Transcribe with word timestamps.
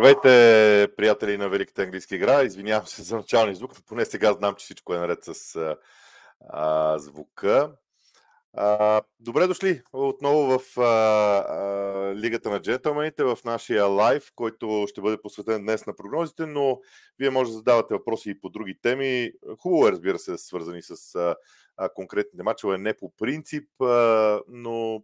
Здравейте, 0.00 0.94
приятели 0.96 1.36
на 1.36 1.48
Великата 1.48 1.82
английска 1.82 2.14
игра. 2.14 2.42
Извинявам 2.42 2.86
се 2.86 3.02
за 3.02 3.16
началния 3.16 3.54
звук, 3.54 3.72
но 3.76 3.84
поне 3.86 4.04
сега 4.04 4.32
знам, 4.32 4.54
че 4.54 4.64
всичко 4.64 4.94
е 4.94 4.98
наред 4.98 5.18
с 5.24 5.56
а, 6.48 6.98
звука. 6.98 7.72
А, 8.52 9.02
добре 9.18 9.46
дошли 9.46 9.82
отново 9.92 10.58
в 10.58 10.80
а, 10.80 10.84
а, 10.84 12.14
Лигата 12.16 12.50
на 12.50 12.60
джентълмените, 12.60 13.24
в 13.24 13.38
нашия 13.44 13.84
лайв, 13.84 14.32
който 14.34 14.86
ще 14.88 15.00
бъде 15.00 15.22
посветен 15.22 15.62
днес 15.62 15.86
на 15.86 15.96
прогнозите, 15.96 16.46
но 16.46 16.80
вие 17.18 17.30
може 17.30 17.50
да 17.50 17.56
задавате 17.56 17.94
въпроси 17.94 18.30
и 18.30 18.40
по 18.40 18.48
други 18.48 18.78
теми. 18.82 19.32
Хубаво 19.58 19.88
е, 19.88 19.92
разбира 19.92 20.18
се, 20.18 20.38
свързани 20.38 20.82
с 20.82 21.14
а, 21.76 21.88
конкретните 21.88 22.42
мачове, 22.42 22.78
не 22.78 22.94
по 22.94 23.12
принцип, 23.16 23.82
а, 23.82 24.40
но 24.48 25.02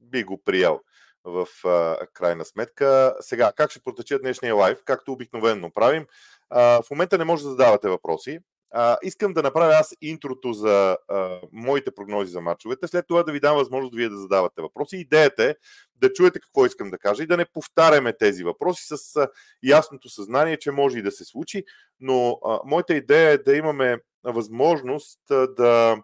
би 0.00 0.24
го 0.24 0.42
приял 0.44 0.80
в 1.24 1.48
а, 1.64 2.06
крайна 2.12 2.44
сметка. 2.44 3.16
Сега, 3.20 3.52
как 3.56 3.70
ще 3.70 3.80
протече 3.80 4.18
днешния 4.18 4.54
лайв? 4.54 4.78
Както 4.84 5.12
обикновено 5.12 5.70
правим. 5.70 6.06
А, 6.50 6.82
в 6.82 6.90
момента 6.90 7.18
не 7.18 7.24
може 7.24 7.42
да 7.42 7.50
задавате 7.50 7.88
въпроси. 7.88 8.38
А, 8.76 8.96
искам 9.02 9.32
да 9.32 9.42
направя 9.42 9.74
аз 9.74 9.94
интрото 10.00 10.52
за 10.52 10.96
а, 11.08 11.40
моите 11.52 11.94
прогнози 11.94 12.30
за 12.30 12.40
матчовете, 12.40 12.88
след 12.88 13.06
това 13.08 13.22
да 13.22 13.32
ви 13.32 13.40
дам 13.40 13.56
възможност 13.56 13.94
вие 13.94 14.08
да 14.08 14.16
задавате 14.16 14.62
въпроси. 14.62 14.96
Идеята 14.96 15.44
е 15.44 15.54
да 15.96 16.12
чуете 16.12 16.40
какво 16.40 16.66
искам 16.66 16.90
да 16.90 16.98
кажа 16.98 17.22
и 17.22 17.26
да 17.26 17.36
не 17.36 17.44
повтаряме 17.44 18.16
тези 18.16 18.44
въпроси 18.44 18.84
с 18.86 19.16
а, 19.16 19.28
ясното 19.62 20.08
съзнание, 20.08 20.58
че 20.58 20.70
може 20.70 20.98
и 20.98 21.02
да 21.02 21.10
се 21.10 21.24
случи, 21.24 21.64
но 22.00 22.38
а, 22.44 22.60
моята 22.64 22.94
идея 22.94 23.30
е 23.30 23.38
да 23.38 23.56
имаме 23.56 23.98
възможност 24.24 25.30
а, 25.30 25.46
да, 25.54 25.96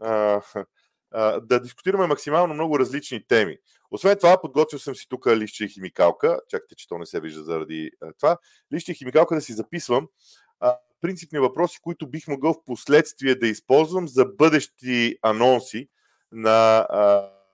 а, 0.00 0.40
да 1.42 1.60
дискутираме 1.60 2.06
максимално 2.06 2.54
много 2.54 2.78
различни 2.78 3.26
теми. 3.26 3.56
Освен 3.90 4.16
това, 4.18 4.40
подготвил 4.40 4.78
съм 4.78 4.94
си 4.94 5.06
тук 5.08 5.26
лище 5.26 5.64
и 5.64 5.68
химикалка. 5.68 6.40
Чакайте, 6.48 6.74
че 6.74 6.88
то 6.88 6.98
не 6.98 7.06
се 7.06 7.20
вижда 7.20 7.44
заради 7.44 7.90
това. 8.20 8.38
Лище 8.72 8.92
и 8.92 8.94
химикалка 8.94 9.34
да 9.34 9.40
си 9.40 9.52
записвам 9.52 10.08
а, 10.60 10.76
принципни 11.00 11.38
въпроси, 11.38 11.78
които 11.82 12.10
бих 12.10 12.28
могъл 12.28 12.52
в 12.52 12.64
последствие 12.64 13.34
да 13.34 13.46
използвам 13.46 14.08
за 14.08 14.24
бъдещи 14.24 15.18
анонси 15.22 15.88
на, 16.32 16.86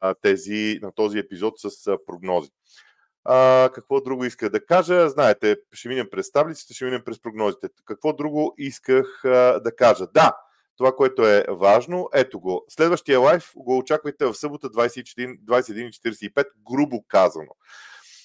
а, 0.01 0.15
тези, 0.15 0.79
на 0.83 0.93
този 0.93 1.19
епизод 1.19 1.55
с 1.59 1.87
а, 1.87 1.99
прогнози. 2.07 2.51
А, 3.25 3.71
какво 3.75 4.01
друго 4.01 4.25
иска 4.25 4.51
да 4.51 4.67
кажа? 4.67 5.09
Знаете, 5.09 5.57
ще 5.73 5.89
минем 5.89 6.09
през 6.11 6.33
таблиците, 6.33 6.75
ще 6.75 6.85
минем 6.85 7.03
през 7.05 7.21
прогнозите. 7.21 7.69
Какво 7.85 8.13
друго 8.13 8.55
исках 8.59 9.25
а, 9.25 9.61
да 9.65 9.77
кажа? 9.77 10.07
Да, 10.15 10.37
това, 10.77 10.97
което 10.97 11.27
е 11.27 11.45
важно, 11.49 12.09
ето 12.15 12.41
го. 12.41 12.65
Следващия 12.69 13.21
лайф 13.21 13.53
го 13.57 13.79
очаквайте 13.79 14.25
в 14.25 14.35
събота 14.35 14.69
21.45, 14.69 16.45
грубо 16.71 17.05
казано. 17.09 17.51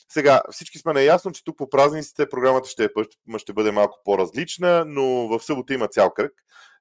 Сега, 0.10 0.42
всички 0.52 0.78
сме 0.78 0.94
наясно, 0.94 1.32
че 1.32 1.44
тук 1.44 1.58
по 1.58 1.70
празниците 1.70 2.30
програмата 2.30 2.70
ще, 2.70 2.84
е, 2.84 2.90
ще 3.38 3.54
бъде 3.54 3.72
малко 3.72 4.00
по-различна, 4.06 4.84
но 4.88 5.28
в 5.28 5.40
събота 5.44 5.74
има 5.74 5.88
цял 5.88 6.14
кръг. 6.14 6.34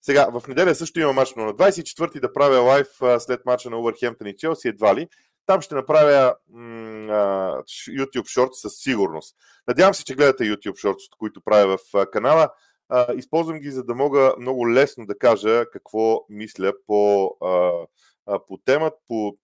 Сега, 0.03 0.29
в 0.33 0.49
неделя 0.49 0.75
също 0.75 1.01
има 1.01 1.13
мач, 1.13 1.35
но 1.37 1.45
на 1.45 1.55
24-ти 1.55 2.21
да 2.21 2.33
правя 2.33 2.59
лайф 2.59 2.89
след 3.19 3.47
мача 3.47 3.71
на 3.71 3.79
Увърхемптън 3.79 4.27
и 4.27 4.37
Челси 4.37 4.69
едва 4.69 4.95
ли. 4.95 5.09
Там 5.47 5.61
ще 5.61 5.75
направя 5.75 6.35
м- 6.53 7.63
YouTube 7.89 8.27
Shorts 8.37 8.53
със 8.53 8.77
сигурност. 8.77 9.37
Надявам 9.69 9.95
се, 9.95 10.05
че 10.05 10.15
гледате 10.15 10.45
YouTube 10.45 10.85
Shorts, 10.85 11.19
които 11.19 11.41
правя 11.41 11.77
в 11.77 12.07
канала. 12.07 12.49
Използвам 13.17 13.59
ги, 13.59 13.71
за 13.71 13.85
да 13.85 13.95
мога 13.95 14.35
много 14.39 14.71
лесно 14.71 15.07
да 15.07 15.19
кажа 15.19 15.65
какво 15.73 16.25
мисля 16.29 16.73
по, 16.87 17.31
а, 18.27 18.39
по 18.49 18.57
темата, 18.65 18.97
по, 19.09 19.37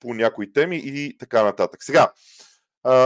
по 0.00 0.14
някои 0.14 0.52
теми 0.52 0.76
и 0.84 1.18
така 1.18 1.42
нататък. 1.42 1.82
Сега, 1.82 2.12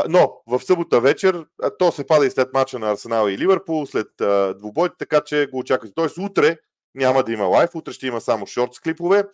но 0.08 0.42
в 0.46 0.60
събота 0.60 1.00
вечер, 1.00 1.46
то 1.78 1.92
се 1.92 2.06
пада 2.06 2.26
и 2.26 2.30
след 2.30 2.52
мача 2.52 2.78
на 2.78 2.90
Арсенал 2.90 3.28
и 3.28 3.38
Ливърпул, 3.38 3.86
след 3.86 4.20
а, 4.20 4.54
така 4.98 5.20
че 5.20 5.46
го 5.46 5.58
очаквате. 5.58 5.94
Тоест 5.94 6.18
утре 6.18 6.56
няма 6.94 7.22
да 7.22 7.32
има 7.32 7.44
лайф, 7.44 7.74
утре 7.74 7.92
ще 7.92 8.06
има 8.06 8.20
само 8.20 8.46
шорт 8.46 8.74
с 8.74 8.80
клипове, 8.80 9.24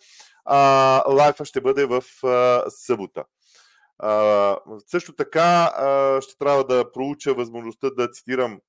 а 0.45 1.03
лайфа 1.09 1.45
ще 1.45 1.61
бъде 1.61 1.85
в 1.85 2.03
събота. 2.69 3.23
Също 4.87 5.13
така 5.15 5.71
ще 6.21 6.37
трябва 6.37 6.63
да 6.63 6.91
проуча 6.91 7.33
възможността 7.33 7.89
да 7.89 8.11
цитирам 8.11 8.59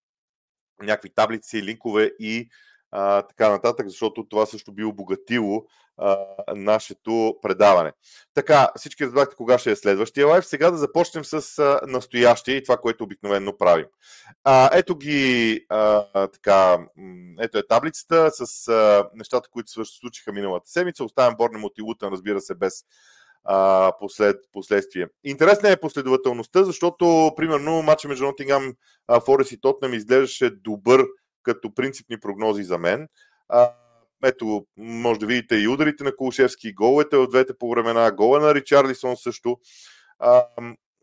някакви 0.82 1.10
таблици, 1.10 1.62
линкове 1.62 2.12
и 2.18 2.48
а, 2.90 3.22
така 3.22 3.50
нататък, 3.50 3.88
защото 3.88 4.28
това 4.28 4.46
също 4.46 4.72
би 4.72 4.84
обогатило 4.84 5.64
а, 5.98 6.18
нашето 6.54 7.36
предаване. 7.42 7.92
Така, 8.34 8.68
всички 8.76 9.04
разбрахте 9.04 9.36
кога 9.36 9.58
ще 9.58 9.70
е 9.70 9.76
следващия 9.76 10.26
лайв. 10.26 10.46
Сега 10.46 10.70
да 10.70 10.76
започнем 10.76 11.24
с 11.24 11.58
а, 11.58 11.80
настоящия 11.86 12.56
и 12.56 12.62
това, 12.62 12.76
което 12.76 13.04
обикновено 13.04 13.56
правим. 13.56 13.86
А, 14.44 14.70
ето 14.72 14.96
ги, 14.96 15.66
а, 15.68 16.04
така, 16.28 16.78
ето 17.40 17.58
е 17.58 17.66
таблицата 17.66 18.30
с 18.30 18.68
а, 18.68 19.08
нещата, 19.14 19.48
които 19.50 19.70
се 19.70 19.80
случиха 19.84 20.32
миналата 20.32 20.70
седмица. 20.70 21.04
Оставям 21.04 21.36
Борнемот 21.36 21.78
и 21.78 21.82
Лутън, 21.82 22.12
разбира 22.12 22.40
се, 22.40 22.54
без 22.54 22.84
а, 23.50 23.92
послед, 24.00 24.36
последствие. 24.52 25.06
Интересна 25.24 25.70
е 25.70 25.80
последователността, 25.80 26.64
защото, 26.64 27.32
примерно, 27.36 27.82
матча 27.82 28.08
между 28.08 28.24
Нотингам, 28.24 28.72
Форест 29.26 29.52
и 29.52 29.60
Тотнам 29.60 29.94
изглеждаше 29.94 30.50
добър 30.50 31.04
като 31.42 31.74
принципни 31.74 32.20
прогнози 32.20 32.62
за 32.62 32.78
мен. 32.78 33.08
А, 33.48 33.72
ето, 34.24 34.66
може 34.76 35.20
да 35.20 35.26
видите 35.26 35.56
и 35.56 35.68
ударите 35.68 36.04
на 36.04 36.16
Кулшевски, 36.16 36.74
головете 36.74 37.16
от 37.16 37.30
двете 37.30 37.58
по 37.58 37.70
времена, 37.70 38.10
гола 38.10 38.40
на 38.40 38.54
Ричарлисон 38.54 39.16
също. 39.16 39.58
А, 40.18 40.44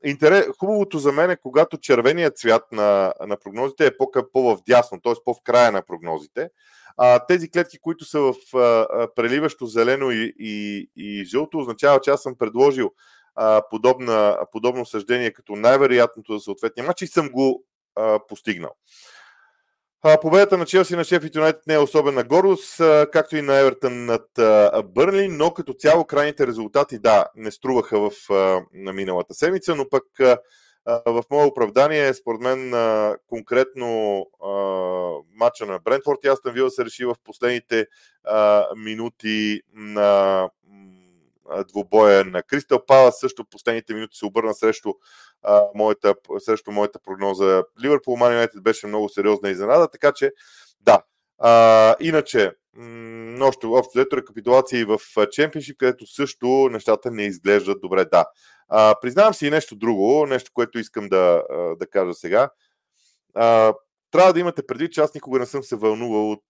интерес, 0.03 0.45
хубавото 0.59 0.99
за 0.99 1.11
мен 1.11 1.29
е, 1.29 1.37
когато 1.37 1.77
червеният 1.77 2.37
цвят 2.37 2.71
на, 2.71 3.13
на 3.27 3.37
прогнозите 3.37 3.85
е 3.85 3.97
по-в 4.33 4.57
дясно, 4.67 5.01
т.е. 5.01 5.13
по-в 5.25 5.37
края 5.43 5.71
на 5.71 5.81
прогнозите. 5.81 6.49
А, 6.97 7.25
тези 7.25 7.51
клетки, 7.51 7.79
които 7.79 8.05
са 8.05 8.19
в 8.19 8.33
а, 8.57 9.07
преливащо 9.15 9.65
зелено 9.65 10.11
и, 10.11 10.33
и, 10.39 10.89
и 10.95 11.25
жълто, 11.25 11.57
означава, 11.57 11.99
че 11.99 12.09
аз 12.09 12.21
съм 12.21 12.35
предложил 12.37 12.91
а, 13.35 13.61
подобна, 13.69 14.37
подобно 14.51 14.85
съждение 14.85 15.31
като 15.31 15.55
най-вероятното 15.55 16.33
за 16.33 16.39
съответния 16.39 16.85
матч 16.87 17.01
и 17.01 17.07
съм 17.07 17.29
го 17.29 17.63
а, 17.95 18.19
постигнал. 18.27 18.75
А, 20.03 20.19
победата 20.19 20.57
на 20.57 20.65
Челси 20.65 20.95
на 20.95 21.03
Шеф 21.03 21.23
Юнайтед 21.35 21.67
не 21.67 21.73
е 21.73 21.79
особена 21.79 22.23
гордост, 22.23 22.79
а, 22.79 23.07
както 23.11 23.37
и 23.37 23.41
на 23.41 23.55
Евертън 23.55 24.05
над 24.05 24.27
Бърли, 24.85 25.27
но 25.27 25.53
като 25.53 25.73
цяло 25.73 26.05
крайните 26.05 26.47
резултати, 26.47 26.99
да, 26.99 27.25
не 27.35 27.51
струваха 27.51 27.99
в 27.99 28.11
а, 28.29 28.61
на 28.73 28.93
миналата 28.93 29.33
седмица, 29.33 29.75
но 29.75 29.89
пък 29.89 30.19
а, 30.19 30.37
в 31.05 31.23
мое 31.31 31.45
оправдание, 31.45 32.13
според 32.13 32.41
мен, 32.41 32.71
конкретно 33.27 34.25
матча 35.35 35.65
на 35.65 35.79
Брентфорд 35.79 36.19
и 36.23 36.27
Астън 36.27 36.53
Вила 36.53 36.69
се 36.69 36.85
реши 36.85 37.05
в 37.05 37.15
последните 37.23 37.87
минути 38.77 39.61
на 39.73 40.49
двубоя 41.67 42.25
на 42.25 42.43
Кристал 42.43 42.85
Пала. 42.85 43.11
Също 43.11 43.45
последните 43.45 43.93
минути 43.93 44.17
се 44.17 44.25
обърна 44.25 44.53
срещу, 44.53 44.93
моята, 45.75 46.15
срещу 46.39 46.71
моята 46.71 46.99
прогноза. 46.99 47.63
Ливърпул 47.83 48.17
Ман 48.17 48.31
Юнайтед 48.31 48.63
беше 48.63 48.87
много 48.87 49.09
сериозна 49.09 49.49
изненада, 49.49 49.87
така 49.87 50.11
че 50.11 50.31
да. 50.81 51.03
Иначе, 51.99 52.51
м- 52.75 53.45
още 53.45 53.65
общо 53.65 53.91
взето 53.95 54.17
и 54.73 54.85
в 54.85 54.99
Чемпионшип, 55.31 55.77
където 55.77 56.07
също 56.07 56.69
нещата 56.71 57.11
не 57.11 57.23
изглеждат 57.23 57.81
добре. 57.81 58.05
Да. 58.05 58.25
А, 58.69 58.95
признавам 59.01 59.33
си 59.33 59.47
и 59.47 59.49
нещо 59.49 59.75
друго, 59.75 60.25
нещо, 60.25 60.51
което 60.53 60.79
искам 60.79 61.09
да, 61.09 61.43
да 61.79 61.87
кажа 61.87 62.13
сега. 62.13 62.49
А, 63.33 63.73
трябва 64.11 64.33
да 64.33 64.39
имате 64.39 64.67
предвид, 64.67 64.91
че 64.91 65.01
аз 65.01 65.13
никога 65.13 65.39
не 65.39 65.45
съм 65.45 65.63
се 65.63 65.75
вълнувал 65.75 66.31
от. 66.31 66.43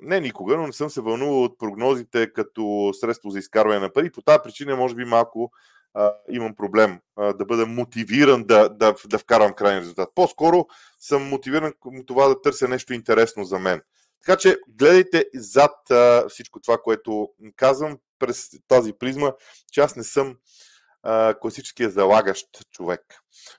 Не 0.00 0.20
никога, 0.20 0.56
но 0.56 0.66
не 0.66 0.72
съм 0.72 0.90
се 0.90 1.00
вълнувал 1.00 1.44
от 1.44 1.58
прогнозите 1.58 2.32
като 2.32 2.92
средство 3.00 3.30
за 3.30 3.38
изкарване 3.38 3.80
на 3.80 3.92
пари. 3.92 4.12
По 4.12 4.22
тази 4.22 4.38
причина, 4.44 4.76
може 4.76 4.94
би, 4.94 5.04
малко 5.04 5.52
а, 5.94 6.12
имам 6.30 6.54
проблем 6.54 6.98
а, 7.16 7.32
да 7.32 7.44
бъда 7.44 7.66
мотивиран 7.66 8.44
да, 8.44 8.68
да, 8.68 8.94
да 9.06 9.18
вкарам 9.18 9.52
крайен 9.52 9.78
резултат. 9.78 10.08
По-скоро 10.14 10.66
съм 10.98 11.28
мотивиран 11.28 11.72
към 11.82 11.92
това 12.06 12.28
да 12.28 12.40
търся 12.40 12.68
нещо 12.68 12.94
интересно 12.94 13.44
за 13.44 13.58
мен. 13.58 13.80
Така 14.24 14.36
че 14.38 14.56
гледайте 14.68 15.24
зад 15.34 15.90
а, 15.90 16.28
всичко 16.28 16.60
това, 16.60 16.78
което 16.78 17.28
казвам 17.56 17.98
през 18.18 18.50
тази 18.68 18.92
призма, 18.92 19.32
че 19.72 19.80
аз 19.80 19.96
не 19.96 20.04
съм 20.04 20.36
класическия 21.40 21.90
залагащ 21.90 22.48
човек. 22.70 23.00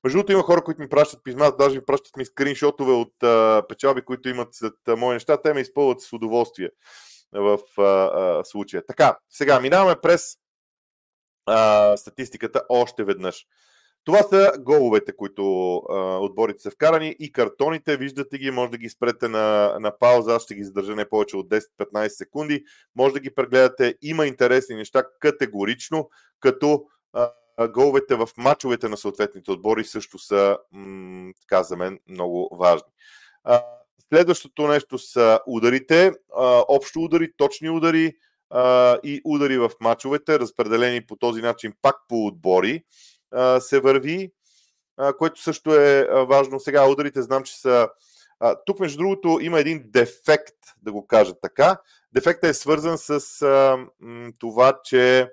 Между 0.03 0.17
другото 0.17 0.31
има 0.31 0.43
хора, 0.43 0.63
които 0.63 0.81
ми 0.81 0.89
пращат 0.89 1.23
писма, 1.23 1.51
даже 1.59 1.75
ми 1.75 1.85
пращат 1.85 2.17
ми 2.17 2.25
скриншотове 2.25 2.91
от 2.91 3.23
а, 3.23 3.63
печалби, 3.69 4.01
които 4.01 4.29
имат 4.29 4.47
след 4.51 4.73
а, 4.87 4.95
мои 4.95 5.13
неща. 5.13 5.41
Те 5.41 5.53
ме 5.53 5.61
изпълват 5.61 6.01
с 6.01 6.13
удоволствие 6.13 6.69
в 7.31 7.59
а, 7.77 7.83
а, 7.83 8.43
случая. 8.43 8.85
Така, 8.85 9.17
сега 9.29 9.59
минаваме 9.59 9.95
през 10.01 10.37
а, 11.45 11.97
статистиката 11.97 12.61
още 12.69 13.03
веднъж. 13.03 13.45
Това 14.09 14.23
са 14.23 14.51
головете, 14.59 15.11
които 15.17 15.75
а, 15.75 16.17
отборите 16.17 16.61
са 16.61 16.71
вкарани 16.71 17.15
и 17.19 17.31
картоните. 17.31 17.97
Виждате 17.97 18.37
ги, 18.37 18.51
може 18.51 18.71
да 18.71 18.77
ги 18.77 18.89
спрете 18.89 19.27
на, 19.27 19.77
на 19.79 19.97
пауза. 19.99 20.35
Аз 20.35 20.43
ще 20.43 20.55
ги 20.55 20.63
задържа 20.63 20.95
не 20.95 21.09
повече 21.09 21.37
от 21.37 21.49
10-15 21.49 22.07
секунди. 22.07 22.63
Може 22.95 23.13
да 23.13 23.19
ги 23.19 23.35
прегледате. 23.35 23.95
Има 24.01 24.27
интересни 24.27 24.75
неща 24.75 25.03
категорично, 25.19 26.09
като 26.39 26.85
головете 27.73 28.15
в 28.15 28.29
мачовете 28.37 28.89
на 28.89 28.97
съответните 28.97 29.51
отбори 29.51 29.83
също 29.83 30.19
са, 30.19 30.57
м- 30.71 31.31
така 31.41 31.63
за 31.63 31.77
мен, 31.77 31.99
много 32.07 32.57
важни. 32.59 32.89
А, 33.43 33.63
следващото 34.09 34.67
нещо 34.67 34.97
са 34.97 35.39
ударите, 35.47 36.11
а, 36.37 36.63
общо 36.67 36.99
удари, 36.99 37.31
точни 37.37 37.69
удари 37.69 38.13
а, 38.49 38.97
и 39.03 39.21
удари 39.25 39.57
в 39.57 39.71
мачовете, 39.81 40.39
разпределени 40.39 41.05
по 41.05 41.15
този 41.15 41.41
начин 41.41 41.73
пак 41.81 41.95
по 42.07 42.25
отбори 42.25 42.83
се 43.59 43.79
върви, 43.79 44.31
което 45.17 45.41
също 45.41 45.75
е 45.75 46.07
важно. 46.27 46.59
Сега 46.59 46.89
ударите 46.89 47.21
знам, 47.21 47.43
че 47.43 47.59
са 47.59 47.89
тук, 48.65 48.79
между 48.79 48.97
другото, 48.97 49.39
има 49.41 49.59
един 49.59 49.83
дефект, 49.85 50.55
да 50.81 50.91
го 50.91 51.07
кажа 51.07 51.33
така. 51.41 51.77
Дефектът 52.13 52.49
е 52.49 52.53
свързан 52.53 52.97
с 52.97 53.19
това, 54.39 54.79
че 54.83 55.31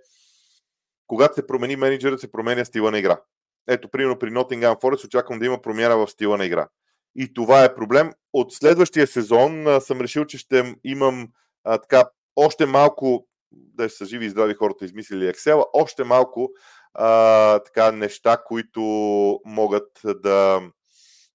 когато 1.07 1.35
се 1.35 1.47
промени 1.47 1.77
менеджерът, 1.77 2.21
се 2.21 2.33
променя 2.33 2.65
стила 2.65 2.91
на 2.91 2.99
игра. 2.99 3.21
Ето, 3.69 3.89
примерно 3.89 4.19
при 4.19 4.31
Nottingham 4.31 4.81
Forest 4.81 5.05
очаквам 5.05 5.39
да 5.39 5.47
има 5.47 5.63
промяна 5.63 5.97
в 5.97 6.09
стила 6.09 6.37
на 6.37 6.45
игра. 6.45 6.69
И 7.17 7.35
това 7.35 7.65
е 7.65 7.75
проблем. 7.75 8.13
От 8.33 8.53
следващия 8.53 9.07
сезон 9.07 9.81
съм 9.81 10.01
решил, 10.01 10.25
че 10.25 10.39
ще 10.39 10.75
имам 10.85 11.29
а, 11.65 11.79
така 11.79 12.05
още 12.37 12.67
малко, 12.67 13.29
да 13.53 13.91
са 13.91 14.05
живи 14.05 14.27
и 14.27 14.31
здрави 14.31 14.55
хората, 14.55 14.85
измислили 14.85 15.33
Excel, 15.33 15.65
още 15.73 16.05
малко 16.05 16.51
а, 16.99 17.59
така 17.59 17.93
неща, 17.93 18.37
които 18.47 18.81
могат 19.45 20.01
да, 20.05 20.63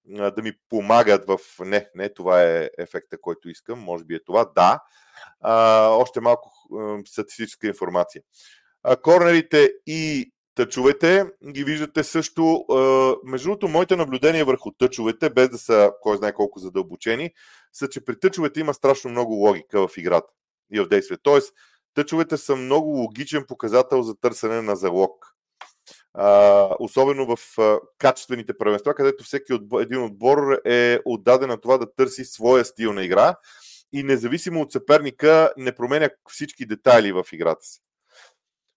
да 0.06 0.42
ми 0.42 0.52
помагат 0.68 1.26
в... 1.26 1.38
Не, 1.60 1.88
не, 1.94 2.08
това 2.08 2.42
е 2.42 2.70
ефекта, 2.78 3.20
който 3.20 3.48
искам, 3.48 3.78
може 3.78 4.04
би 4.04 4.14
е 4.14 4.24
това. 4.24 4.50
Да, 4.56 4.80
а, 5.40 5.86
още 5.88 6.20
малко 6.20 6.52
а, 6.78 6.98
статистическа 7.06 7.66
информация. 7.66 8.22
А, 8.82 8.96
корнерите 8.96 9.72
и 9.86 10.32
тъчовете 10.54 11.24
ги 11.50 11.64
виждате 11.64 12.04
също. 12.04 12.64
Между 13.24 13.48
другото, 13.48 13.68
моите 13.68 13.96
наблюдения 13.96 14.44
върху 14.44 14.70
тъчовете, 14.70 15.30
без 15.30 15.48
да 15.48 15.58
са 15.58 15.92
кой 16.00 16.16
знае 16.16 16.32
колко 16.32 16.58
задълбочени, 16.58 17.30
са, 17.72 17.88
че 17.88 18.04
при 18.04 18.20
тъчовете 18.20 18.60
има 18.60 18.74
страшно 18.74 19.10
много 19.10 19.34
логика 19.34 19.88
в 19.88 19.96
играта 19.96 20.32
и 20.72 20.80
в 20.80 20.88
действие. 20.88 21.18
Тоест, 21.22 21.54
тъчовете 21.94 22.36
са 22.36 22.56
много 22.56 22.88
логичен 22.88 23.44
показател 23.48 24.02
за 24.02 24.14
търсене 24.14 24.62
на 24.62 24.76
залог. 24.76 25.36
Особено 26.78 27.36
в 27.36 27.38
качествените 27.98 28.58
правенства, 28.58 28.94
където 28.94 29.24
всеки 29.24 29.52
отбор, 29.52 29.80
един 29.80 30.02
отбор 30.02 30.60
е 30.64 30.98
отдаден 31.04 31.48
на 31.48 31.60
това 31.60 31.78
да 31.78 31.94
търси 31.94 32.24
своя 32.24 32.64
стил 32.64 32.92
на 32.92 33.04
игра 33.04 33.36
и 33.92 34.02
независимо 34.02 34.60
от 34.60 34.72
съперника 34.72 35.52
не 35.56 35.74
променя 35.74 36.08
всички 36.28 36.66
детайли 36.66 37.12
в 37.12 37.24
играта 37.32 37.64
си. 37.66 37.80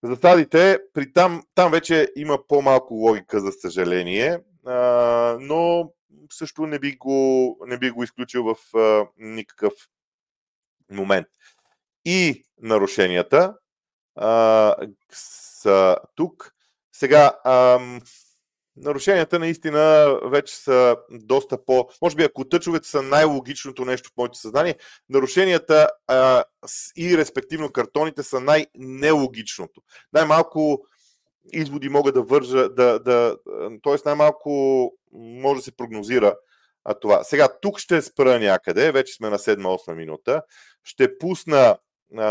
Засадите, 0.03 0.79
при 0.93 1.13
там, 1.13 1.43
там 1.55 1.71
вече 1.71 2.11
има 2.15 2.47
по-малко 2.47 2.93
логика, 2.93 3.39
за 3.39 3.51
съжаление, 3.51 4.39
а, 4.65 5.37
но 5.41 5.91
също 6.31 6.67
не 6.67 6.79
би 6.79 6.95
го, 6.95 7.57
не 7.67 7.77
би 7.77 7.89
го 7.89 8.03
изключил 8.03 8.43
в 8.43 8.77
а, 8.77 9.07
никакъв 9.17 9.73
момент. 10.91 11.27
И 12.05 12.45
нарушенията 12.61 13.57
а, 14.15 14.75
са 15.11 15.97
тук. 16.15 16.54
Сега, 16.97 17.31
ам, 17.45 18.01
нарушенията 18.77 19.39
наистина 19.39 20.15
вече 20.23 20.55
са 20.55 20.97
доста 21.11 21.65
по... 21.65 21.89
Може 22.01 22.15
би 22.15 22.23
ако 22.23 22.49
тъчовете 22.49 22.87
са 22.87 23.01
най-логичното 23.01 23.85
нещо 23.85 24.09
в 24.09 24.17
моето 24.17 24.37
съзнание, 24.37 24.75
нарушенията 25.09 25.89
а, 26.07 26.43
и 26.97 27.17
респективно 27.17 27.71
картоните 27.71 28.23
са 28.23 28.39
най-нелогичното. 28.39 29.81
Най-малко 30.13 30.85
изводи 31.53 31.89
мога 31.89 32.11
да 32.11 32.21
вържа, 32.21 32.69
да, 32.69 32.99
да, 32.99 33.37
т.е. 33.83 33.95
най-малко 34.05 34.91
може 35.13 35.57
да 35.57 35.63
се 35.63 35.75
прогнозира 35.75 36.35
това. 37.01 37.23
Сега, 37.23 37.47
тук 37.61 37.79
ще 37.79 38.01
спра 38.01 38.39
някъде, 38.39 38.91
вече 38.91 39.13
сме 39.13 39.29
на 39.29 39.37
7-8 39.37 39.93
минута. 39.93 40.41
Ще 40.83 41.17
пусна 41.17 41.77
а, 42.17 42.27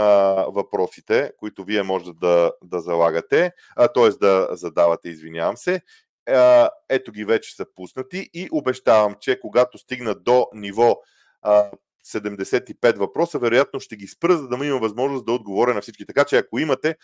въпросите, 0.49 1.32
които 1.38 1.65
вие 1.65 1.82
може 1.82 2.12
да, 2.12 2.53
да 2.65 2.81
залагате, 2.81 3.53
т.е. 3.94 4.09
да 4.09 4.49
задавате, 4.50 5.09
извинявам 5.09 5.56
се. 5.56 5.81
А, 6.29 6.71
ето 6.88 7.12
ги 7.12 7.25
вече 7.25 7.56
са 7.56 7.67
пуснати 7.75 8.31
и 8.35 8.49
обещавам, 8.53 9.17
че 9.21 9.41
когато 9.41 9.79
стигна 9.79 10.15
до 10.15 10.47
ниво 10.55 10.97
а, 11.43 11.71
75 12.06 12.97
въпроса, 12.97 13.38
вероятно 13.38 13.81
ще 13.81 13.97
ги 13.97 14.06
спра, 14.06 14.37
за 14.37 14.49
да 14.49 14.67
има 14.67 14.79
възможност 14.79 15.26
да 15.26 15.32
отговоря 15.32 15.75
на 15.75 15.81
всички. 15.81 16.06
Така 16.06 16.25
че 16.25 16.37
ако 16.37 16.59
имате 16.59 16.97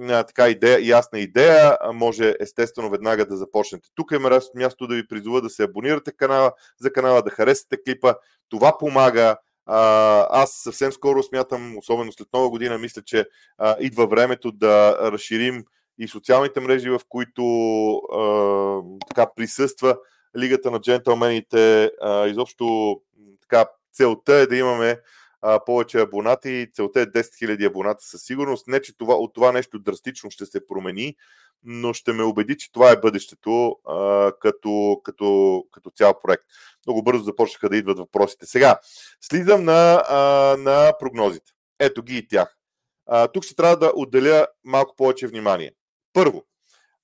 а, 0.00 0.22
така 0.22 0.48
идея, 0.48 0.86
ясна 0.86 1.18
идея, 1.18 1.78
може 1.92 2.34
естествено 2.40 2.90
веднага 2.90 3.26
да 3.26 3.36
започнете. 3.36 3.88
Тук 3.94 4.12
е 4.12 4.18
място 4.54 4.86
да 4.86 4.94
ви 4.94 5.06
призова 5.06 5.40
да 5.40 5.50
се 5.50 5.62
абонирате 5.62 6.12
канала, 6.12 6.52
за 6.80 6.92
канала, 6.92 7.22
да 7.22 7.30
харесате 7.30 7.82
клипа. 7.82 8.14
Това 8.48 8.78
помага 8.78 9.36
аз 10.30 10.52
съвсем 10.52 10.92
скоро 10.92 11.22
смятам, 11.22 11.78
особено 11.78 12.12
след 12.12 12.28
нова 12.32 12.50
година, 12.50 12.78
мисля, 12.78 13.02
че 13.02 13.26
идва 13.80 14.06
времето 14.06 14.52
да 14.52 14.98
разширим 15.12 15.64
и 15.98 16.08
социалните 16.08 16.60
мрежи, 16.60 16.90
в 16.90 17.00
които 17.08 17.42
така 19.08 19.26
присъства 19.36 19.96
Лигата 20.38 20.70
на 20.70 20.80
джентълмените. 20.80 21.90
Изобщо 22.26 22.96
така, 23.40 23.66
целта 23.92 24.34
е 24.34 24.46
да 24.46 24.56
имаме 24.56 25.00
повече 25.66 26.00
абонати. 26.00 26.68
Целта 26.74 27.00
е 27.00 27.06
10 27.06 27.20
000 27.20 27.66
абоната 27.66 28.04
със 28.04 28.22
сигурност. 28.22 28.66
Не, 28.66 28.82
че 28.82 28.98
това, 28.98 29.14
от 29.14 29.34
това 29.34 29.52
нещо 29.52 29.78
драстично 29.78 30.30
ще 30.30 30.46
се 30.46 30.66
промени, 30.66 31.16
но 31.64 31.92
ще 31.92 32.12
ме 32.12 32.22
убеди, 32.22 32.56
че 32.56 32.72
това 32.72 32.90
е 32.90 33.00
бъдещето 33.00 33.76
като, 34.40 35.00
като, 35.04 35.62
като 35.72 35.90
цял 35.90 36.20
проект. 36.20 36.44
Много 36.86 37.02
бързо 37.02 37.24
започнаха 37.24 37.68
да 37.68 37.76
идват 37.76 37.98
въпросите. 37.98 38.46
Сега, 38.46 38.78
слизам 39.20 39.64
на, 39.64 40.04
на 40.58 40.92
прогнозите. 40.98 41.52
Ето 41.78 42.02
ги 42.02 42.18
и 42.18 42.28
тях. 42.28 42.56
Тук 43.32 43.44
ще 43.44 43.54
трябва 43.54 43.76
да 43.76 43.92
отделя 43.94 44.46
малко 44.64 44.96
повече 44.96 45.26
внимание. 45.26 45.72
Първо, 46.12 46.44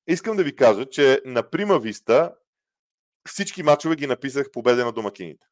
искам 0.06 0.36
да 0.36 0.44
ви 0.44 0.56
кажа, 0.56 0.86
че 0.86 1.20
на 1.24 1.42
Прима 1.42 1.78
Виста 1.78 2.34
всички 3.28 3.62
мачове 3.62 3.96
ги 3.96 4.06
написах 4.06 4.50
победа 4.50 4.84
на 4.84 4.92
домакините. 4.92 5.46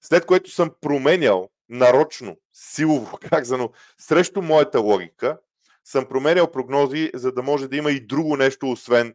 След 0.00 0.26
което 0.26 0.50
съм 0.50 0.70
променял 0.80 1.50
нарочно, 1.68 2.36
силово, 2.52 3.18
как 3.30 3.44
зано, 3.44 3.72
срещу 3.98 4.42
моята 4.42 4.80
логика, 4.80 5.38
съм 5.88 6.06
променял 6.06 6.50
прогнози, 6.50 7.10
за 7.14 7.32
да 7.32 7.42
може 7.42 7.68
да 7.68 7.76
има 7.76 7.90
и 7.90 8.06
друго 8.06 8.36
нещо, 8.36 8.70
освен 8.70 9.14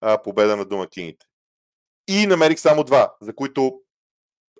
а, 0.00 0.22
победа 0.22 0.56
на 0.56 0.64
домакините. 0.64 1.26
И 2.08 2.26
намерих 2.26 2.60
само 2.60 2.84
два, 2.84 3.14
за 3.20 3.34
които 3.34 3.80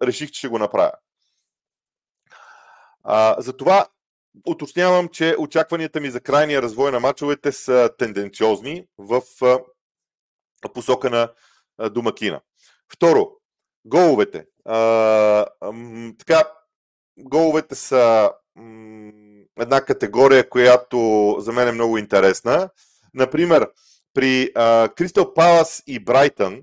реших, 0.03 0.31
че 0.31 0.39
ще 0.39 0.49
го 0.49 0.59
направя. 0.59 0.93
А, 3.03 3.37
затова 3.39 3.87
уточнявам, 4.47 5.09
че 5.09 5.37
очакванията 5.39 6.01
ми 6.01 6.11
за 6.11 6.21
крайния 6.21 6.63
развой 6.63 6.93
на 6.93 7.01
мачовете 7.01 7.53
са 7.53 7.91
тенденциозни 7.99 8.87
в 8.99 9.23
а, 9.43 9.59
посока 10.75 11.11
на 11.11 11.33
а, 11.79 11.91
домакина. 11.91 12.41
Второ, 12.93 13.31
головете. 13.85 14.47
А, 14.65 15.47
м, 15.73 16.13
така, 16.19 16.51
головете 17.19 17.75
са 17.75 18.33
м, 18.57 19.24
една 19.61 19.81
категория, 19.81 20.49
която 20.49 21.37
за 21.39 21.53
мен 21.53 21.69
е 21.69 21.73
много 21.73 21.99
интересна. 21.99 22.71
Например, 23.15 23.71
при 24.15 24.53
Кристал 24.97 25.35
Палас 25.35 25.83
и 25.87 26.05
Брайтън 26.05 26.63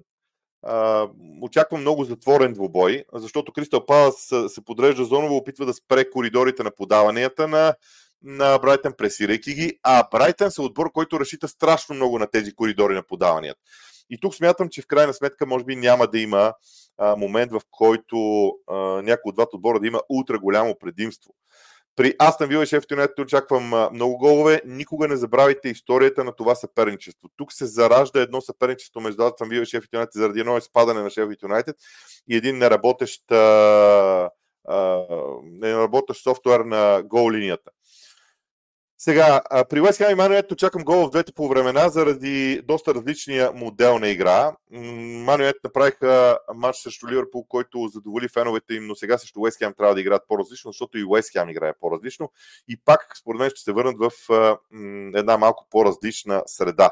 очаквам 1.41 1.81
много 1.81 2.03
затворен 2.03 2.53
двубой, 2.53 3.03
защото 3.13 3.53
Кристал 3.53 3.85
Палас 3.85 4.33
се 4.47 4.65
подрежда 4.65 5.05
зоново, 5.05 5.35
опитва 5.35 5.65
да 5.65 5.73
спре 5.73 6.09
коридорите 6.09 6.63
на 6.63 6.71
подаванията 6.71 7.47
на, 7.47 7.75
на 8.23 8.59
Брайтън, 8.59 8.93
пресирайки 8.93 9.53
ги, 9.53 9.79
а 9.83 10.07
Брайтън 10.11 10.51
са 10.51 10.61
отбор, 10.61 10.91
който 10.91 11.19
разчита 11.19 11.47
страшно 11.47 11.95
много 11.95 12.19
на 12.19 12.27
тези 12.27 12.53
коридори 12.53 12.93
на 12.93 13.03
подаванията. 13.03 13.59
И 14.09 14.17
тук 14.19 14.35
смятам, 14.35 14.69
че 14.69 14.81
в 14.81 14.87
крайна 14.87 15.13
сметка 15.13 15.45
може 15.45 15.65
би 15.65 15.75
няма 15.75 16.07
да 16.07 16.19
има 16.19 16.53
а, 16.97 17.15
момент, 17.15 17.51
в 17.51 17.61
който 17.71 18.47
а, 18.67 18.75
някой 18.77 19.29
от 19.29 19.35
двата 19.35 19.55
отбора 19.55 19.79
да 19.79 19.87
има 19.87 20.01
ултра 20.09 20.39
голямо 20.39 20.75
предимство. 20.79 21.31
При 21.95 22.15
Астан 22.19 22.49
Вила 22.49 22.63
и 22.63 22.65
Шеф 22.65 22.83
Юнайтед 22.91 23.19
очаквам 23.19 23.89
много 23.93 24.17
голове. 24.17 24.61
Никога 24.65 25.07
не 25.07 25.15
забравяйте 25.15 25.69
историята 25.69 26.23
на 26.23 26.31
това 26.31 26.55
съперничество. 26.55 27.29
Тук 27.37 27.53
се 27.53 27.65
заражда 27.65 28.21
едно 28.21 28.41
съперничество 28.41 29.01
между 29.01 29.23
Астан 29.23 29.49
Вила 29.49 29.63
и 29.63 29.65
Шеф 29.65 29.83
Юнайтед 29.93 30.13
заради 30.13 30.39
едно 30.39 30.57
изпадане 30.57 31.01
на 31.01 31.09
Шеф 31.09 31.29
Юнайтед 31.43 31.75
и 32.29 32.35
един 32.35 32.57
неработещ, 32.57 33.31
а, 33.31 34.29
а, 34.67 35.05
неработещ 35.43 36.23
софтуер 36.23 36.59
на 36.59 37.03
гол 37.05 37.31
линията. 37.31 37.71
Сега, 39.03 39.41
при 39.69 39.81
West 39.81 40.05
Ham 40.05 40.11
и 40.11 40.15
Манует 40.15 40.51
очаквам 40.51 40.83
гол 40.83 41.07
в 41.07 41.09
двете 41.09 41.33
по 41.33 41.47
времена 41.47 41.89
заради 41.89 42.61
доста 42.61 42.93
различния 42.93 43.51
модел 43.51 43.99
на 43.99 44.07
игра. 44.07 44.55
Манует 44.71 45.55
направиха 45.63 46.37
матч 46.55 46.77
срещу 46.77 47.07
Ливърпул, 47.07 47.45
който 47.47 47.87
задоволи 47.87 48.27
феновете 48.27 48.73
им, 48.73 48.87
но 48.87 48.95
сега 48.95 49.17
срещу 49.17 49.39
West 49.39 49.65
Ham 49.65 49.77
трябва 49.77 49.95
да 49.95 50.01
играят 50.01 50.23
по-различно, 50.27 50.71
защото 50.71 50.97
и 50.97 51.03
West 51.03 51.35
Ham 51.35 51.51
играе 51.51 51.73
по-различно. 51.79 52.31
И 52.67 52.77
пак, 52.85 53.17
според 53.17 53.39
мен, 53.39 53.49
ще 53.49 53.61
се 53.61 53.71
върнат 53.71 53.95
в 53.99 54.11
една 55.15 55.37
малко 55.37 55.67
по-различна 55.71 56.43
среда. 56.45 56.91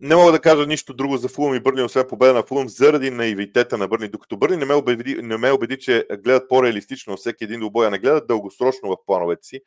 не 0.00 0.16
мога 0.16 0.32
да 0.32 0.40
кажа 0.40 0.66
нищо 0.66 0.94
друго 0.94 1.16
за 1.16 1.28
Фулъм 1.28 1.54
и 1.54 1.60
Бърни, 1.60 1.82
освен 1.82 2.06
победа 2.08 2.34
на 2.34 2.42
Фулъм, 2.42 2.68
заради 2.68 3.10
наивитета 3.10 3.78
на 3.78 3.88
Бърни. 3.88 4.08
Докато 4.08 4.36
Бърни 4.36 4.56
не 4.56 4.64
ме 4.64 4.74
убеди, 4.74 5.22
не 5.22 5.36
ме 5.36 5.50
убеди 5.50 5.78
че 5.78 6.06
гледат 6.22 6.48
по-реалистично 6.48 7.16
всеки 7.16 7.44
един 7.44 7.60
двубой, 7.60 7.86
а 7.86 7.90
не 7.90 7.98
гледат 7.98 8.26
дългосрочно 8.26 8.88
в 8.88 8.96
плановете 9.06 9.46
си, 9.46 9.60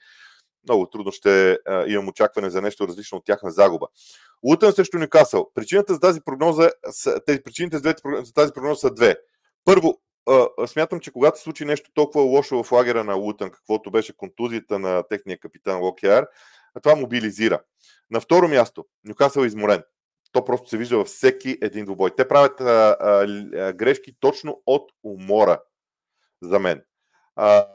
много 0.63 0.89
трудно 0.89 1.11
ще 1.11 1.51
а, 1.51 1.85
имам 1.87 2.07
очакване 2.07 2.49
за 2.49 2.61
нещо 2.61 2.87
различно 2.87 3.17
от 3.17 3.25
тяхна 3.25 3.51
загуба. 3.51 3.87
Лутън 4.43 4.71
срещу 4.71 4.99
Нюкасъл. 4.99 5.51
Причината 5.53 5.93
за 5.93 5.99
тази 5.99 6.21
прогноза, 6.21 6.71
тези, 7.25 7.43
причините 7.43 7.77
за, 7.77 7.81
двете, 7.81 8.01
за 8.23 8.33
тази 8.33 8.53
прогноза 8.53 8.79
са 8.79 8.93
две. 8.93 9.15
Първо, 9.65 10.01
а, 10.29 10.67
смятам, 10.67 10.99
че 10.99 11.11
когато 11.11 11.37
се 11.37 11.43
случи 11.43 11.65
нещо 11.65 11.91
толкова 11.93 12.23
лошо 12.23 12.63
в 12.63 12.71
лагера 12.71 13.03
на 13.03 13.13
Лутън, 13.13 13.51
каквото 13.51 13.91
беше 13.91 14.17
контузията 14.17 14.79
на 14.79 15.03
техния 15.09 15.39
капитан 15.39 15.81
Локиар, 15.81 16.27
това 16.83 16.95
мобилизира. 16.95 17.59
На 18.11 18.21
второ 18.21 18.47
място, 18.47 18.85
Нюкасъл 19.03 19.41
е 19.41 19.45
изморен. 19.45 19.83
То 20.31 20.45
просто 20.45 20.69
се 20.69 20.77
вижда 20.77 20.97
във 20.97 21.07
всеки 21.07 21.57
един 21.61 21.85
двубой. 21.85 22.15
Те 22.15 22.27
правят 22.27 22.61
а, 22.61 22.97
а, 22.99 23.73
грешки 23.73 24.15
точно 24.19 24.61
от 24.65 24.91
умора 25.03 25.59
за 26.41 26.59
мен. 26.59 26.83
А, 27.35 27.65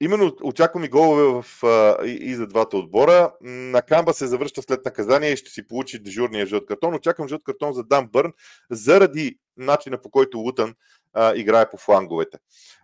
Именно 0.00 0.36
очаквам 0.42 0.84
и 0.84 0.88
голове 0.88 1.22
в, 1.22 1.64
а, 1.66 2.06
и, 2.06 2.10
и 2.10 2.34
за 2.34 2.46
двата 2.46 2.76
отбора. 2.76 3.32
На 3.40 3.82
Камба 3.82 4.12
се 4.12 4.26
завръща 4.26 4.62
след 4.62 4.84
наказание 4.84 5.30
и 5.30 5.36
ще 5.36 5.50
си 5.50 5.66
получи 5.66 5.98
дежурния 5.98 6.46
жълт 6.46 6.66
картон. 6.66 6.94
Очаквам 6.94 7.28
жълт 7.28 7.44
картон 7.44 7.72
за 7.72 7.84
Дан 7.84 8.08
Бърн 8.08 8.32
заради 8.70 9.38
начина 9.56 10.02
по 10.02 10.10
който 10.10 10.38
Лутън 10.38 10.74
а, 11.12 11.36
играе 11.36 11.70
по 11.70 11.76
фланговете. 11.76 12.38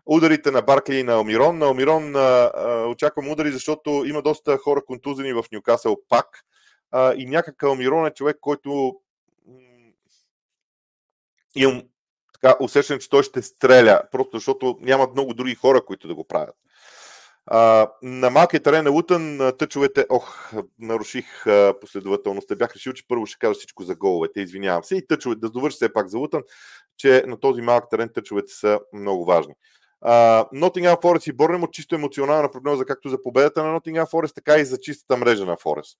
Ударите 0.06 0.50
на 0.50 0.62
Баркли 0.62 0.96
и 0.96 1.02
на 1.02 1.12
Алмирон. 1.12 1.58
На 1.58 1.66
Алмирон 1.66 2.16
а, 2.16 2.50
а, 2.54 2.86
очаквам 2.86 3.28
удари, 3.28 3.52
защото 3.52 4.04
има 4.06 4.22
доста 4.22 4.58
хора 4.58 4.84
контузени 4.84 5.32
в 5.32 5.44
Нюкасъл 5.52 5.96
пак. 6.08 6.44
А, 6.90 7.14
и 7.14 7.26
някак 7.26 7.62
Алмирон 7.62 8.06
е 8.06 8.10
човек, 8.10 8.36
който 8.40 8.94
имам 11.54 11.82
усещане, 12.60 12.98
че 12.98 13.10
той 13.10 13.22
ще 13.22 13.42
стреля, 13.42 14.02
просто 14.10 14.36
защото 14.36 14.78
нямат 14.80 15.12
много 15.12 15.34
други 15.34 15.54
хора, 15.54 15.84
които 15.84 16.08
да 16.08 16.14
го 16.14 16.24
правят. 16.24 16.56
А, 17.46 17.90
на 18.02 18.30
малкия 18.30 18.62
терен 18.62 18.84
на 18.84 18.90
Лутън 18.90 19.52
тъчовете, 19.58 20.06
ох, 20.10 20.52
наруших 20.78 21.46
а, 21.46 21.74
последователността. 21.80 22.56
Бях 22.56 22.74
решил, 22.74 22.92
че 22.92 23.08
първо 23.08 23.26
ще 23.26 23.38
кажа 23.38 23.54
всичко 23.54 23.82
за 23.82 23.94
головете, 23.94 24.40
извинявам 24.40 24.84
се. 24.84 24.96
И 24.96 25.06
тъчовете, 25.06 25.40
да 25.40 25.50
довърши 25.50 25.74
все 25.74 25.92
пак 25.92 26.08
за 26.08 26.18
Лутън, 26.18 26.42
че 26.96 27.24
на 27.26 27.40
този 27.40 27.62
малък 27.62 27.84
терен 27.90 28.10
тъчовете 28.14 28.52
са 28.52 28.80
много 28.92 29.24
важни. 29.24 29.54
Нотингам 30.52 30.96
Форест 31.02 31.26
и 31.26 31.32
Борнемо 31.32 31.66
чисто 31.66 31.94
емоционална 31.94 32.50
прогноза 32.50 32.84
както 32.84 33.08
за 33.08 33.22
победата 33.22 33.64
на 33.64 33.72
Нотингам 33.72 34.06
Форест, 34.06 34.34
така 34.34 34.56
и 34.56 34.64
за 34.64 34.80
чистата 34.80 35.16
мрежа 35.16 35.44
на 35.44 35.56
Форест. 35.56 35.98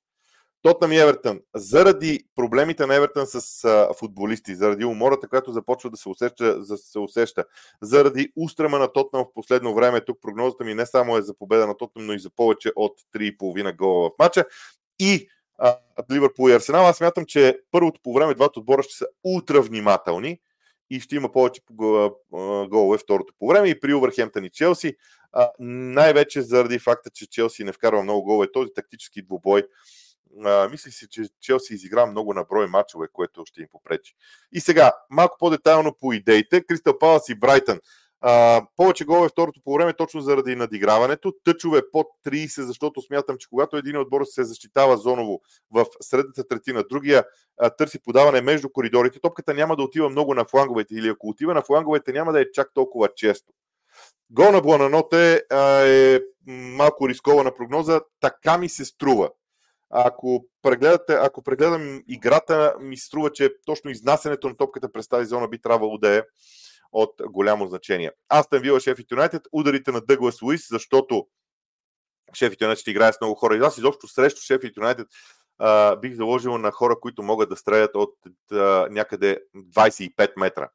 Тотнам 0.64 0.92
и 0.92 0.98
Евертън. 0.98 1.40
Заради 1.54 2.20
проблемите 2.36 2.86
на 2.86 2.94
Евертън 2.94 3.26
с 3.26 3.64
а, 3.64 3.88
футболисти, 3.98 4.54
заради 4.54 4.84
умората, 4.84 5.28
която 5.28 5.52
започва 5.52 5.90
да 5.90 5.96
се 5.96 6.08
усеща, 6.08 6.58
да 6.58 6.76
се 6.76 6.98
усеща, 6.98 7.44
заради 7.82 8.32
устрема 8.36 8.78
на 8.78 8.92
Тотнам 8.92 9.24
в 9.24 9.34
последно 9.34 9.74
време, 9.74 10.00
тук 10.00 10.18
прогнозата 10.22 10.64
ми 10.64 10.74
не 10.74 10.86
само 10.86 11.16
е 11.16 11.22
за 11.22 11.34
победа 11.34 11.66
на 11.66 11.76
Тотнам, 11.76 12.06
но 12.06 12.12
и 12.12 12.18
за 12.18 12.30
повече 12.30 12.72
от 12.76 12.92
3,5 13.14 13.76
гола 13.76 14.10
в 14.10 14.12
матча. 14.18 14.44
И 14.98 15.28
а, 15.58 15.76
Ливърпул 16.12 16.48
и 16.48 16.52
Арсенал, 16.52 16.86
аз 16.86 16.96
смятам, 16.96 17.24
че 17.26 17.58
първото 17.70 18.00
по 18.02 18.12
време 18.14 18.34
двата 18.34 18.60
отбора 18.60 18.82
ще 18.82 18.96
са 18.96 19.06
ултра 19.24 19.62
внимателни 19.62 20.38
и 20.90 21.00
ще 21.00 21.16
има 21.16 21.32
повече 21.32 21.60
голове 22.68 22.98
второто 22.98 23.34
по 23.38 23.48
време 23.48 23.68
и 23.68 23.80
при 23.80 23.94
Увърхемптън 23.94 24.44
и 24.44 24.50
Челси. 24.50 24.96
Най-вече 25.58 26.42
заради 26.42 26.78
факта, 26.78 27.10
че 27.10 27.26
Челси 27.26 27.64
не 27.64 27.72
вкарва 27.72 28.02
много 28.02 28.22
голове. 28.22 28.52
Този 28.52 28.70
тактически 28.74 29.22
двубой 29.22 29.62
а, 30.44 30.68
мисля 30.68 30.90
си, 30.90 31.06
че 31.10 31.22
Челси 31.40 31.74
изигра 31.74 32.06
много 32.06 32.34
на 32.34 32.44
брой 32.44 32.66
мачове, 32.66 33.06
което 33.12 33.46
ще 33.46 33.60
им 33.60 33.66
попречи. 33.72 34.14
И 34.52 34.60
сега, 34.60 34.92
малко 35.10 35.36
по-детайлно 35.38 35.94
по 36.00 36.12
идеите. 36.12 36.64
Кристал 36.64 36.98
Палас 36.98 37.28
и 37.28 37.34
Брайтън. 37.34 37.80
А, 38.26 38.62
повече 38.76 39.04
голове 39.04 39.28
второто 39.28 39.60
по 39.64 39.74
време 39.74 39.92
точно 39.92 40.20
заради 40.20 40.56
надиграването. 40.56 41.32
Тъчове 41.44 41.90
под 41.92 42.06
30, 42.26 42.60
защото 42.62 43.02
смятам, 43.02 43.36
че 43.38 43.48
когато 43.48 43.76
един 43.76 43.96
отбор 43.96 44.22
се 44.24 44.44
защитава 44.44 44.96
зоново 44.96 45.40
в 45.70 45.86
средната 46.00 46.48
третина, 46.48 46.84
другия 46.90 47.24
а, 47.58 47.70
търси 47.70 47.98
подаване 47.98 48.40
между 48.40 48.68
коридорите, 48.68 49.20
топката 49.20 49.54
няма 49.54 49.76
да 49.76 49.82
отива 49.82 50.08
много 50.08 50.34
на 50.34 50.44
фланговете 50.44 50.94
или 50.94 51.08
ако 51.08 51.28
отива 51.28 51.54
на 51.54 51.62
фланговете, 51.62 52.12
няма 52.12 52.32
да 52.32 52.40
е 52.40 52.52
чак 52.52 52.70
толкова 52.74 53.08
често. 53.16 53.52
Гол 54.30 54.52
на 54.52 54.60
Блананоте 54.60 55.42
е 55.84 56.20
малко 56.46 57.08
рискована 57.08 57.54
прогноза, 57.54 58.00
така 58.20 58.58
ми 58.58 58.68
се 58.68 58.84
струва. 58.84 59.30
Ако, 59.90 60.46
прегледате, 60.62 61.12
ако 61.12 61.42
прегледам 61.42 62.02
играта, 62.08 62.74
ми 62.80 62.96
струва, 62.96 63.32
че 63.32 63.50
точно 63.66 63.90
изнасянето 63.90 64.48
на 64.48 64.56
топката 64.56 64.92
през 64.92 65.08
тази 65.08 65.26
зона 65.26 65.48
би 65.48 65.58
трябвало 65.58 65.98
да 65.98 66.16
е 66.16 66.22
от 66.92 67.14
голямо 67.26 67.66
значение. 67.66 68.12
Астън 68.28 68.62
Вила, 68.62 68.80
Шеф 68.80 68.98
Юнайтед, 69.10 69.42
ударите 69.52 69.92
на 69.92 70.00
Дъглас 70.00 70.42
Луис, 70.42 70.68
защото 70.70 71.26
Шеф 72.34 72.54
Юнайтед 72.60 72.80
ще 72.80 72.90
играе 72.90 73.12
с 73.12 73.20
много 73.20 73.34
хора. 73.34 73.56
И 73.56 73.60
аз 73.60 73.78
изобщо 73.78 74.08
срещу 74.08 74.40
Шеф 74.40 74.60
Юнайтед 74.76 75.08
бих 76.00 76.14
заложил 76.14 76.58
на 76.58 76.70
хора, 76.70 77.00
които 77.00 77.22
могат 77.22 77.48
да 77.48 77.56
стрелят 77.56 77.94
от 77.94 78.14
а, 78.52 78.88
някъде 78.90 79.40
25 79.56 80.32
метра. 80.36 80.68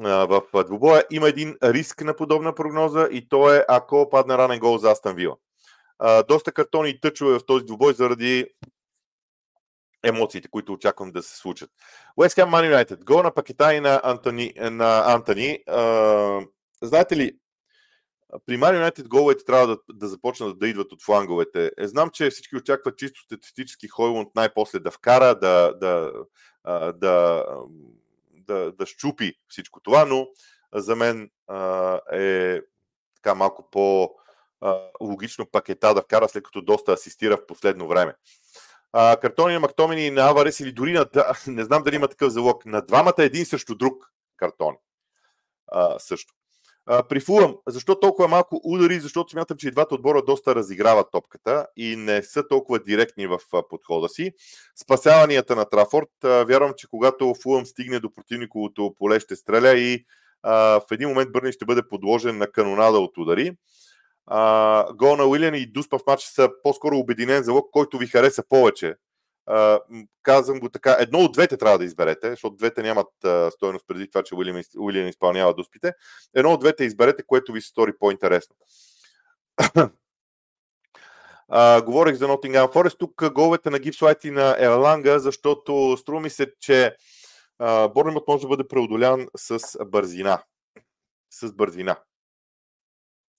В 0.00 0.42
двубоя 0.66 1.04
има 1.10 1.28
един 1.28 1.56
риск 1.62 2.04
на 2.04 2.16
подобна 2.16 2.54
прогноза 2.54 3.08
и 3.12 3.28
то 3.28 3.54
е 3.54 3.64
ако 3.68 4.08
падне 4.10 4.38
ранен 4.38 4.58
гол 4.58 4.78
за 4.78 4.90
Астан 4.90 5.14
Вила 5.14 5.36
доста 6.28 6.52
картони 6.52 6.90
и 6.90 7.00
тъчове 7.00 7.38
в 7.38 7.46
този 7.46 7.64
двубой 7.64 7.94
заради 7.94 8.46
емоциите, 10.04 10.48
които 10.48 10.72
очаквам 10.72 11.12
да 11.12 11.22
се 11.22 11.36
случат. 11.36 11.70
West 12.18 12.44
Ham 12.44 12.50
Man 12.50 12.74
United. 12.74 13.04
Гол 13.04 13.22
на 13.22 13.34
пакета 13.34 13.74
и 13.74 13.80
на 13.80 14.00
Антони. 14.04 14.52
На 14.56 15.14
Антони. 15.14 15.58
А, 15.66 16.40
знаете 16.82 17.16
ли, 17.16 17.38
при 18.46 18.58
Man 18.58 18.90
United 18.90 19.08
головете 19.08 19.44
трябва 19.44 19.66
да, 19.66 19.78
да 19.92 20.08
започнат 20.08 20.58
да 20.58 20.68
идват 20.68 20.92
от 20.92 21.02
фланговете. 21.02 21.70
Е, 21.78 21.86
знам, 21.86 22.10
че 22.10 22.30
всички 22.30 22.56
очакват 22.56 22.98
чисто 22.98 23.20
статистически 23.20 23.88
Хойлунд 23.88 24.28
най-после 24.34 24.78
да 24.78 24.90
вкара, 24.90 25.38
да, 25.38 25.72
да, 25.80 26.12
да, 26.64 26.92
да, 26.92 27.44
да, 28.32 28.72
да 28.72 28.86
щупи 28.86 29.32
всичко 29.48 29.80
това, 29.80 30.04
но 30.04 30.26
за 30.74 30.96
мен 30.96 31.30
а, 31.46 32.00
е 32.12 32.60
така 33.14 33.34
малко 33.34 33.70
по- 33.70 34.10
логично 35.00 35.46
пакета 35.46 35.94
да 35.94 36.02
вкара, 36.02 36.28
след 36.28 36.44
като 36.44 36.62
доста 36.62 36.92
асистира 36.92 37.36
в 37.36 37.46
последно 37.46 37.88
време. 37.88 38.14
А, 38.92 39.16
картони 39.16 39.54
на 39.54 39.60
Мактомини 39.60 40.06
и 40.06 40.10
на 40.10 40.30
Аварес 40.30 40.60
или 40.60 40.72
дори 40.72 40.92
на... 40.92 41.06
Не 41.46 41.64
знам 41.64 41.82
дали 41.82 41.96
има 41.96 42.08
такъв 42.08 42.32
залог. 42.32 42.66
На 42.66 42.82
двамата 42.82 43.14
един 43.18 43.46
срещу 43.46 43.74
друг 43.74 44.12
картон. 44.36 44.74
А, 45.72 45.98
също. 45.98 46.34
А, 46.86 47.02
при 47.02 47.20
Фулъм, 47.20 47.56
защо 47.68 48.00
толкова 48.00 48.28
малко 48.28 48.60
удари? 48.64 49.00
Защото 49.00 49.30
смятам, 49.30 49.56
че 49.56 49.68
и 49.68 49.70
двата 49.70 49.94
отбора 49.94 50.22
доста 50.22 50.54
разиграват 50.54 51.06
топката 51.12 51.66
и 51.76 51.96
не 51.96 52.22
са 52.22 52.48
толкова 52.48 52.78
директни 52.78 53.26
в 53.26 53.38
подхода 53.70 54.08
си. 54.08 54.32
Спасяванията 54.82 55.56
на 55.56 55.64
Трафорд. 55.64 56.10
Вярвам, 56.22 56.72
че 56.76 56.88
когато 56.90 57.34
Фулъм 57.42 57.66
стигне 57.66 58.00
до 58.00 58.14
противниковото 58.14 58.94
поле, 58.98 59.20
ще 59.20 59.36
стреля 59.36 59.78
и 59.78 60.04
а, 60.42 60.80
в 60.80 60.84
един 60.92 61.08
момент 61.08 61.32
Бърни 61.32 61.52
ще 61.52 61.64
бъде 61.64 61.88
подложен 61.88 62.38
на 62.38 62.46
канонада 62.46 62.98
от 62.98 63.18
удари 63.18 63.56
а, 64.30 64.92
гол 64.94 65.16
на 65.16 65.26
Уилиан 65.26 65.54
и 65.54 65.66
Дуспа 65.66 65.98
в 65.98 66.06
матча 66.06 66.28
са 66.28 66.50
по-скоро 66.62 66.96
обединен 66.96 67.42
залог, 67.42 67.70
който 67.70 67.98
ви 67.98 68.06
хареса 68.06 68.42
повече. 68.48 68.94
А, 69.46 69.80
казвам 70.22 70.60
го 70.60 70.68
така, 70.68 70.96
едно 71.00 71.18
от 71.18 71.32
двете 71.32 71.56
трябва 71.56 71.78
да 71.78 71.84
изберете, 71.84 72.30
защото 72.30 72.56
двете 72.56 72.82
нямат 72.82 73.24
а, 73.24 73.50
стоеност 73.50 73.84
преди 73.88 74.08
това, 74.08 74.22
че 74.22 74.34
Уилиан, 74.34 74.62
Уилиан 74.78 75.08
изпълнява 75.08 75.54
дуспите. 75.54 75.92
Едно 76.34 76.52
от 76.52 76.60
двете 76.60 76.84
изберете, 76.84 77.22
което 77.26 77.52
ви 77.52 77.60
се 77.60 77.68
стори 77.68 77.92
по-интересно. 77.98 78.56
А, 81.50 81.82
говорих 81.82 82.14
за 82.14 82.28
Nottingham 82.28 82.72
Forest. 82.74 82.98
Тук 82.98 83.32
головете 83.32 83.70
на 83.70 83.78
Гипслайт 83.78 84.24
и 84.24 84.30
на 84.30 84.56
Еланга, 84.58 85.18
защото 85.18 85.96
струва 85.96 86.20
ми 86.20 86.30
се, 86.30 86.52
че 86.60 86.96
Борнемот 87.94 88.28
може 88.28 88.42
да 88.42 88.48
бъде 88.48 88.68
преодолян 88.68 89.28
с 89.36 89.84
бързина. 89.84 90.42
С 91.30 91.52
бързина. 91.52 91.96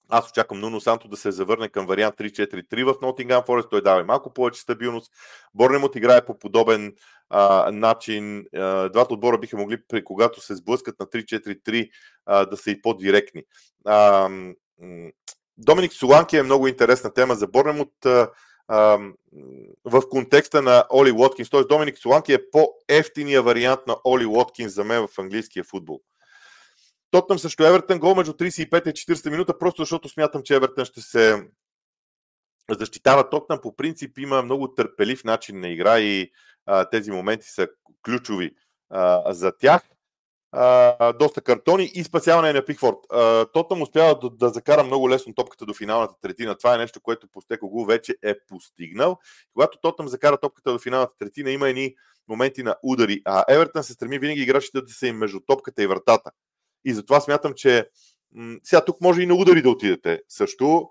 Аз 0.09 0.29
очаквам 0.29 0.59
Нуно 0.59 0.81
Санто 0.81 1.07
да 1.07 1.17
се 1.17 1.31
завърне 1.31 1.69
към 1.69 1.85
вариант 1.85 2.15
3-4-3 2.15 2.83
в 2.83 2.99
Nottingham 2.99 3.47
Forest. 3.47 3.69
Той 3.69 3.81
дава 3.81 4.03
малко 4.03 4.33
повече 4.33 4.61
стабилност. 4.61 5.11
Борнемот 5.53 5.95
играе 5.95 6.25
по 6.25 6.39
подобен 6.39 6.93
а, 7.29 7.71
начин. 7.71 8.45
А, 8.55 8.89
двата 8.89 9.13
отбора 9.13 9.37
биха 9.37 9.57
могли, 9.57 9.77
при, 9.87 10.03
когато 10.03 10.41
се 10.41 10.55
сблъскат 10.55 10.99
на 10.99 11.05
3-4-3, 11.05 11.89
а, 12.25 12.45
да 12.45 12.57
са 12.57 12.71
и 12.71 12.81
по-директни. 12.81 13.43
А, 13.85 14.29
Доминик 15.57 15.93
Соланки 15.93 16.37
е 16.37 16.43
много 16.43 16.67
интересна 16.67 17.13
тема 17.13 17.35
за 17.35 17.47
Борнемот 17.47 17.93
в 19.85 20.01
контекста 20.09 20.61
на 20.61 20.85
Оли 20.93 21.11
Уоткинс. 21.11 21.49
Т.е. 21.49 21.63
Доминик 21.63 21.97
Соланки 21.97 22.33
е 22.33 22.49
по-ефтиния 22.51 23.43
вариант 23.43 23.79
на 23.87 23.95
Оли 24.03 24.25
Уоткинс 24.25 24.73
за 24.73 24.83
мен 24.83 25.07
в 25.07 25.19
английския 25.19 25.63
футбол. 25.63 26.01
Тотнам 27.11 27.39
също 27.39 27.65
Евертън 27.65 27.99
гол 27.99 28.15
между 28.15 28.33
35 28.33 28.87
и 28.87 29.13
40 29.15 29.29
минута, 29.29 29.59
просто 29.59 29.81
защото 29.81 30.09
смятам, 30.09 30.43
че 30.43 30.55
Евертън 30.55 30.85
ще 30.85 31.01
се 31.01 31.47
защитава 32.69 33.29
Тотнам 33.29 33.59
по 33.61 33.75
принцип 33.75 34.17
има 34.17 34.41
много 34.41 34.73
търпелив 34.73 35.23
начин 35.23 35.59
на 35.59 35.69
игра 35.69 35.99
и 35.99 36.31
а, 36.65 36.89
тези 36.89 37.11
моменти 37.11 37.47
са 37.47 37.67
ключови 38.05 38.55
а, 38.89 39.33
за 39.33 39.57
тях. 39.57 39.81
А, 40.51 41.13
доста 41.13 41.41
картони 41.41 41.91
и 41.93 42.03
спасяване 42.03 42.53
на 42.53 42.65
Пикфорд. 42.65 42.97
Тотнам 43.53 43.81
успява 43.81 44.19
да, 44.19 44.29
да 44.29 44.49
закара 44.49 44.83
много 44.83 45.09
лесно 45.09 45.33
топката 45.33 45.65
до 45.65 45.73
финалната 45.73 46.13
третина. 46.21 46.55
Това 46.55 46.75
е 46.75 46.77
нещо, 46.77 47.01
което 47.01 47.27
Постекогу 47.27 47.85
вече 47.85 48.15
е 48.23 48.35
постигнал. 48.47 49.17
Когато 49.53 49.77
Тотнам 49.81 50.07
закара 50.07 50.37
топката 50.37 50.71
до 50.71 50.79
финалната 50.79 51.13
третина, 51.19 51.51
има 51.51 51.69
едни 51.69 51.95
моменти 52.27 52.63
на 52.63 52.75
удари. 52.83 53.21
А 53.25 53.45
Евертън 53.49 53.83
се 53.83 53.93
стреми 53.93 54.19
винаги 54.19 54.41
играчите 54.41 54.81
да 54.81 54.93
са 54.93 55.07
им 55.07 55.17
между 55.17 55.39
топката 55.39 55.83
и 55.83 55.87
вратата. 55.87 56.31
И 56.85 56.93
затова 56.93 57.21
смятам, 57.21 57.53
че 57.53 57.89
сега 58.63 58.85
тук 58.85 59.01
може 59.01 59.21
и 59.21 59.25
на 59.25 59.35
удари 59.35 59.61
да 59.61 59.69
отидете 59.69 60.21
също. 60.29 60.89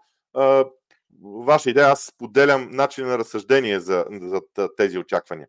Ваша 1.22 1.70
идея, 1.70 1.86
аз 1.86 2.12
поделям 2.18 2.68
начин 2.70 3.06
на 3.06 3.18
разсъждение 3.18 3.80
за, 3.80 4.04
за 4.10 4.40
тези 4.76 4.98
очаквания. 4.98 5.48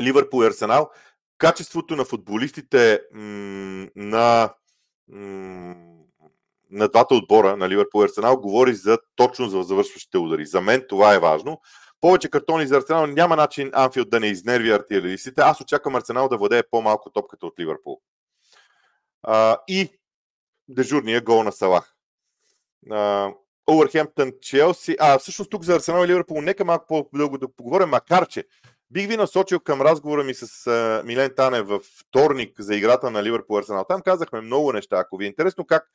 Ливърпул 0.00 0.42
и 0.42 0.46
Арсенал. 0.46 0.90
Качеството 1.38 1.96
на 1.96 2.04
футболистите 2.04 3.00
на, 3.96 4.54
на 6.70 6.88
двата 6.88 7.14
отбора, 7.14 7.56
на 7.56 7.68
Ливърпул 7.68 8.02
и 8.02 8.04
Арсенал, 8.04 8.36
говори 8.36 8.74
за 8.74 8.98
точно 9.16 9.48
за 9.48 9.62
завършващите 9.62 10.18
удари. 10.18 10.46
За 10.46 10.60
мен 10.60 10.84
това 10.88 11.14
е 11.14 11.18
важно. 11.18 11.60
Повече 12.00 12.30
картони 12.30 12.66
за 12.66 12.76
Арсенал 12.76 13.06
няма 13.06 13.36
начин 13.36 13.70
Анфилд 13.72 14.10
да 14.10 14.20
не 14.20 14.26
изнерви 14.26 14.70
артилеристите. 14.70 15.40
Аз 15.40 15.60
очаквам 15.60 15.94
Арсенал 15.94 16.28
да 16.28 16.36
владее 16.36 16.62
по-малко 16.70 17.10
топката 17.10 17.46
от 17.46 17.58
Ливърпул. 17.58 18.00
А, 19.22 19.58
и 19.68 19.88
дежурния 20.68 21.20
гол 21.20 21.42
на 21.42 21.52
Салах. 21.52 21.94
Овърхемптън, 23.70 24.32
Челси. 24.40 24.96
А, 25.00 25.18
всъщност 25.18 25.50
тук 25.50 25.62
за 25.62 25.74
Арсенал 25.74 26.04
и 26.04 26.08
Ливърпул 26.08 26.40
нека 26.40 26.64
малко 26.64 26.86
по-дълго 26.86 27.38
да 27.38 27.48
поговорим, 27.48 27.88
макар 27.88 28.26
че 28.26 28.44
бих 28.90 29.08
ви 29.08 29.16
насочил 29.16 29.60
към 29.60 29.80
разговора 29.80 30.24
ми 30.24 30.34
с 30.34 30.46
uh, 30.46 31.02
Милен 31.02 31.32
Тане 31.36 31.62
във 31.62 31.82
вторник 31.82 32.60
за 32.60 32.74
играта 32.76 33.10
на 33.10 33.22
Ливърпул 33.22 33.58
Арсенал. 33.58 33.84
Там 33.88 34.02
казахме 34.02 34.40
много 34.40 34.72
неща. 34.72 34.96
Ако 34.98 35.16
ви 35.16 35.24
е 35.24 35.28
интересно 35.28 35.66
как 35.66 35.90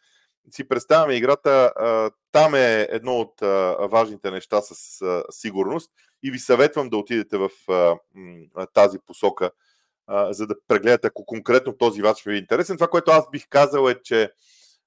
си 0.52 0.68
представяме 0.68 1.14
играта, 1.14 1.74
uh, 1.82 2.14
там 2.32 2.56
е 2.56 2.88
едно 2.90 3.16
от 3.20 3.40
uh, 3.42 3.90
важните 3.92 4.32
неща 4.32 4.62
с 4.62 4.76
uh, 4.76 5.24
сигурност 5.30 5.92
и 6.24 6.32
ви 6.32 6.40
съветвам 6.40 6.90
да 6.90 6.98
отидете 6.98 7.38
в 7.38 7.50
uh, 7.68 7.98
тази 8.74 9.00
посока, 9.00 9.52
за 10.30 10.48
да 10.48 10.56
прегледате, 10.68 11.08
ако 11.08 11.26
конкретно 11.26 11.78
този 11.78 12.02
вач 12.02 12.24
ви 12.24 12.34
е 12.34 12.38
интересен. 12.38 12.78
Това, 12.78 12.88
което 12.88 13.12
аз 13.12 13.30
бих 13.30 13.48
казал 13.50 13.90
е, 13.90 14.02
че 14.04 14.32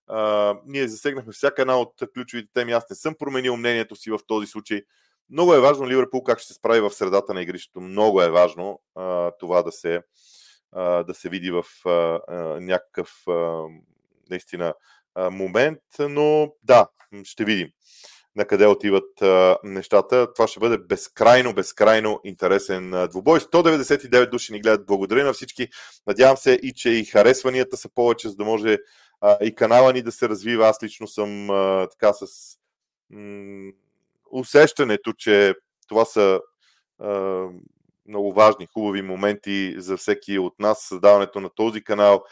а, 0.06 0.54
ние 0.66 0.88
засегнахме 0.88 1.32
всяка 1.32 1.62
една 1.62 1.78
от 1.78 1.94
ключовите 2.14 2.52
теми. 2.54 2.72
Аз 2.72 2.90
не 2.90 2.96
съм 2.96 3.14
променил 3.18 3.56
мнението 3.56 3.96
си 3.96 4.10
в 4.10 4.18
този 4.26 4.46
случай. 4.46 4.82
Много 5.30 5.54
е 5.54 5.60
важно 5.60 5.88
Ливърпул 5.88 6.22
как 6.22 6.38
ще 6.38 6.48
се 6.48 6.54
справи 6.54 6.80
в 6.80 6.90
средата 6.90 7.34
на 7.34 7.42
игрището. 7.42 7.80
Много 7.80 8.22
е 8.22 8.30
важно 8.30 8.80
а, 8.94 9.30
това 9.30 9.62
да 9.62 9.72
се, 9.72 10.02
а, 10.72 11.02
да 11.04 11.14
се 11.14 11.28
види 11.28 11.50
в 11.50 11.64
а, 11.84 11.90
а, 11.90 12.34
някакъв 12.60 13.10
а, 13.28 13.64
наистина 14.30 14.74
а, 15.14 15.30
момент, 15.30 15.80
но 15.98 16.52
да, 16.62 16.88
ще 17.24 17.44
видим 17.44 17.68
на 18.40 18.46
къде 18.46 18.66
отиват 18.66 19.22
а, 19.22 19.58
нещата. 19.64 20.32
Това 20.34 20.46
ще 20.46 20.60
бъде 20.60 20.78
безкрайно, 20.78 21.54
безкрайно 21.54 22.20
интересен 22.24 23.08
двубой. 23.10 23.40
199 23.40 24.30
души 24.30 24.52
ни 24.52 24.60
гледат. 24.60 24.86
Благодаря 24.86 25.24
на 25.24 25.32
всички. 25.32 25.68
Надявам 26.06 26.36
се 26.36 26.52
и, 26.62 26.72
че 26.72 26.90
и 26.90 27.04
харесванията 27.04 27.76
са 27.76 27.88
повече, 27.94 28.28
за 28.28 28.36
да 28.36 28.44
може 28.44 28.78
а, 29.20 29.38
и 29.42 29.54
канала 29.54 29.92
ни 29.92 30.02
да 30.02 30.12
се 30.12 30.28
развива. 30.28 30.68
Аз 30.68 30.82
лично 30.82 31.06
съм 31.06 31.50
а, 31.50 31.88
така 31.90 32.12
с 32.12 32.26
м- 33.10 33.72
усещането, 34.30 35.12
че 35.12 35.54
това 35.88 36.04
са 36.04 36.40
а, 36.98 37.46
много 38.08 38.32
важни, 38.32 38.68
хубави 38.74 39.02
моменти 39.02 39.74
за 39.78 39.96
всеки 39.96 40.38
от 40.38 40.58
нас. 40.58 40.82
Създаването 40.82 41.40
на 41.40 41.50
този 41.54 41.84
канал, 41.84 42.24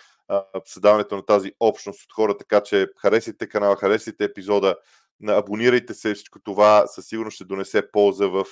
създаването 0.65 1.17
на 1.17 1.27
тази 1.27 1.53
общност 1.61 2.05
от 2.05 2.13
хора, 2.13 2.37
така 2.37 2.61
че 2.61 2.87
харесайте 2.99 3.49
канала, 3.49 3.77
харесайте 3.77 4.25
епизода, 4.25 4.77
абонирайте 5.27 5.95
се, 5.95 6.15
всичко 6.15 6.41
това 6.41 6.87
със 6.87 7.07
сигурност 7.07 7.35
ще 7.35 7.45
донесе 7.45 7.91
полза 7.91 8.27
в 8.27 8.45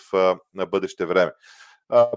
на 0.54 0.66
бъдеще 0.66 1.06
време 1.06 1.32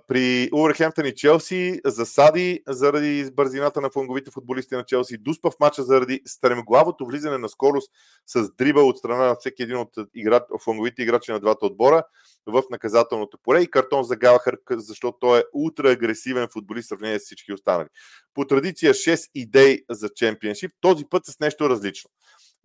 при 0.07 0.49
Увърхемптън 0.53 1.05
и 1.05 1.15
Челси 1.15 1.79
засади 1.85 2.61
заради 2.67 3.29
бързината 3.33 3.81
на 3.81 3.89
фланговите 3.89 4.31
футболисти 4.31 4.75
на 4.75 4.83
Челси, 4.83 5.17
дуспа 5.17 5.51
в 5.51 5.59
мача 5.59 5.83
заради 5.83 6.21
стремглавото 6.25 7.05
влизане 7.05 7.37
на 7.37 7.49
скорост 7.49 7.91
с 8.27 8.55
дриба 8.57 8.81
от 8.81 8.97
страна 8.97 9.25
на 9.25 9.35
всеки 9.35 9.63
един 9.63 9.77
от 9.77 9.89
фланговите 10.63 11.01
играчи 11.01 11.31
на 11.31 11.39
двата 11.39 11.65
отбора 11.65 12.03
в 12.45 12.63
наказателното 12.71 13.37
поле 13.43 13.61
и 13.61 13.71
картон 13.71 14.03
за 14.03 14.15
Галахър, 14.15 14.57
защото 14.71 15.17
той 15.19 15.39
е 15.39 15.43
ултра 15.53 15.91
агресивен 15.91 16.47
футболист 16.53 16.85
в 16.85 16.89
сравнение 16.89 17.19
с 17.19 17.23
всички 17.23 17.53
останали. 17.53 17.87
По 18.33 18.45
традиция 18.45 18.93
6 18.93 19.29
идеи 19.35 19.83
за 19.89 20.09
чемпионшип, 20.15 20.71
този 20.81 21.05
път 21.09 21.25
с 21.25 21.39
нещо 21.39 21.69
различно. 21.69 22.09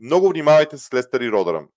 Много 0.00 0.28
внимавайте 0.28 0.78
с 0.78 0.94
Лестър 0.94 1.20
и 1.20 1.32
Родъръм. 1.32 1.68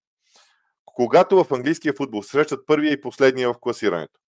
Когато 0.85 1.43
в 1.43 1.53
английския 1.53 1.93
футбол 1.93 2.23
срещат 2.23 2.67
първия 2.67 2.93
и 2.93 3.01
последния 3.01 3.53
в 3.53 3.59
класирането, 3.59 4.19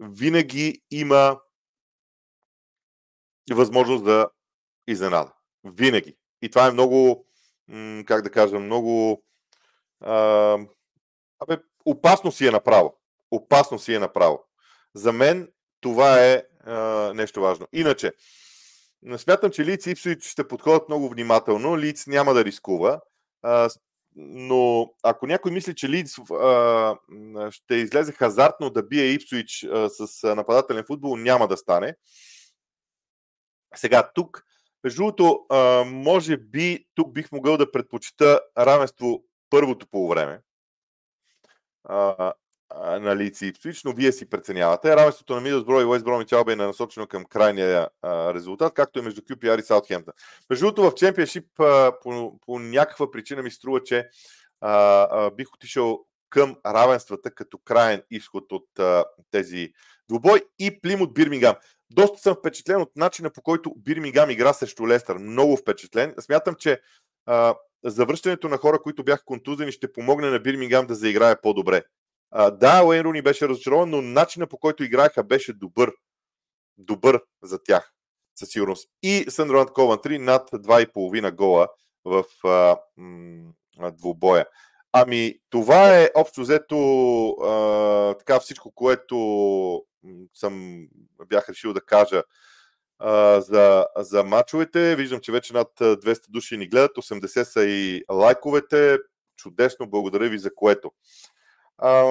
винаги 0.00 0.82
има 0.90 1.40
възможност 3.50 4.04
да 4.04 4.28
изненада. 4.86 5.32
Винаги. 5.64 6.16
И 6.42 6.50
това 6.50 6.66
е 6.66 6.72
много, 6.72 7.26
как 8.04 8.22
да 8.22 8.30
кажа, 8.30 8.58
много 8.58 9.24
а, 10.00 10.58
абе, 11.38 11.58
опасно 11.84 12.32
си 12.32 12.46
е 12.46 12.50
направо. 12.50 12.98
Опасно 13.30 13.78
си 13.78 13.94
е 13.94 13.98
направо. 13.98 14.44
За 14.94 15.12
мен 15.12 15.52
това 15.80 16.24
е 16.24 16.42
а, 16.64 17.12
нещо 17.14 17.40
важно. 17.40 17.66
Иначе, 17.72 18.12
смятам, 19.16 19.50
че 19.50 19.64
Лиц 19.64 19.86
и 19.86 19.90
Ипсович 19.90 20.24
ще 20.24 20.48
подходят 20.48 20.88
много 20.88 21.08
внимателно. 21.08 21.78
Лиц 21.78 22.06
няма 22.06 22.34
да 22.34 22.44
рискува. 22.44 23.00
Но 24.16 24.94
ако 25.02 25.26
някой 25.26 25.52
мисли, 25.52 25.74
че 25.74 25.88
Лидс 25.88 26.14
ще 27.50 27.74
излезе 27.74 28.12
хазартно 28.12 28.70
да 28.70 28.82
бие 28.82 29.04
Ипсуич 29.04 29.66
с 29.88 30.34
нападателен 30.34 30.84
футбол, 30.86 31.16
няма 31.16 31.48
да 31.48 31.56
стане. 31.56 31.96
Сега 33.74 34.10
тук, 34.14 34.44
между 34.84 35.02
другото, 35.02 35.46
може 35.86 36.36
би 36.36 36.86
тук 36.94 37.12
бих 37.12 37.32
могъл 37.32 37.56
да 37.56 37.72
предпочита 37.72 38.40
равенство 38.58 39.24
първото 39.50 39.86
полувреме 39.86 40.40
на 42.76 43.16
Лици 43.16 43.46
Ипсвич, 43.46 43.84
но 43.84 43.92
вие 43.92 44.12
си 44.12 44.30
преценявате. 44.30 44.96
Равенството 44.96 45.34
на 45.34 45.40
Мидълсбро 45.40 45.80
и 45.80 45.84
Уест 45.84 46.04
Бромич 46.04 46.32
Алба 46.32 46.52
е 46.52 46.56
насочено 46.56 47.06
към 47.06 47.24
крайния 47.24 47.88
а, 48.02 48.34
резултат, 48.34 48.74
както 48.74 48.98
и 48.98 49.02
между 49.02 49.20
QPR 49.20 49.60
и 49.60 49.62
Саутхемптън. 49.62 50.14
Между 50.50 50.66
другото, 50.66 50.90
в 50.90 50.94
Чемпионшип 50.94 51.44
по, 52.02 52.38
по 52.46 52.58
някаква 52.58 53.10
причина 53.10 53.42
ми 53.42 53.50
струва, 53.50 53.82
че 53.82 54.08
а, 54.60 54.72
а, 55.10 55.30
бих 55.30 55.54
отишъл 55.54 56.04
към 56.30 56.56
равенствата 56.66 57.30
като 57.30 57.58
крайен 57.58 58.02
изход 58.10 58.52
от 58.52 58.78
а, 58.78 59.04
тези 59.30 59.72
двубой 60.08 60.42
и 60.58 60.80
Плим 60.80 61.02
от 61.02 61.14
Бирмингам. 61.14 61.54
Доста 61.90 62.18
съм 62.18 62.34
впечатлен 62.34 62.80
от 62.80 62.96
начина 62.96 63.30
по 63.30 63.42
който 63.42 63.74
Бирмингам 63.76 64.30
игра 64.30 64.52
срещу 64.52 64.88
Лестър. 64.88 65.18
Много 65.18 65.56
впечатлен. 65.56 66.14
Смятам, 66.20 66.54
че 66.54 66.80
а, 67.26 67.54
завръщането 67.84 68.48
на 68.48 68.56
хора, 68.56 68.78
които 68.82 69.04
бяха 69.04 69.24
контузени, 69.24 69.72
ще 69.72 69.92
помогне 69.92 70.30
на 70.30 70.38
Бирмингам 70.38 70.86
да 70.86 70.94
заиграе 70.94 71.40
по-добре. 71.40 71.82
А, 72.30 72.50
да, 72.50 72.84
Уейн 72.84 73.02
Руни 73.02 73.22
беше 73.22 73.48
разочарован, 73.48 73.90
но 73.90 74.02
начина 74.02 74.46
по 74.46 74.58
който 74.58 74.84
играеха 74.84 75.24
беше 75.24 75.52
добър. 75.52 75.92
Добър 76.78 77.22
за 77.42 77.62
тях, 77.62 77.92
със 78.34 78.48
сигурност. 78.48 78.88
И 79.02 79.24
Съндерланд 79.28 79.70
Ковантри 79.70 80.18
над 80.18 80.50
2,5 80.50 81.34
гола 81.34 81.68
в 82.04 82.24
а, 82.44 82.76
м- 82.96 83.52
двубоя. 83.92 84.46
Ами, 84.92 85.34
това 85.50 85.98
е 85.98 86.10
общо 86.14 86.40
взето 86.40 86.78
а, 87.30 88.14
така 88.14 88.40
всичко, 88.40 88.72
което 88.74 89.16
съм 90.34 90.86
бях 91.26 91.48
решил 91.48 91.72
да 91.72 91.80
кажа 91.80 92.22
а, 92.98 93.40
за, 93.40 93.86
за 93.96 94.24
мачовете. 94.24 94.96
Виждам, 94.96 95.20
че 95.20 95.32
вече 95.32 95.52
над 95.52 95.70
200 95.80 96.30
души 96.30 96.56
ни 96.56 96.68
гледат, 96.68 96.96
80 96.96 97.42
са 97.42 97.64
и 97.64 98.04
лайковете. 98.12 98.98
Чудесно, 99.36 99.90
благодаря 99.90 100.28
ви 100.28 100.38
за 100.38 100.54
което. 100.54 100.92
А, 101.78 102.02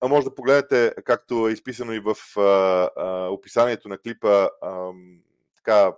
а 0.00 0.08
може 0.08 0.24
да 0.24 0.34
погледнете, 0.34 0.94
както 1.04 1.48
е 1.48 1.52
изписано 1.52 1.92
и 1.92 2.00
в 2.00 2.16
а, 2.36 2.40
а, 2.96 3.28
описанието 3.28 3.88
на 3.88 3.98
клипа, 3.98 4.48
а, 4.62 4.90
така, 5.56 5.92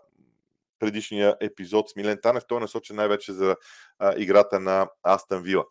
предишния 0.79 1.37
епизод 1.40 1.90
с 1.90 1.96
Милен 1.96 2.18
Танев. 2.22 2.44
Той 2.48 2.59
е 2.59 2.61
насочен 2.61 2.96
най-вече 2.96 3.33
за 3.33 3.57
а, 3.98 4.14
играта 4.16 4.61
на 4.61 4.88
Астан 5.03 5.42
Вила. 5.42 5.64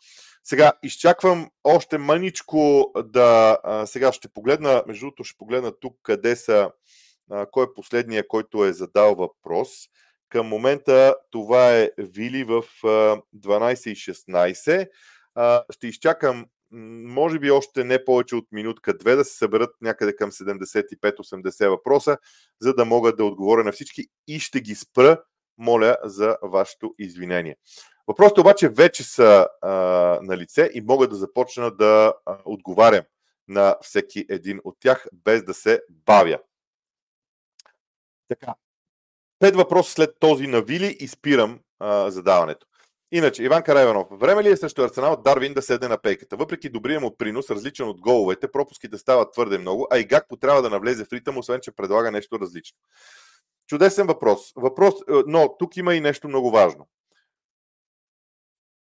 Сега, 0.44 0.72
изчаквам 0.84 1.50
още 1.64 1.98
мъничко 1.98 2.92
да... 3.06 3.58
А, 3.64 3.86
сега 3.86 4.12
ще 4.12 4.28
погледна, 4.28 4.84
между 4.88 5.06
другото 5.06 5.24
ще 5.24 5.38
погледна 5.38 5.72
тук 5.80 5.98
къде 6.04 6.36
са, 6.36 6.72
а, 7.32 7.46
кой 7.46 7.64
е 7.66 7.74
последния, 7.76 8.28
който 8.28 8.66
е 8.66 8.74
задал 8.74 9.16
въпрос. 9.16 9.70
Към 10.30 10.48
момента 10.48 11.16
това 11.32 11.78
е 11.78 11.90
Вили 11.98 12.44
в 12.44 12.64
а, 12.84 12.88
12.16. 13.36 14.90
А, 15.36 15.64
ще 15.72 15.88
изчакам 15.88 16.46
може 16.74 17.40
би 17.40 17.52
още 17.52 17.84
не 17.84 18.06
повече 18.06 18.36
от 18.36 18.48
минутка-две 18.52 19.16
да 19.16 19.26
се 19.26 19.38
съберат 19.38 19.76
някъде 19.82 20.16
към 20.16 20.32
75-80 20.32 21.70
въпроса, 21.70 22.18
за 22.62 22.74
да 22.74 22.86
мога 22.86 23.16
да 23.16 23.26
отговоря 23.26 23.64
на 23.64 23.72
всички 23.72 24.08
и 24.28 24.40
ще 24.40 24.62
ги 24.62 24.76
спра, 24.76 25.24
моля 25.58 25.98
за 26.04 26.38
вашето 26.42 26.94
извинение. 27.00 27.56
Въпросите 28.08 28.42
обаче 28.42 28.70
вече 28.70 29.04
са 29.04 29.48
а, 29.62 29.70
на 30.22 30.38
лице 30.38 30.72
и 30.74 30.82
мога 30.82 31.08
да 31.08 31.16
започна 31.16 31.72
да 31.72 32.14
отговарям 32.46 33.04
на 33.48 33.76
всеки 33.82 34.26
един 34.30 34.60
от 34.64 34.78
тях, 34.80 35.08
без 35.14 35.44
да 35.44 35.54
се 35.54 35.82
бавя. 35.90 36.40
Така. 38.28 38.54
Пет 39.40 39.56
въпроса 39.56 39.92
след 39.92 40.20
този 40.20 40.48
на 40.48 40.62
Вили 40.62 40.98
и 41.00 41.08
спирам 41.08 41.60
а, 41.80 42.12
задаването. 42.12 42.68
Иначе, 43.16 43.44
Иван 43.44 43.64
Карайванов, 43.64 44.08
време 44.12 44.44
ли 44.44 44.52
е 44.52 44.58
срещу 44.58 44.82
Арсенал 44.82 45.22
Дарвин 45.22 45.54
да 45.54 45.62
седне 45.62 45.88
на 45.88 45.98
пейката? 45.98 46.36
Въпреки 46.36 46.70
добрия 46.70 47.00
му 47.00 47.18
принос, 47.18 47.50
различен 47.50 47.88
от 47.88 48.02
головете, 48.02 48.52
пропуските 48.52 48.98
стават 48.98 49.34
твърде 49.34 49.58
много, 49.58 49.88
а 49.92 49.98
и 49.98 50.04
Гакпо 50.04 50.38
трябва 50.38 50.62
да 50.62 50.70
навлезе 50.70 51.06
в 51.06 51.14
ритъм, 51.14 51.38
освен 51.38 51.60
че 51.62 51.72
предлага 51.72 52.12
нещо 52.12 52.40
различно. 52.40 52.78
Чудесен 53.68 54.08
въпрос. 54.08 54.54
въпрос. 54.56 54.94
Е, 54.94 55.14
но 55.28 55.58
тук 55.60 55.78
има 55.78 55.96
и 55.96 56.02
нещо 56.02 56.28
много 56.28 56.52
важно. 56.52 56.88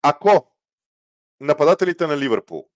Ако 0.02 0.52
нападателите 1.40 2.06
на 2.06 2.18
Ливърпул 2.18 2.68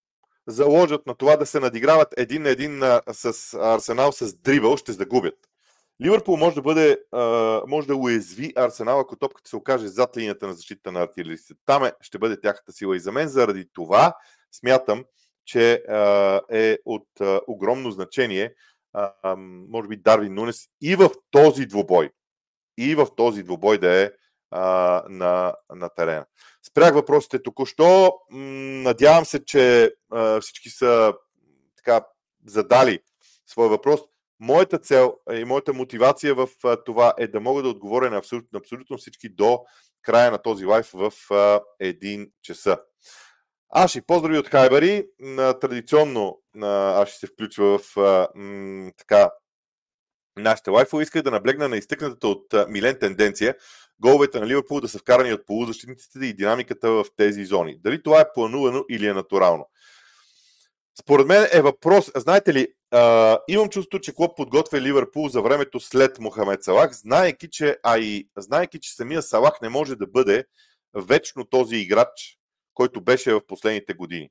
заложат 0.46 1.06
на 1.06 1.14
това 1.14 1.36
да 1.36 1.46
се 1.46 1.60
надиграват 1.60 2.14
един 2.16 2.42
на 2.42 2.48
един 2.48 2.82
с 3.12 3.54
Арсенал 3.54 4.12
с 4.12 4.34
дрибъл, 4.34 4.76
ще 4.76 4.92
загубят. 4.92 5.34
Ливърпул 6.02 6.36
може 6.36 6.54
да 6.54 6.62
бъде, 6.62 6.98
може 7.66 7.86
да 7.86 7.96
уязви 7.96 8.52
Арсенал, 8.56 9.00
ако 9.00 9.16
топката 9.16 9.48
се 9.48 9.56
окаже 9.56 9.88
зад 9.88 10.16
линията 10.16 10.46
на 10.46 10.52
защита 10.52 10.92
на 10.92 11.02
артилеристите. 11.02 11.60
Там 11.66 11.84
е, 11.84 11.92
ще 12.00 12.18
бъде 12.18 12.40
тяхната 12.40 12.72
сила. 12.72 12.96
И 12.96 13.00
за 13.00 13.12
мен 13.12 13.28
заради 13.28 13.68
това 13.72 14.16
смятам, 14.52 15.04
че 15.44 15.82
е 16.50 16.78
от 16.84 17.08
огромно 17.46 17.90
значение, 17.90 18.54
може 19.68 19.88
би 19.88 19.96
Дарвин 19.96 20.34
Нунес 20.34 20.66
и 20.80 20.96
в 20.96 21.10
този 21.30 21.66
двубой, 21.66 22.10
и 22.78 22.94
в 22.94 23.06
този 23.16 23.42
двубой 23.42 23.78
да 23.78 24.02
е 24.02 24.10
на, 25.08 25.54
на 25.74 25.88
терена. 25.96 26.26
Спрях 26.66 26.94
въпросите 26.94 27.42
току-що. 27.42 28.12
Надявам 28.30 29.24
се, 29.24 29.44
че 29.44 29.94
всички 30.40 30.70
са 30.70 31.14
така 31.76 32.06
задали 32.46 32.98
своя 33.46 33.68
въпрос. 33.68 34.00
Моята 34.44 34.78
цел 34.78 35.14
и 35.32 35.44
моята 35.44 35.72
мотивация 35.72 36.34
в 36.34 36.48
това 36.84 37.14
е 37.18 37.26
да 37.26 37.40
мога 37.40 37.62
да 37.62 37.68
отговоря 37.68 38.10
на 38.10 38.16
абсолютно, 38.16 38.58
абсолютно 38.58 38.98
всички 38.98 39.28
до 39.28 39.64
края 40.02 40.30
на 40.30 40.38
този 40.38 40.64
лайф 40.64 40.90
в 40.94 41.12
един 41.80 42.30
часа. 42.42 42.78
Аши, 43.70 44.00
поздрави 44.00 44.38
от 44.38 44.48
Хайбари. 44.48 45.06
Традиционно 45.60 46.40
Аши 46.62 47.18
се 47.18 47.26
включва 47.26 47.78
в 47.78 47.96
така 48.96 49.30
нашите 50.36 50.70
лайфове. 50.70 51.02
Исках 51.02 51.22
да 51.22 51.30
наблегна 51.30 51.68
на 51.68 51.76
изтъкнатата 51.76 52.28
от 52.28 52.54
Милен 52.68 52.98
тенденция 53.00 53.54
головете 54.00 54.40
на 54.40 54.46
Ливърпул 54.46 54.80
да 54.80 54.88
са 54.88 54.98
вкарани 54.98 55.32
от 55.32 55.46
полузащитниците 55.46 56.18
и 56.26 56.34
динамиката 56.34 56.90
в 56.90 57.04
тези 57.16 57.44
зони. 57.44 57.78
Дали 57.80 58.02
това 58.02 58.20
е 58.20 58.32
планувано 58.34 58.84
или 58.90 59.06
е 59.06 59.14
натурално? 59.14 59.68
Според 61.00 61.26
мен 61.26 61.48
е 61.52 61.62
въпрос, 61.62 62.10
знаете 62.16 62.54
ли, 62.54 62.68
а, 62.94 63.38
имам 63.48 63.68
чувство, 63.68 64.00
че 64.00 64.14
клуб 64.14 64.36
подготвя 64.36 64.80
Ливърпул 64.80 65.28
за 65.28 65.42
времето 65.42 65.80
след 65.80 66.18
Мохамед 66.18 66.64
Салах, 66.64 66.92
знаеки, 66.92 67.50
че, 67.50 67.76
а 67.82 67.98
и 67.98 68.28
знаеки, 68.36 68.80
че 68.80 68.94
самия 68.94 69.22
Салах 69.22 69.60
не 69.62 69.68
може 69.68 69.96
да 69.96 70.06
бъде 70.06 70.44
вечно 70.94 71.44
този 71.44 71.76
играч, 71.76 72.38
който 72.74 73.00
беше 73.00 73.32
в 73.32 73.46
последните 73.46 73.94
години. 73.94 74.30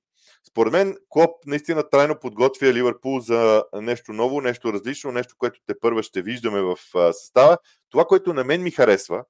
Според 0.50 0.74
мен 0.74 0.98
Клоп 1.10 1.46
наистина 1.46 1.90
трайно 1.90 2.20
подготвя 2.20 2.74
Ливърпул 2.74 3.20
за 3.20 3.64
нещо 3.74 4.14
ново, 4.14 4.42
нещо 4.42 4.74
различно, 4.74 5.12
нещо, 5.12 5.36
което 5.38 5.60
те 5.66 5.80
първа 5.80 6.04
ще 6.04 6.22
виждаме 6.22 6.62
в 6.62 6.78
състава. 7.14 7.58
Това, 7.90 8.06
което 8.06 8.34
на 8.34 8.44
мен 8.44 8.64
ми 8.64 8.72
харесва, 8.72 9.24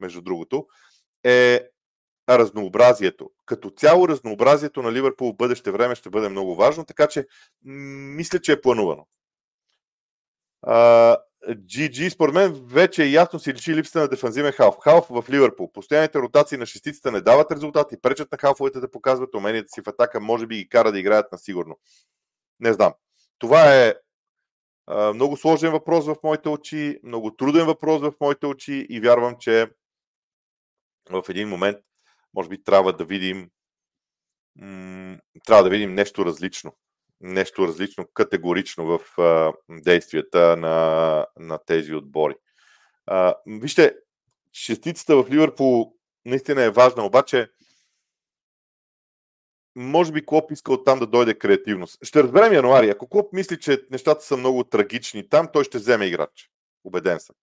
между 0.00 0.22
другото, 0.22 0.66
е 1.24 1.60
разнообразието. 2.38 3.30
Като 3.46 3.70
цяло 3.70 4.08
разнообразието 4.08 4.82
на 4.82 4.92
Ливърпул 4.92 5.32
в 5.32 5.36
бъдеще 5.36 5.70
време 5.70 5.94
ще 5.94 6.10
бъде 6.10 6.28
много 6.28 6.54
важно, 6.54 6.84
така 6.84 7.06
че 7.06 7.26
мисля, 7.62 8.38
че 8.38 8.52
е 8.52 8.60
планувано. 8.60 9.06
GG, 11.48 12.08
според 12.08 12.34
мен 12.34 12.60
вече 12.66 13.04
е 13.04 13.10
ясно 13.10 13.38
си 13.38 13.54
личи 13.54 13.74
липсата 13.74 14.00
на 14.00 14.08
дефанзивен 14.08 14.52
халф. 14.52 14.76
Халф 14.82 15.06
в 15.10 15.24
Ливърпул. 15.30 15.72
Постоянните 15.72 16.18
ротации 16.18 16.58
на 16.58 16.66
шестиците 16.66 17.10
не 17.10 17.20
дават 17.20 17.52
резултати, 17.52 18.00
пречат 18.00 18.32
на 18.32 18.38
халфовете 18.38 18.80
да 18.80 18.90
показват 18.90 19.34
уменията 19.34 19.68
си 19.68 19.82
в 19.82 19.88
атака, 19.88 20.20
може 20.20 20.46
би 20.46 20.56
ги 20.56 20.68
кара 20.68 20.92
да 20.92 20.98
играят 20.98 21.32
на 21.32 21.38
сигурно. 21.38 21.78
Не 22.60 22.72
знам. 22.72 22.92
Това 23.38 23.76
е 23.76 23.94
много 25.14 25.36
сложен 25.36 25.72
въпрос 25.72 26.06
в 26.06 26.16
моите 26.24 26.48
очи, 26.48 27.00
много 27.02 27.36
труден 27.36 27.66
въпрос 27.66 28.00
в 28.00 28.12
моите 28.20 28.46
очи 28.46 28.86
и 28.90 29.00
вярвам, 29.00 29.36
че 29.38 29.70
в 31.10 31.22
един 31.28 31.48
момент 31.48 31.76
може 32.34 32.48
би 32.48 32.64
трябва 32.64 32.92
да 32.92 33.04
видим 33.04 33.50
трябва 35.46 35.62
да 35.62 35.70
видим 35.70 35.94
нещо 35.94 36.24
различно. 36.24 36.76
Нещо 37.20 37.66
различно, 37.66 38.06
категорично 38.14 38.86
в 38.86 39.00
действията 39.70 40.56
на, 40.56 41.26
на 41.38 41.58
тези 41.66 41.94
отбори. 41.94 42.34
Вижте, 43.46 43.94
шестицата 44.52 45.16
в 45.16 45.30
Ливърпул 45.30 45.94
наистина 46.24 46.62
е 46.62 46.70
важна, 46.70 47.04
обаче 47.04 47.48
може 49.76 50.12
би 50.12 50.26
Клоп 50.26 50.50
иска 50.52 50.72
оттам 50.72 50.98
да 50.98 51.06
дойде 51.06 51.38
креативност. 51.38 51.98
Ще 52.02 52.22
разберем 52.22 52.52
януари. 52.52 52.90
Ако 52.90 53.08
Клоп 53.08 53.32
мисли, 53.32 53.60
че 53.60 53.86
нещата 53.90 54.24
са 54.24 54.36
много 54.36 54.64
трагични 54.64 55.28
там, 55.28 55.48
той 55.52 55.64
ще 55.64 55.78
вземе 55.78 56.06
играч. 56.06 56.50
Убеден 56.84 57.20
съм. 57.20 57.36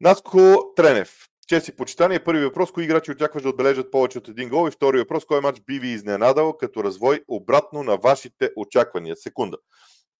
Наско 0.00 0.72
Тренев. 0.76 1.28
Чест 1.46 1.76
почитание. 1.76 2.24
Първи 2.24 2.44
въпрос. 2.44 2.72
Кои 2.72 2.84
играчи 2.84 3.10
очакваш 3.10 3.42
да 3.42 3.48
отбележат 3.48 3.90
повече 3.90 4.18
от 4.18 4.28
един 4.28 4.48
гол? 4.48 4.68
И 4.68 4.70
втори 4.70 4.98
въпрос. 4.98 5.24
Кой 5.24 5.40
матч 5.40 5.60
би 5.60 5.78
ви 5.78 5.88
изненадал 5.88 6.56
като 6.56 6.84
развой 6.84 7.24
обратно 7.28 7.82
на 7.82 7.96
вашите 7.96 8.50
очаквания? 8.56 9.16
Секунда. 9.16 9.58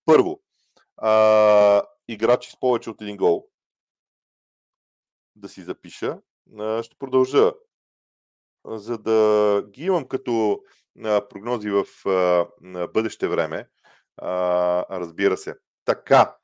Първо. 0.05 0.41
А, 0.97 1.83
играчи 2.09 2.51
с 2.51 2.61
повече 2.61 2.91
от 2.91 3.03
един 3.03 3.17
гол. 3.17 3.49
Да 5.37 5.49
си 5.49 5.63
запиша. 5.63 6.19
А, 6.59 6.83
ще 6.83 6.97
продължа. 6.99 7.53
За 8.67 8.99
да 8.99 9.63
ги 9.71 9.85
имам 9.85 10.09
като 10.09 10.61
а, 11.05 11.29
прогнози 11.29 11.71
в 11.71 12.09
а, 12.09 12.47
бъдеще 12.87 13.29
време. 13.29 13.69
А, 14.17 15.01
разбира 15.01 15.37
се. 15.37 15.55
Така. 15.85 16.37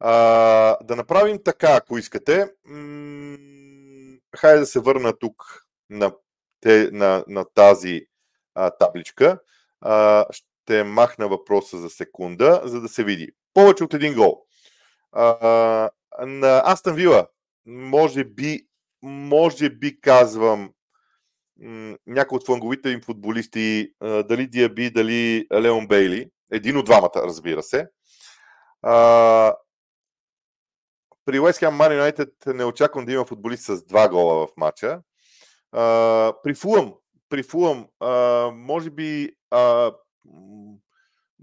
А, 0.00 0.76
да 0.82 0.96
направим 0.96 1.38
така, 1.44 1.76
ако 1.76 1.98
искате. 1.98 2.52
М- 2.64 3.51
хайде 4.36 4.60
да 4.60 4.66
се 4.66 4.80
върна 4.80 5.18
тук 5.18 5.66
на, 5.90 6.12
те, 6.60 6.88
на, 6.92 7.24
на 7.28 7.44
тази 7.44 8.06
а, 8.54 8.70
табличка. 8.70 9.38
А, 9.80 10.24
ще 10.30 10.84
махна 10.84 11.28
въпроса 11.28 11.78
за 11.78 11.90
секунда, 11.90 12.62
за 12.64 12.80
да 12.80 12.88
се 12.88 13.04
види. 13.04 13.28
Повече 13.54 13.84
от 13.84 13.94
един 13.94 14.14
гол. 14.14 14.44
А, 15.12 15.90
на 16.26 16.62
Астън 16.64 16.94
Вила, 16.94 17.26
може 17.66 18.24
би, 18.24 18.66
може 19.02 19.70
би 19.70 20.00
казвам 20.00 20.72
някои 22.06 22.36
от 22.36 22.46
фланговите 22.46 22.90
им 22.90 23.00
футболисти, 23.00 23.92
а, 24.00 24.22
дали 24.22 24.46
Диаби, 24.46 24.90
дали 24.90 25.46
Леон 25.54 25.86
Бейли, 25.86 26.30
един 26.52 26.76
от 26.76 26.84
двамата, 26.84 27.16
разбира 27.16 27.62
се. 27.62 27.88
А, 28.82 29.54
при 31.24 31.38
West 31.38 31.62
Ham 31.62 31.76
Man 31.76 32.12
United 32.12 32.52
не 32.54 32.64
очаквам 32.64 33.04
да 33.04 33.12
има 33.12 33.24
футболист 33.24 33.64
с 33.64 33.86
два 33.86 34.08
гола 34.08 34.46
в 34.46 34.50
матча. 34.56 35.02
При 36.42 36.54
Фулъм, 36.54 36.94
при 37.28 37.42
Фулъм, 37.42 37.88
може 38.52 38.90
би 38.90 39.36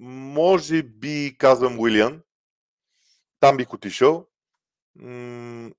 може 0.02 0.84
би 0.84 1.36
казвам 1.38 1.80
Уилиан. 1.80 2.22
Там 3.40 3.58
бих 3.58 3.74
отишъл. 3.74 4.28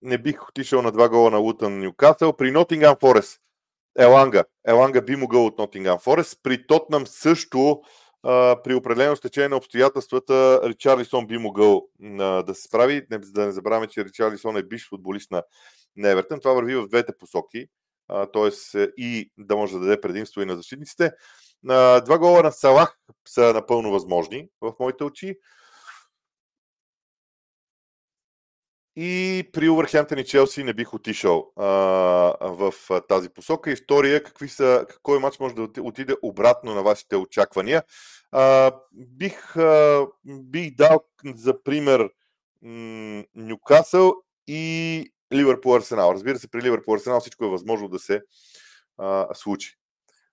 Не 0.02 0.18
бих 0.18 0.48
отишъл 0.48 0.82
на 0.82 0.92
два 0.92 1.08
гола 1.08 1.30
на 1.30 1.38
Лутън 1.38 1.80
Ньюкасъл. 1.80 2.36
При 2.36 2.50
Нотингам 2.50 2.96
Форест 3.00 3.40
Еланга. 3.98 4.44
Еланга 4.66 5.00
би 5.00 5.16
могъл 5.16 5.46
от 5.46 5.58
Нотингам 5.58 5.98
Форест. 5.98 6.40
При 6.42 6.66
Тотнам 6.66 7.06
също 7.06 7.82
а, 8.22 8.62
при 8.62 8.74
определено 8.74 9.16
стечение 9.16 9.48
на 9.48 9.56
обстоятелствата 9.56 10.61
Ричарлисон 10.64 11.26
би 11.26 11.38
могъл 11.38 11.88
а, 12.02 12.42
да 12.42 12.54
се 12.54 12.62
справи. 12.62 13.06
Не, 13.11 13.18
да 13.18 13.46
не 13.46 13.52
забравяме, 13.52 13.87
че 13.87 14.04
Ричарлисон 14.04 14.56
е 14.56 14.62
бивш 14.62 14.88
футболист 14.88 15.30
на, 15.30 15.42
на. 15.96 16.22
Това 16.22 16.52
върви 16.52 16.76
в 16.76 16.88
двете 16.88 17.12
посоки, 17.18 17.66
т.е. 18.09 18.78
и 18.96 19.30
да 19.38 19.56
може 19.56 19.72
да 19.72 19.80
даде 19.80 20.00
предимство 20.00 20.42
и 20.42 20.46
на 20.46 20.56
защитниците. 20.56 21.12
А, 21.68 22.00
два 22.00 22.18
гола 22.18 22.42
на 22.42 22.52
Салах 22.52 22.98
са 23.28 23.52
напълно 23.54 23.90
възможни 23.90 24.48
в 24.61 24.72
моите 24.80 25.04
очи. 25.04 25.37
И 29.02 29.44
при 29.52 29.68
Увърхемптън 29.68 30.18
и 30.18 30.24
Челси 30.24 30.64
не 30.64 30.72
бих 30.72 30.94
отишъл 30.94 31.52
а, 31.56 31.64
в 32.40 32.74
а, 32.90 33.00
тази 33.00 33.28
посока. 33.28 33.70
И 33.70 33.76
втория, 33.76 34.22
какви 34.22 34.48
са, 34.48 34.86
кой 35.02 35.18
матч 35.18 35.38
може 35.38 35.54
да 35.54 35.82
отиде 35.82 36.16
обратно 36.22 36.74
на 36.74 36.82
вашите 36.82 37.16
очаквания? 37.16 37.82
А, 38.32 38.72
бих, 38.92 39.56
а, 39.56 40.06
бих 40.24 40.74
дал 40.74 41.04
за 41.24 41.62
пример 41.62 42.10
Нюкасъл 43.34 44.14
и 44.46 45.12
Ливърпул 45.34 45.76
Арсенал. 45.76 46.12
Разбира 46.14 46.38
се, 46.38 46.50
при 46.50 46.62
Ливърпул 46.62 46.94
Арсенал 46.94 47.20
всичко 47.20 47.44
е 47.44 47.48
възможно 47.48 47.88
да 47.88 47.98
се 47.98 48.22
а, 48.98 49.28
случи. 49.34 49.74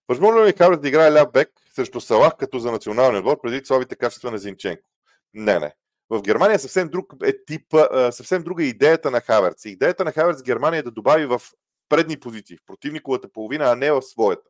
Възможно 0.08 0.46
ли 0.46 0.54
Хавърт 0.54 0.82
да 0.82 0.88
играе 0.88 1.12
ляв 1.12 1.32
бек 1.32 1.50
срещу 1.76 2.02
Салах 2.02 2.34
като 2.40 2.60
за 2.60 2.72
националния 2.72 3.20
отбор, 3.20 3.42
преди 3.42 3.66
слабите 3.66 3.96
качества 3.96 4.32
на 4.32 4.38
Зинченко? 4.38 4.90
Не, 5.34 5.60
не. 5.60 5.74
В 6.10 6.22
Германия 6.22 6.60
съвсем 6.60 6.90
друг 6.90 7.14
е 7.24 7.34
типа, 7.46 8.12
съвсем 8.12 8.44
друга 8.44 8.64
е 8.64 8.68
идеята 8.68 9.12
на 9.12 9.22
Хаверц. 9.22 9.66
Идеята 9.66 10.06
на 10.06 10.12
Хаверц 10.12 10.44
Германия 10.44 10.80
е 10.80 10.84
да 10.84 10.92
добави 10.92 11.26
в 11.26 11.42
предни 11.90 12.20
позиции, 12.20 12.58
в 12.58 12.66
противниковата 12.66 13.32
половина, 13.32 13.66
а 13.66 13.76
не 13.76 13.92
в 13.92 14.02
своята. 14.02 14.50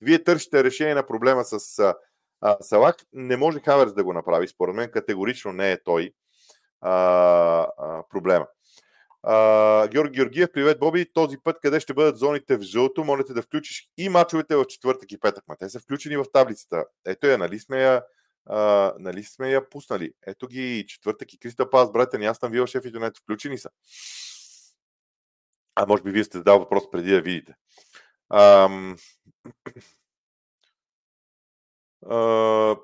Вие 0.00 0.24
търсите 0.24 0.64
решение 0.64 0.94
на 0.94 1.06
проблема 1.06 1.44
с 1.44 1.78
а, 2.40 2.56
Салах. 2.60 2.94
Не 3.12 3.36
може 3.36 3.60
Хаверц 3.60 3.92
да 3.92 4.04
го 4.04 4.12
направи. 4.12 4.48
Според 4.48 4.74
мен 4.74 4.90
категорично 4.90 5.52
не 5.52 5.72
е 5.72 5.82
той 5.82 6.12
а, 6.80 6.92
а, 7.78 8.02
проблема. 8.10 8.46
А, 9.22 9.88
Георги 9.88 10.16
Георгиев, 10.16 10.52
привет, 10.52 10.78
Боби. 10.78 11.12
Този 11.12 11.38
път 11.44 11.58
къде 11.62 11.80
ще 11.80 11.94
бъдат 11.94 12.18
зоните 12.18 12.56
в 12.56 12.62
жълто, 12.62 13.04
молите 13.04 13.32
да 13.32 13.42
включиш 13.42 13.88
и 13.98 14.08
мачовете 14.08 14.56
в 14.56 14.66
четвъртък 14.66 15.12
и 15.12 15.20
петък. 15.20 15.44
Ма 15.48 15.56
те 15.56 15.68
са 15.68 15.80
включени 15.80 16.16
в 16.16 16.24
таблицата. 16.32 16.84
Ето 17.06 17.26
я, 17.26 17.38
нали 17.38 17.58
сме 17.58 17.82
я, 17.82 18.02
нали 18.98 19.24
сме 19.24 19.50
я 19.50 19.68
пуснали. 19.68 20.12
Ето 20.26 20.46
ги 20.46 20.84
четвъртък 20.88 21.32
и 21.32 21.38
Криста 21.38 21.70
Пас, 21.70 21.92
брате, 21.92 22.16
аз 22.16 22.38
съм 22.38 22.52
вил 22.52 22.66
шеф 22.66 22.84
и 22.84 22.90
Донет, 22.90 23.18
включени 23.18 23.58
са. 23.58 23.70
А 25.74 25.86
може 25.86 26.02
би 26.02 26.10
вие 26.10 26.24
сте 26.24 26.38
задал 26.38 26.58
въпрос 26.58 26.90
преди 26.90 27.10
да 27.10 27.20
видите. 27.20 27.54
Ам 28.30 28.96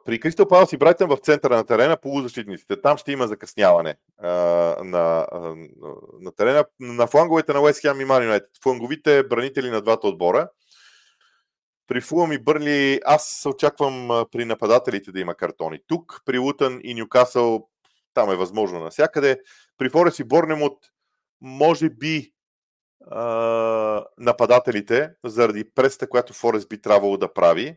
при 0.05 0.21
Кристал 0.21 0.49
Палас 0.49 0.73
и 0.73 0.77
Брайтън 0.77 1.09
в 1.09 1.17
центъра 1.17 1.57
на 1.57 1.67
терена 1.67 1.97
полузащитниците. 1.97 2.81
Там 2.81 2.97
ще 2.97 3.13
има 3.13 3.27
закъсняване 3.27 3.95
а, 4.19 4.29
на, 4.85 5.27
а, 5.33 5.55
на 6.21 6.33
терена. 6.37 6.65
На 6.81 7.07
фланговете 7.07 7.53
на 7.53 7.61
Уест 7.61 7.81
Хем 7.81 8.01
и 8.01 8.03
Юнайтед. 8.03 8.51
Фланговите 8.63 9.23
бранители 9.23 9.71
на 9.71 9.81
двата 9.81 10.07
отбора. 10.07 10.49
При 11.87 12.01
Фулъм 12.01 12.33
и 12.33 12.39
Бърли 12.39 13.01
аз 13.05 13.47
очаквам 13.47 14.27
при 14.33 14.45
нападателите 14.45 15.13
да 15.13 15.21
има 15.21 15.35
картони. 15.35 15.81
Тук 15.87 16.23
при 16.25 16.39
Лутън 16.39 16.81
и 16.85 16.95
Нюкасъл 16.95 17.69
там 18.15 18.31
е 18.31 18.37
възможно 18.37 18.81
навсякъде. 18.81 19.41
При 19.79 19.91
Форес 19.91 20.19
и 20.19 20.25
Борнемот 20.25 20.79
може 21.41 21.91
би 21.91 22.33
а, 23.11 24.05
нападателите, 24.19 25.11
заради 25.25 25.71
преста, 25.75 26.09
която 26.09 26.33
Форест 26.33 26.69
би 26.69 26.81
трябвало 26.81 27.17
да 27.17 27.33
прави, 27.33 27.77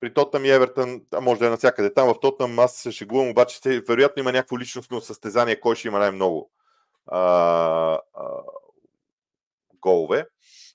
при 0.00 0.14
Тотнам 0.14 0.44
и 0.44 0.50
Евертън, 0.50 1.02
може 1.20 1.40
да 1.40 1.46
е 1.46 1.50
навсякъде. 1.50 1.94
Там 1.94 2.08
в 2.08 2.20
Тотнам 2.20 2.58
аз 2.58 2.74
се 2.74 2.92
шегувам, 2.92 3.28
обаче 3.28 3.82
вероятно 3.88 4.20
има 4.20 4.32
някакво 4.32 4.58
личностно 4.58 5.00
състезание, 5.00 5.60
кой 5.60 5.76
ще 5.76 5.88
има 5.88 5.98
най-много 5.98 6.50
а, 7.06 7.20
а, 8.14 8.26
голове, 9.82 10.26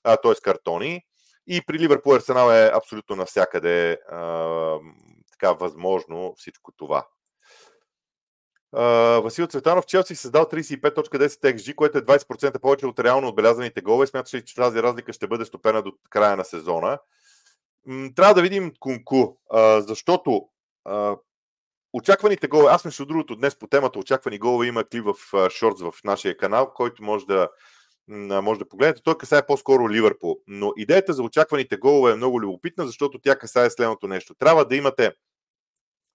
т.е. 0.02 0.34
картони. 0.42 1.04
И 1.48 1.62
при 1.66 1.78
Ливърпул 1.78 2.14
Арсенал 2.14 2.50
е 2.50 2.70
абсолютно 2.74 3.16
навсякъде 3.16 3.98
а, 4.10 4.78
така 5.32 5.52
възможно 5.52 6.34
всичко 6.36 6.72
това. 6.72 7.06
Uh, 8.76 9.20
Васил 9.20 9.46
Цветанов, 9.46 9.86
Челси 9.86 10.14
създал 10.14 10.44
35.10 10.44 11.56
XG, 11.56 11.74
което 11.74 11.98
е 11.98 12.02
20% 12.02 12.60
повече 12.60 12.86
от 12.86 13.00
реално 13.00 13.28
отбелязаните 13.28 13.80
голове. 13.80 14.06
Смяташ 14.06 14.34
ли, 14.34 14.44
че 14.44 14.54
тази 14.54 14.82
разлика 14.82 15.12
ще 15.12 15.26
бъде 15.26 15.44
стопена 15.44 15.82
до 15.82 15.92
края 16.10 16.36
на 16.36 16.44
сезона? 16.44 16.98
трябва 18.14 18.34
да 18.34 18.42
видим 18.42 18.72
Кунку, 18.80 19.36
защото 19.78 20.48
очакваните 21.92 22.48
голове, 22.48 22.68
аз 22.70 22.84
между 22.84 23.06
другото 23.06 23.36
днес 23.36 23.58
по 23.58 23.66
темата 23.66 23.98
очаквани 23.98 24.38
голове 24.38 24.66
има 24.66 24.84
клип 24.84 25.04
в 25.04 25.50
шортс 25.50 25.82
в 25.82 25.92
нашия 26.04 26.36
канал, 26.36 26.72
който 26.74 27.02
може 27.02 27.26
да, 27.26 27.48
може 28.08 28.58
да 28.58 28.68
погледнете. 28.68 29.02
Той 29.02 29.18
касае 29.18 29.46
по-скоро 29.46 29.90
Ливърпул. 29.90 30.38
Но 30.46 30.72
идеята 30.76 31.12
за 31.12 31.22
очакваните 31.22 31.76
голове 31.76 32.12
е 32.12 32.16
много 32.16 32.40
любопитна, 32.40 32.86
защото 32.86 33.18
тя 33.18 33.38
касае 33.38 33.70
следното 33.70 34.08
нещо. 34.08 34.34
Трябва 34.34 34.64
да 34.64 34.76
имате 34.76 35.12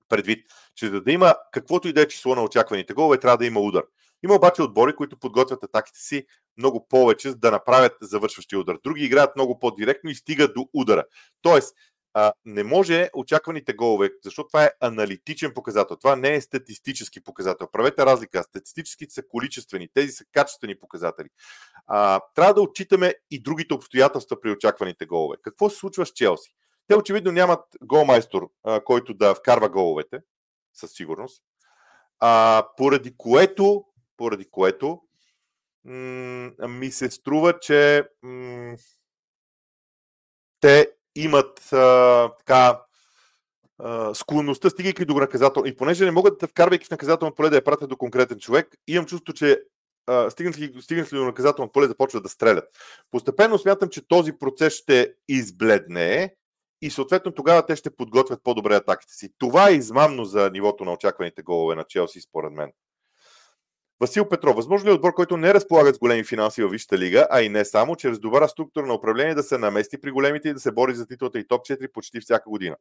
предвид, 0.10 0.47
че 0.75 0.88
за 0.88 1.01
да 1.01 1.12
има 1.12 1.36
каквото 1.51 1.88
и 1.88 1.93
да 1.93 2.01
е 2.01 2.08
число 2.08 2.36
на 2.36 2.43
очакваните 2.43 2.93
голове, 2.93 3.19
трябва 3.19 3.38
да 3.38 3.45
има 3.45 3.60
удар. 3.60 3.84
Има 4.23 4.36
обаче 4.36 4.62
отбори, 4.62 4.95
които 4.95 5.17
подготвят 5.17 5.63
атаките 5.63 5.99
си 5.99 6.25
много 6.58 6.88
повече, 6.88 7.29
за 7.29 7.36
да 7.36 7.51
направят 7.51 7.93
завършващия 8.01 8.60
удар. 8.60 8.77
Други 8.84 9.06
играят 9.06 9.36
много 9.36 9.60
по-директно 9.60 10.10
и 10.10 10.15
стигат 10.15 10.53
до 10.53 10.69
удара. 10.73 11.03
Тоест, 11.41 11.75
не 12.45 12.63
може 12.63 13.10
очакваните 13.13 13.73
голове, 13.73 14.10
защото 14.23 14.47
това 14.47 14.63
е 14.63 14.71
аналитичен 14.80 15.54
показател. 15.54 15.97
Това 15.97 16.15
не 16.15 16.36
е 16.36 16.41
статистически 16.41 17.23
показател. 17.23 17.67
Правете 17.71 18.06
разлика. 18.06 18.43
Статистическите 18.43 19.13
са 19.13 19.28
количествени, 19.28 19.89
тези 19.93 20.12
са 20.12 20.26
качествени 20.32 20.80
показатели. 20.80 21.30
А, 21.88 22.21
трябва 22.36 22.54
да 22.54 22.62
отчитаме 22.62 23.15
и 23.32 23.43
другите 23.43 23.73
обстоятелства 23.73 24.41
при 24.41 24.52
очакваните 24.52 25.06
голове. 25.06 25.38
Какво 25.41 25.69
се 25.69 25.78
случва 25.78 26.06
с 26.06 26.12
Челси? 26.12 26.56
Те 26.88 26.95
очевидно 26.95 27.32
нямат 27.32 27.65
голмайстор, 27.82 28.49
а, 28.63 28.84
който 28.84 29.13
да 29.13 29.36
вкарва 29.36 29.69
головете, 29.69 30.19
със 30.73 30.91
сигурност. 30.91 31.43
А, 32.19 32.63
поради 32.78 33.17
което 33.17 33.86
поради 34.17 34.45
което 34.52 35.02
м- 35.86 36.67
ми 36.67 36.91
се 36.91 37.12
струва, 37.12 37.60
че 37.60 38.10
м- 38.21 38.76
те 40.60 40.91
имат 41.15 41.73
а, 41.73 42.30
така 42.38 42.82
а, 43.80 44.13
склонността, 44.15 44.69
стигайки 44.69 45.06
до 45.06 45.13
наказателно. 45.13 45.67
И 45.67 45.76
понеже 45.76 46.06
не 46.06 46.12
могат 46.12 46.39
да 46.39 46.47
вкарвайки 46.47 46.86
в 46.86 46.91
наказателно 46.91 47.36
поле 47.36 47.49
да 47.49 47.56
я 47.56 47.63
пратят 47.63 47.89
до 47.89 47.97
конкретен 47.97 48.39
човек, 48.39 48.67
имам 48.88 49.06
чувство, 49.06 49.34
че 49.34 49.60
стигнат 50.30 50.60
ли, 50.60 50.71
до 51.12 51.26
наказателно 51.26 51.71
поле, 51.71 51.88
започват 51.88 52.23
да 52.23 52.30
стрелят. 52.30 52.65
Постепенно 53.12 53.58
смятам, 53.58 53.89
че 53.89 54.08
този 54.08 54.34
процес 54.34 54.73
ще 54.73 55.13
избледне 55.28 56.36
и 56.82 56.89
съответно 56.89 57.32
тогава 57.32 57.65
те 57.65 57.76
ще 57.76 57.95
подготвят 57.95 58.43
по-добре 58.43 58.76
атаките 58.76 59.13
си. 59.13 59.30
Това 59.38 59.69
е 59.69 59.73
измамно 59.73 60.26
за 60.26 60.49
нивото 60.54 60.86
на 60.86 60.93
очакваните 60.93 61.41
голове 61.41 61.76
на 61.76 61.84
Челси, 61.84 62.21
според 62.21 62.54
мен. 62.54 62.71
Васил 64.03 64.29
Петров, 64.29 64.55
възможно 64.55 64.87
ли 64.87 64.91
е 64.91 64.95
отбор, 64.95 65.13
който 65.13 65.37
не 65.37 65.53
разполага 65.53 65.93
с 65.93 65.97
големи 65.97 66.23
финанси 66.23 66.63
във 66.63 66.71
Висшата 66.71 66.97
лига, 66.97 67.27
а 67.29 67.41
и 67.41 67.49
не 67.49 67.65
само, 67.65 67.95
чрез 67.95 68.19
добра 68.19 68.47
структура 68.47 68.85
на 68.85 68.93
управление 68.93 69.35
да 69.35 69.43
се 69.43 69.57
намести 69.57 70.01
при 70.01 70.11
големите 70.11 70.49
и 70.49 70.53
да 70.53 70.59
се 70.59 70.71
бори 70.71 70.95
за 70.95 71.07
титлата 71.07 71.39
и 71.39 71.47
топ 71.47 71.65
4 71.65 71.91
почти 71.91 72.19
всяка 72.19 72.49
година? 72.49 72.75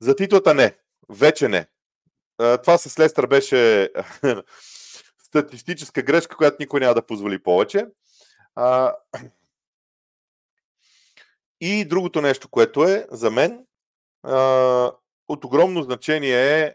За 0.00 0.16
титлата 0.16 0.54
не. 0.54 0.76
Вече 1.08 1.48
не. 1.48 1.66
Това 2.38 2.78
с 2.78 2.98
Лестър 2.98 3.26
беше 3.26 3.90
статистическа 5.18 6.02
грешка, 6.02 6.36
която 6.36 6.56
никой 6.60 6.80
няма 6.80 6.94
да 6.94 7.06
позволи 7.06 7.42
повече. 7.42 7.86
И 11.60 11.84
другото 11.84 12.20
нещо, 12.20 12.48
което 12.48 12.84
е 12.84 13.06
за 13.10 13.30
мен 13.30 13.66
от 15.28 15.44
огромно 15.44 15.82
значение 15.82 16.60
е 16.60 16.74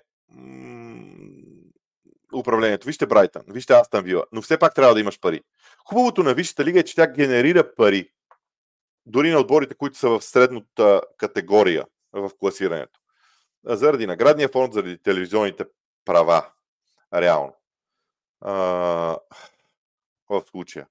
управлението. 2.38 2.86
Вижте 2.86 3.06
Брайтън, 3.06 3.41
вижте 3.48 3.74
Астан 3.74 4.04
Вила, 4.04 4.24
но 4.32 4.41
все 4.41 4.58
пак 4.58 4.76
трябва 4.76 4.93
да 4.93 5.00
имаш 5.00 5.19
пари. 5.19 5.41
Хубавото 5.86 6.24
на 6.24 6.34
Висшата 6.34 6.65
лига 6.65 6.80
е, 6.80 6.84
че 6.84 6.95
тя 6.95 7.08
генерира 7.08 7.76
пари. 7.76 8.10
Дори 9.06 9.32
на 9.32 9.39
отборите, 9.39 9.76
които 9.76 9.98
са 9.98 10.10
в 10.10 10.21
средната 10.21 11.02
категория 11.17 11.86
в 12.13 12.32
класирането. 12.39 13.00
Заради 13.65 14.08
наградния 14.08 14.50
фонд, 14.50 14.74
заради 14.74 14.98
телевизионните 14.98 15.65
права. 16.06 16.52
Реално. 17.13 17.56
А, 18.41 18.54
в 20.30 20.43
случая. 20.52 20.88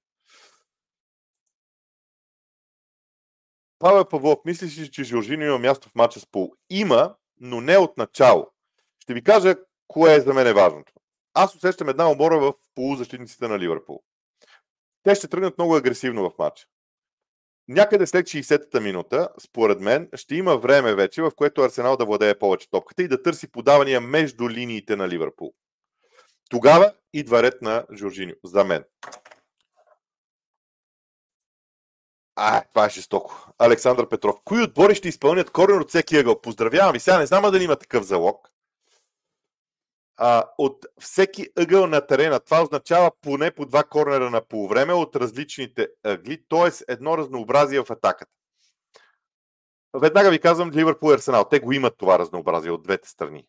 Павел 3.79 4.05
Павлов, 4.05 4.39
мислиш 4.45 4.77
ли, 4.77 4.91
че 4.91 5.03
Жоржино 5.03 5.43
има 5.43 5.59
място 5.59 5.89
в 5.89 5.95
матча 5.95 6.19
с 6.19 6.25
Пул? 6.25 6.53
Има, 6.69 7.15
но 7.39 7.61
не 7.61 7.77
от 7.77 7.97
начало. 7.97 8.51
Ще 8.99 9.13
ви 9.13 9.23
кажа 9.23 9.55
кое 9.87 10.15
е 10.15 10.21
за 10.21 10.33
мен 10.33 10.47
е 10.47 10.53
важното 10.53 10.93
аз 11.35 11.55
усещам 11.55 11.89
една 11.89 12.11
обора 12.11 12.39
в 12.39 12.53
полузащитниците 12.75 13.47
на 13.47 13.59
Ливърпул. 13.59 14.03
Те 15.03 15.15
ще 15.15 15.27
тръгнат 15.27 15.57
много 15.57 15.75
агресивно 15.75 16.29
в 16.29 16.37
матча. 16.39 16.65
Някъде 17.67 18.07
след 18.07 18.25
60-та 18.25 18.79
минута, 18.79 19.29
според 19.39 19.79
мен, 19.79 20.09
ще 20.15 20.35
има 20.35 20.57
време 20.57 20.95
вече, 20.95 21.21
в 21.21 21.31
което 21.35 21.61
Арсенал 21.61 21.97
да 21.97 22.05
владее 22.05 22.39
повече 22.39 22.69
топката 22.69 23.03
и 23.03 23.07
да 23.07 23.23
търси 23.23 23.51
подавания 23.51 24.01
между 24.01 24.49
линиите 24.49 24.95
на 24.95 25.09
Ливърпул. 25.09 25.53
Тогава 26.49 26.93
идва 27.13 27.43
ред 27.43 27.61
на 27.61 27.85
Жоржиньо, 27.93 28.33
за 28.43 28.63
мен. 28.63 28.83
А, 32.35 32.61
това 32.61 32.85
е 32.85 32.89
жестоко. 32.89 33.47
Александър 33.57 34.09
Петров. 34.09 34.35
Кои 34.45 34.63
отбори 34.63 34.95
ще 34.95 35.07
изпълнят 35.07 35.51
корен 35.51 35.81
от 35.81 35.89
всеки 35.89 36.17
ъгъл? 36.17 36.41
Поздравявам 36.41 36.93
ви. 36.93 36.99
Сега 36.99 37.19
не 37.19 37.25
знам 37.25 37.51
дали 37.51 37.63
има 37.63 37.75
такъв 37.75 38.03
залог. 38.03 38.49
А, 40.17 40.43
от 40.57 40.85
всеки 40.99 41.49
ъгъл 41.55 41.87
на 41.87 42.07
терена. 42.07 42.39
Това 42.39 42.61
означава 42.61 43.11
поне 43.21 43.51
по 43.51 43.65
два 43.65 43.83
корнера 43.83 44.29
на 44.29 44.41
полувреме 44.41 44.93
от 44.93 45.15
различните 45.15 45.87
ъгли, 46.03 46.43
т.е. 46.49 46.93
едно 46.93 47.17
разнообразие 47.17 47.83
в 47.83 47.91
атаката. 47.91 48.31
Веднага 49.93 50.29
ви 50.29 50.39
казвам 50.39 50.71
Ливърпул 50.71 51.11
и 51.11 51.13
Арсенал. 51.13 51.49
Те 51.49 51.59
го 51.59 51.71
имат 51.71 51.97
това 51.97 52.19
разнообразие 52.19 52.71
от 52.71 52.83
двете 52.83 53.09
страни. 53.09 53.47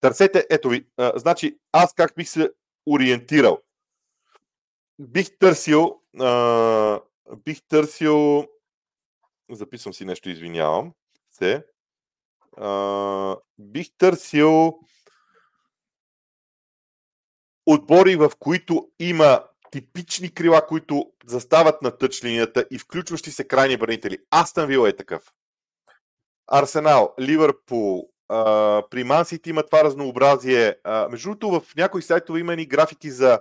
Търсете, 0.00 0.46
ето 0.50 0.68
ви, 0.68 0.86
а, 0.96 1.12
значи 1.16 1.58
аз 1.72 1.94
как 1.94 2.12
бих 2.16 2.28
се 2.28 2.50
ориентирал. 2.86 3.58
Бих 4.98 5.38
търсил, 5.38 6.00
а, 6.20 7.00
бих 7.44 7.62
търсил, 7.68 8.46
записвам 9.50 9.94
си 9.94 10.04
нещо, 10.04 10.30
извинявам 10.30 10.92
се, 11.30 11.66
а, 12.56 13.36
бих 13.58 13.86
търсил 13.98 14.78
отбори, 17.66 18.16
в 18.16 18.32
които 18.38 18.90
има 18.98 19.44
типични 19.70 20.34
крила, 20.34 20.66
които 20.66 21.12
застават 21.26 21.82
на 21.82 21.98
тъч 21.98 22.24
линията 22.24 22.64
и 22.70 22.78
включващи 22.78 23.30
се 23.30 23.44
крайни 23.44 23.76
бранители. 23.76 24.18
Астън 24.30 24.66
Вил 24.66 24.86
е 24.86 24.96
такъв. 24.96 25.32
Арсенал, 26.52 27.14
Ливърпул, 27.20 28.08
при 28.90 29.04
Мансити 29.04 29.50
има 29.50 29.62
това 29.62 29.84
разнообразие. 29.84 30.76
А, 30.84 31.08
между 31.08 31.28
другото, 31.28 31.60
в 31.60 31.76
някои 31.76 32.02
сайтове 32.02 32.40
има 32.40 32.54
и 32.54 32.66
графики 32.66 33.10
за, 33.10 33.40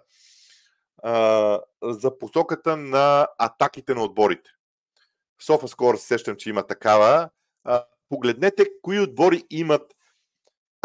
а, 1.03 1.59
за 1.83 2.17
посоката 2.17 2.77
на 2.77 3.27
атаките 3.37 3.93
на 3.93 4.03
отборите. 4.03 4.49
Софа 5.41 5.67
скоро 5.67 5.97
се 5.97 6.07
сещам, 6.07 6.35
че 6.35 6.49
има 6.49 6.63
такава. 6.63 7.29
А, 7.63 7.83
погледнете 8.09 8.67
кои 8.81 8.99
отбори 8.99 9.43
имат 9.49 9.95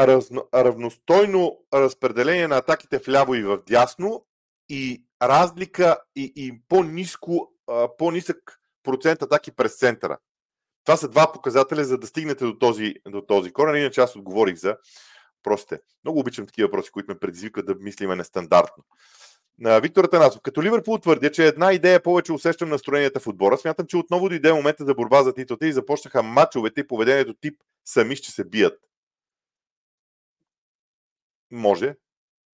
разно, 0.00 0.48
равностойно 0.54 1.58
разпределение 1.74 2.48
на 2.48 2.56
атаките 2.56 2.98
в 2.98 3.08
ляво 3.08 3.34
и 3.34 3.42
в 3.42 3.62
дясно 3.66 4.26
и 4.68 5.04
разлика 5.22 5.98
и, 6.16 6.32
и 6.36 6.60
по-ниско, 6.68 7.52
по-нисък 7.98 8.60
процент 8.82 9.22
атаки 9.22 9.52
през 9.52 9.78
центъра. 9.78 10.18
Това 10.84 10.96
са 10.96 11.08
два 11.08 11.32
показателя, 11.32 11.84
за 11.84 11.98
да 11.98 12.06
стигнете 12.06 12.44
до 12.44 12.58
този, 12.58 12.94
до 13.08 13.22
този 13.22 13.52
корен. 13.52 13.76
Иначе 13.76 14.00
аз 14.00 14.16
отговорих 14.16 14.56
за 14.56 14.76
простите. 15.42 15.78
Много 16.04 16.20
обичам 16.20 16.46
такива 16.46 16.68
въпроси, 16.68 16.90
които 16.90 17.12
ме 17.12 17.18
предизвикват 17.18 17.66
да 17.66 17.74
мислиме 17.74 18.16
нестандартно. 18.16 18.84
Виктор 19.60 20.04
Танасов. 20.04 20.42
Като 20.42 20.62
Ливърпул 20.62 20.98
твърдя, 20.98 21.32
че 21.32 21.46
една 21.46 21.72
идея 21.72 22.02
повече 22.02 22.32
усещам 22.32 22.68
настроенията 22.68 23.20
в 23.20 23.26
отбора. 23.26 23.58
Смятам, 23.58 23.86
че 23.86 23.96
отново 23.96 24.28
дойде 24.28 24.52
момента 24.52 24.84
за 24.84 24.94
борба 24.94 25.22
за 25.22 25.34
титлата 25.34 25.66
и 25.66 25.72
започнаха 25.72 26.22
мачовете 26.22 26.80
и 26.80 26.86
поведението 26.86 27.34
тип 27.34 27.60
сами 27.84 28.16
ще 28.16 28.30
се 28.30 28.44
бият. 28.44 28.78
Може. 31.50 31.94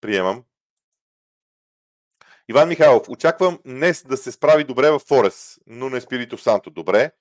Приемам. 0.02 0.44
Иван 2.50 2.68
Михайлов. 2.68 3.10
Очаквам 3.10 3.60
днес 3.66 4.04
да 4.04 4.18
се 4.18 4.32
справи 4.32 4.64
добре 4.64 4.92
в 4.92 5.00
Форес, 5.00 5.60
но 5.68 5.90
не 5.90 6.02
Спирито 6.02 6.38
Санто. 6.38 6.70
Добре. 6.70 7.12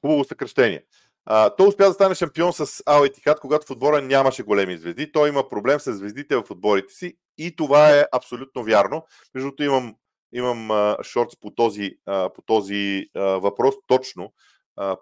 Хубаво 0.00 0.24
съкръщение. 0.24 0.84
А, 1.24 1.50
той 1.50 1.68
успя 1.68 1.86
да 1.86 1.92
стане 1.92 2.14
шампион 2.14 2.52
с 2.52 2.82
Ал 2.86 3.04
когато 3.40 3.66
в 3.66 3.70
отбора 3.70 4.02
нямаше 4.02 4.42
големи 4.42 4.78
звезди. 4.78 5.12
Той 5.12 5.28
има 5.28 5.48
проблем 5.48 5.80
с 5.80 5.92
звездите 5.92 6.36
в 6.36 6.44
отборите 6.50 6.94
си 6.94 7.16
и 7.40 7.56
това 7.56 7.90
е 7.90 8.04
абсолютно 8.12 8.64
вярно. 8.64 9.06
Между 9.34 9.46
другото 9.46 9.62
имам, 9.62 9.94
имам 10.32 10.70
а, 10.70 10.96
шортс 11.02 11.40
по 11.40 11.50
този, 11.50 11.90
по 12.06 12.42
този 12.46 13.06
въпрос, 13.14 13.74
точно 13.86 14.32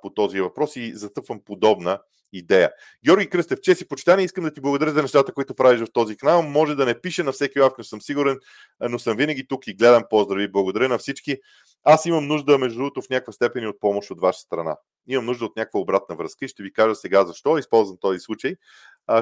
по 0.03 0.11
този 0.14 0.40
въпрос 0.40 0.77
и 0.77 0.92
затъпвам 0.94 1.40
подобна 1.44 1.98
идея. 2.32 2.72
Георги 3.04 3.30
Кръстев, 3.30 3.60
че 3.60 3.74
си 3.74 3.88
почитание, 3.88 4.24
искам 4.24 4.44
да 4.44 4.52
ти 4.52 4.60
благодаря 4.60 4.90
за 4.90 5.02
нещата, 5.02 5.32
които 5.32 5.54
правиш 5.54 5.80
в 5.80 5.92
този 5.92 6.16
канал. 6.16 6.42
Може 6.42 6.74
да 6.74 6.86
не 6.86 7.00
пише 7.00 7.22
на 7.22 7.32
всеки 7.32 7.60
лав, 7.60 7.72
но 7.78 7.84
съм 7.84 8.00
сигурен, 8.00 8.38
но 8.80 8.98
съм 8.98 9.16
винаги 9.16 9.46
тук 9.48 9.66
и 9.66 9.74
гледам 9.74 10.02
поздрави. 10.10 10.52
Благодаря 10.52 10.88
на 10.88 10.98
всички. 10.98 11.36
Аз 11.84 12.06
имам 12.06 12.26
нужда, 12.26 12.58
между 12.58 12.78
другото, 12.78 13.02
в 13.02 13.10
някаква 13.10 13.32
степен 13.32 13.68
от 13.68 13.80
помощ 13.80 14.10
от 14.10 14.20
ваша 14.20 14.40
страна. 14.40 14.76
Имам 15.06 15.26
нужда 15.26 15.44
от 15.44 15.56
някаква 15.56 15.80
обратна 15.80 16.16
връзка 16.16 16.44
и 16.44 16.48
ще 16.48 16.62
ви 16.62 16.72
кажа 16.72 16.94
сега 16.94 17.24
защо. 17.24 17.58
Използвам 17.58 17.96
този 18.00 18.18
случай. 18.18 18.54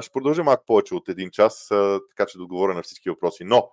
Ще 0.01 0.11
продължа 0.11 0.43
малко 0.43 0.63
повече 0.65 0.95
от 0.95 1.09
един 1.09 1.31
час, 1.31 1.67
така 2.09 2.25
че 2.27 2.37
да 2.37 2.43
отговоря 2.43 2.73
на 2.73 2.83
всички 2.83 3.09
въпроси. 3.09 3.43
Но 3.43 3.71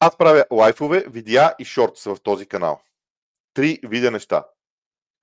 аз 0.00 0.16
правя 0.16 0.44
лайфове, 0.50 1.04
видеа 1.08 1.54
и 1.58 1.64
шортс 1.64 2.04
в 2.04 2.16
този 2.22 2.46
канал. 2.46 2.80
Три 3.54 3.78
вида 3.84 4.10
неща. 4.10 4.44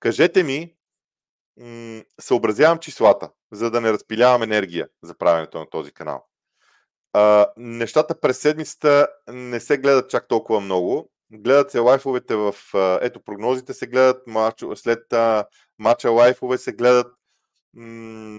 Кажете 0.00 0.42
ми 0.42 0.74
съобразявам 2.20 2.78
числата, 2.78 3.30
за 3.52 3.70
да 3.70 3.80
не 3.80 3.92
разпилявам 3.92 4.42
енергия 4.42 4.88
за 5.02 5.14
правенето 5.14 5.58
на 5.58 5.70
този 5.70 5.92
канал. 5.92 6.26
А, 7.12 7.46
нещата 7.56 8.20
през 8.20 8.38
седмицата 8.38 9.08
не 9.28 9.60
се 9.60 9.78
гледат 9.78 10.10
чак 10.10 10.28
толкова 10.28 10.60
много. 10.60 11.10
Гледат 11.32 11.70
се 11.70 11.78
лайфовете 11.78 12.36
в... 12.36 12.54
Ето, 13.02 13.20
прогнозите 13.20 13.74
се 13.74 13.86
гледат, 13.86 14.26
мач, 14.26 14.64
след 14.74 15.12
а, 15.12 15.46
матча 15.78 16.10
лайфове 16.10 16.58
се 16.58 16.72
гледат. 16.72 17.14
М- 17.74 18.38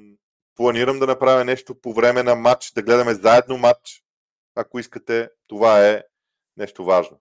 планирам 0.56 1.00
да 1.00 1.08
направя 1.08 1.46
нещо 1.46 1.82
по 1.82 1.94
време 1.94 2.24
на 2.24 2.36
матч, 2.36 2.72
да 2.72 2.82
гледаме 2.82 3.14
заедно 3.14 3.58
матч. 3.58 4.04
Ако 4.56 4.80
искате, 4.80 5.30
това 5.48 5.88
е 5.88 6.04
нещо 6.58 6.86
важно 6.86 7.20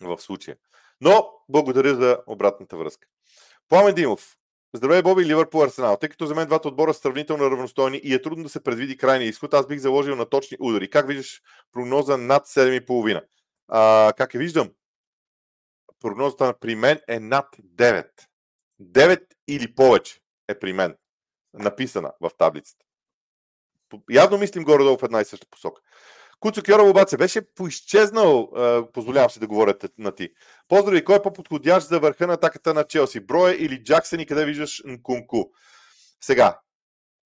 в 0.00 0.18
случая. 0.18 0.56
Но 1.00 1.30
благодаря 1.48 1.94
за 1.94 2.18
обратната 2.26 2.76
връзка. 2.76 3.08
Пламен 3.68 3.94
Димов. 3.94 4.37
Здравей, 4.74 5.02
Боби, 5.02 5.24
Ливърпул, 5.24 5.62
Арсенал. 5.62 5.96
Тъй 5.96 6.08
като 6.08 6.26
за 6.26 6.34
мен 6.34 6.46
двата 6.46 6.68
отбора 6.68 6.94
са 6.94 7.00
сравнително 7.00 7.50
равностойни 7.50 8.00
и 8.04 8.14
е 8.14 8.22
трудно 8.22 8.44
да 8.44 8.50
се 8.50 8.62
предвиди 8.62 8.96
крайния 8.96 9.28
изход, 9.28 9.54
аз 9.54 9.66
бих 9.66 9.78
заложил 9.78 10.16
на 10.16 10.26
точни 10.26 10.56
удари. 10.60 10.90
Как 10.90 11.06
виждаш 11.06 11.42
прогноза 11.72 12.16
над 12.16 12.46
7,5? 12.46 13.24
А, 13.68 14.12
как 14.16 14.34
я 14.34 14.38
виждам? 14.38 14.70
Прогнозата 16.00 16.54
при 16.60 16.74
мен 16.74 17.00
е 17.08 17.20
над 17.20 17.46
9. 17.76 18.06
9 18.80 19.22
или 19.48 19.74
повече 19.74 20.20
е 20.48 20.58
при 20.58 20.72
мен 20.72 20.96
написана 21.54 22.12
в 22.20 22.30
таблицата. 22.38 22.84
Явно 24.10 24.38
мислим 24.38 24.64
горе-долу 24.64 24.98
в 24.98 25.02
една 25.02 25.20
и 25.20 25.24
съща 25.24 25.46
посока. 25.50 25.82
Куцо 26.40 26.62
Кьоров 26.62 26.90
обаче 26.90 27.16
беше 27.16 27.54
поизчезнал, 27.54 28.50
позволявам 28.94 29.30
си 29.30 29.40
да 29.40 29.46
говоря 29.46 29.74
на 29.98 30.12
ти. 30.12 30.28
Поздрави, 30.68 31.04
кой 31.04 31.16
е 31.16 31.22
по-подходящ 31.22 31.88
за 31.88 32.00
върха 32.00 32.26
на 32.26 32.32
атаката 32.32 32.74
на 32.74 32.84
Челси? 32.84 33.20
Броя 33.20 33.56
или 33.58 33.82
Джаксън 33.84 34.20
и 34.20 34.26
къде 34.26 34.44
виждаш 34.44 34.82
Нкунку? 34.86 35.44
Сега, 36.20 36.58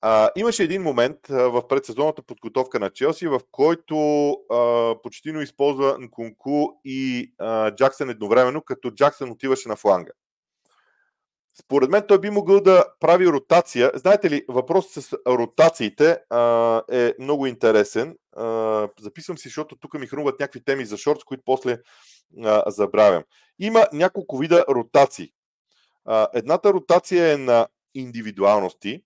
а, 0.01 0.31
имаше 0.37 0.63
един 0.63 0.83
момент 0.83 1.31
а, 1.31 1.35
в 1.35 1.69
предсезонната 1.69 2.23
подготовка 2.23 2.81
на 2.81 2.91
Челси, 2.91 3.27
в 3.27 3.41
който 3.51 3.97
а, 4.31 4.95
почти 5.03 5.29
използва 5.29 5.97
Нкунку 6.01 6.67
и 6.85 7.33
а, 7.39 7.75
Джаксън 7.75 8.11
едновременно, 8.11 8.63
като 8.63 8.91
Джаксън 8.91 9.31
отиваше 9.31 9.69
на 9.69 9.77
фланга. 9.77 10.13
Според 11.61 11.91
мен 11.91 12.05
той 12.09 12.21
би 12.21 12.31
могъл 12.31 12.61
да 12.61 12.85
прави 13.01 13.27
ротация. 13.27 13.91
Знаете 13.95 14.31
ли, 14.31 14.45
въпросът 14.49 15.05
с 15.05 15.19
ротациите 15.27 16.19
а, 16.31 16.83
е 16.93 17.15
много 17.19 17.47
интересен. 17.47 18.17
А, 18.37 18.89
записвам 19.01 19.39
си, 19.39 19.49
защото 19.49 19.77
тук 19.77 19.95
ми 19.95 20.07
хрумват 20.07 20.41
някакви 20.41 20.65
теми 20.65 20.85
за 20.85 20.97
шорт, 20.97 21.25
които 21.25 21.43
после 21.47 21.79
а, 22.45 22.71
забравям. 22.71 23.25
Има 23.59 23.87
няколко 23.93 24.39
вида 24.39 24.65
ротации. 24.69 25.33
А, 26.05 26.29
едната 26.35 26.73
ротация 26.73 27.33
е 27.33 27.37
на 27.37 27.67
индивидуалности 27.95 29.03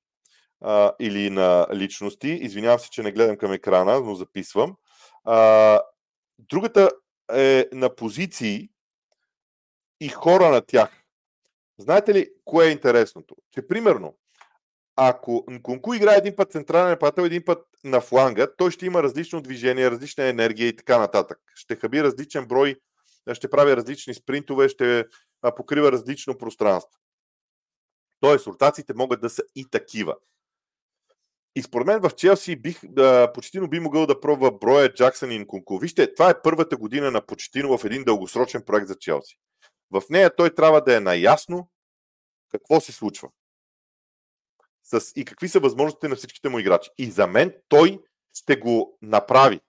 а, 0.61 0.93
или 1.01 1.31
на 1.31 1.67
личности. 1.75 2.29
Извинявам 2.29 2.79
се, 2.79 2.91
че 2.91 3.03
не 3.03 3.13
гледам 3.13 3.37
към 3.37 3.53
екрана, 3.53 4.01
но 4.01 4.15
записвам. 4.15 4.77
А, 5.25 5.81
другата 6.39 6.91
е 7.33 7.69
на 7.73 7.95
позиции 7.95 8.69
и 10.01 10.09
хора 10.09 10.51
на 10.51 10.61
тях. 10.61 11.06
Знаете 11.79 12.15
ли 12.15 12.31
кое 12.45 12.67
е 12.67 12.71
интересното? 12.71 13.37
Че 13.53 13.67
примерно, 13.67 14.17
ако 14.97 15.45
Нкунку 15.49 15.95
играе 15.95 16.17
един 16.17 16.37
път 16.37 16.53
централен 16.53 16.89
нападател, 16.89 17.23
един 17.23 17.45
път 17.45 17.67
на 17.85 18.01
фланга, 18.01 18.47
той 18.59 18.71
ще 18.71 18.87
има 18.87 19.03
различно 19.03 19.41
движение, 19.41 19.91
различна 19.91 20.25
енергия 20.25 20.69
и 20.69 20.77
така 20.77 20.99
нататък. 20.99 21.39
Ще 21.55 21.77
хаби 21.77 22.03
различен 22.03 22.47
брой, 22.47 22.77
ще 23.33 23.51
прави 23.51 23.77
различни 23.77 24.15
спринтове, 24.15 24.69
ще 24.69 25.05
покрива 25.57 25.93
различно 25.93 26.39
пространство. 26.39 27.01
Тоест, 28.21 28.47
ротациите 28.47 28.95
могат 28.95 29.21
да 29.21 29.31
са 29.31 29.43
и 29.55 29.71
такива. 29.71 30.17
И 31.57 31.63
според 31.63 31.87
мен 31.87 32.01
в 32.01 32.11
Челси 32.17 32.57
бих, 32.57 32.81
да, 32.85 33.33
Почетино 33.33 33.69
би 33.69 33.81
могъл 33.81 34.07
да 34.07 34.21
пробва 34.21 34.53
броя 34.53 34.95
Джаксън 34.95 35.33
и 35.33 35.39
Нкунку. 35.39 35.79
Вижте, 35.79 36.15
това 36.15 36.31
е 36.31 36.43
първата 36.43 36.77
година 36.77 37.11
на 37.11 37.27
Почетино 37.27 37.79
в 37.79 37.85
един 37.85 38.05
дългосрочен 38.05 38.63
проект 38.63 38.89
за 38.89 38.95
Челси. 38.99 39.39
В 39.91 40.03
нея 40.11 40.37
той 40.37 40.55
трябва 40.55 40.81
да 40.81 40.97
е 40.97 41.01
наясно 41.01 41.69
какво 42.51 42.81
се 42.81 42.93
случва. 42.93 43.29
С, 44.85 45.13
и 45.17 45.25
какви 45.25 45.49
са 45.49 45.61
възможностите 45.61 46.09
на 46.09 46.17
всичките 46.17 46.49
му 46.49 46.59
играчи. 46.59 46.91
И 46.99 47.11
за 47.11 47.27
мен 47.27 47.55
той 47.69 48.03
ще 48.35 48.57
го 48.57 48.99
направи. 49.03 49.61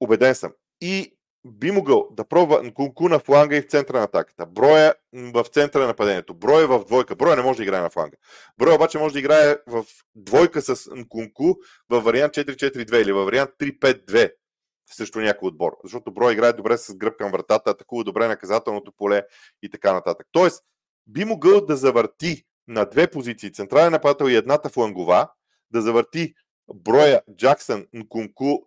Обеден 0.00 0.34
съм. 0.34 0.52
И 0.80 1.16
би 1.46 1.70
могъл 1.70 2.08
да 2.10 2.24
пробва 2.24 2.62
Нкунку 2.62 3.08
на 3.08 3.18
фланга 3.18 3.56
и 3.56 3.60
в 3.60 3.68
центъра 3.68 3.98
на 3.98 4.04
атаката. 4.04 4.46
Броя 4.46 4.94
в 5.12 5.44
центъра 5.44 5.82
на 5.82 5.88
нападението. 5.88 6.34
Броя 6.34 6.66
в 6.66 6.84
двойка. 6.84 7.16
Броя 7.16 7.36
не 7.36 7.42
може 7.42 7.56
да 7.56 7.62
играе 7.62 7.80
на 7.80 7.90
фланга. 7.90 8.16
Броя 8.58 8.74
обаче 8.74 8.98
може 8.98 9.12
да 9.12 9.18
играе 9.18 9.56
в 9.66 9.84
двойка 10.14 10.62
с 10.62 10.90
Нкунку 10.96 11.54
в 11.88 12.00
вариант 12.00 12.34
4-4-2 12.34 13.02
или 13.02 13.12
в 13.12 13.24
вариант 13.24 13.50
3-5-2 13.58 14.32
срещу 14.94 15.20
някой 15.20 15.46
отбор. 15.48 15.76
Защото 15.84 16.12
Броя 16.12 16.32
играе 16.32 16.52
добре 16.52 16.78
с 16.78 16.94
гръб 16.94 17.16
към 17.18 17.30
вратата, 17.30 17.70
атакува 17.70 18.04
добре 18.04 18.28
наказателното 18.28 18.92
поле 18.92 19.22
и 19.62 19.70
така 19.70 19.92
нататък. 19.92 20.26
Тоест, 20.32 20.64
би 21.06 21.24
могъл 21.24 21.66
да 21.66 21.76
завърти 21.76 22.44
на 22.68 22.84
две 22.84 23.10
позиции, 23.10 23.52
централен 23.52 23.92
нападател 23.92 24.24
и 24.24 24.36
едната 24.36 24.68
флангова, 24.68 25.28
да 25.70 26.04
броя 26.74 27.22
Джаксън, 27.36 27.86
Нкунку, 27.92 28.58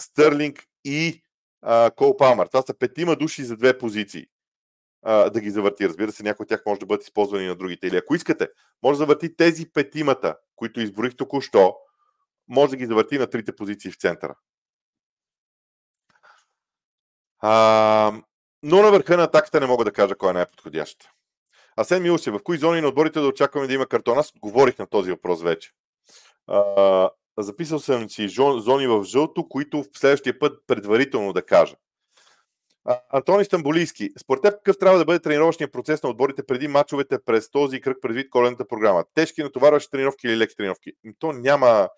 Стърлинг 0.00 0.64
и 0.84 1.22
а, 1.62 1.90
Кол 1.90 2.16
Палмър. 2.16 2.46
Това 2.46 2.62
са 2.62 2.78
петима 2.78 3.16
души 3.16 3.44
за 3.44 3.56
две 3.56 3.78
позиции. 3.78 4.26
А, 5.02 5.30
да 5.30 5.40
ги 5.40 5.50
завърти. 5.50 5.88
Разбира 5.88 6.12
се, 6.12 6.22
някои 6.22 6.44
от 6.44 6.48
тях 6.48 6.62
може 6.66 6.80
да 6.80 6.86
бъдат 6.86 7.04
използвани 7.04 7.46
на 7.46 7.56
другите. 7.56 7.86
Или 7.86 7.96
ако 7.96 8.14
искате, 8.14 8.48
може 8.82 8.96
да 8.96 8.98
завърти 8.98 9.36
тези 9.36 9.72
петимата, 9.72 10.36
които 10.56 10.80
изборих 10.80 11.16
току-що, 11.16 11.74
може 12.48 12.70
да 12.70 12.76
ги 12.76 12.86
завърти 12.86 13.18
на 13.18 13.26
трите 13.26 13.56
позиции 13.56 13.90
в 13.90 13.96
центъра. 13.96 14.34
А, 17.40 18.12
но 18.62 18.82
на 18.82 18.90
върха 18.90 19.16
на 19.16 19.22
атаката 19.22 19.60
не 19.60 19.66
мога 19.66 19.84
да 19.84 19.92
кажа 19.92 20.14
кой 20.14 20.30
е 20.30 20.32
най-подходящ. 20.32 21.08
Асен 21.76 22.02
Милушев, 22.02 22.34
в 22.34 22.42
кои 22.42 22.58
зони 22.58 22.80
на 22.80 22.88
отборите 22.88 23.20
да 23.20 23.26
очакваме 23.26 23.66
да 23.66 23.74
има 23.74 23.86
картон? 23.86 24.18
Аз 24.18 24.32
говорих 24.40 24.78
на 24.78 24.86
този 24.86 25.10
въпрос 25.10 25.42
вече. 25.42 25.70
А, 26.46 27.10
записал 27.38 27.78
съм 27.78 28.10
си 28.10 28.28
зони 28.28 28.86
в 28.86 29.04
жълто, 29.04 29.48
които 29.48 29.82
в 29.82 29.98
следващия 29.98 30.38
път 30.38 30.62
предварително 30.66 31.32
да 31.32 31.42
кажа. 31.42 31.74
Антони 33.10 33.44
Стамбулийски, 33.44 34.10
според 34.20 34.42
теб 34.42 34.52
какъв 34.52 34.78
трябва 34.78 34.98
да 34.98 35.04
бъде 35.04 35.18
тренировъчният 35.18 35.72
процес 35.72 36.02
на 36.02 36.08
отборите 36.08 36.46
преди 36.46 36.68
мачовете 36.68 37.18
през 37.24 37.50
този 37.50 37.80
кръг 37.80 37.96
предвид 38.02 38.30
колената 38.30 38.68
програма? 38.68 39.04
Тежки 39.14 39.42
натоварващи 39.42 39.90
тренировки 39.90 40.26
или 40.26 40.36
леки 40.36 40.56
тренировки? 40.56 40.92
То 41.18 41.32
няма... 41.32 41.88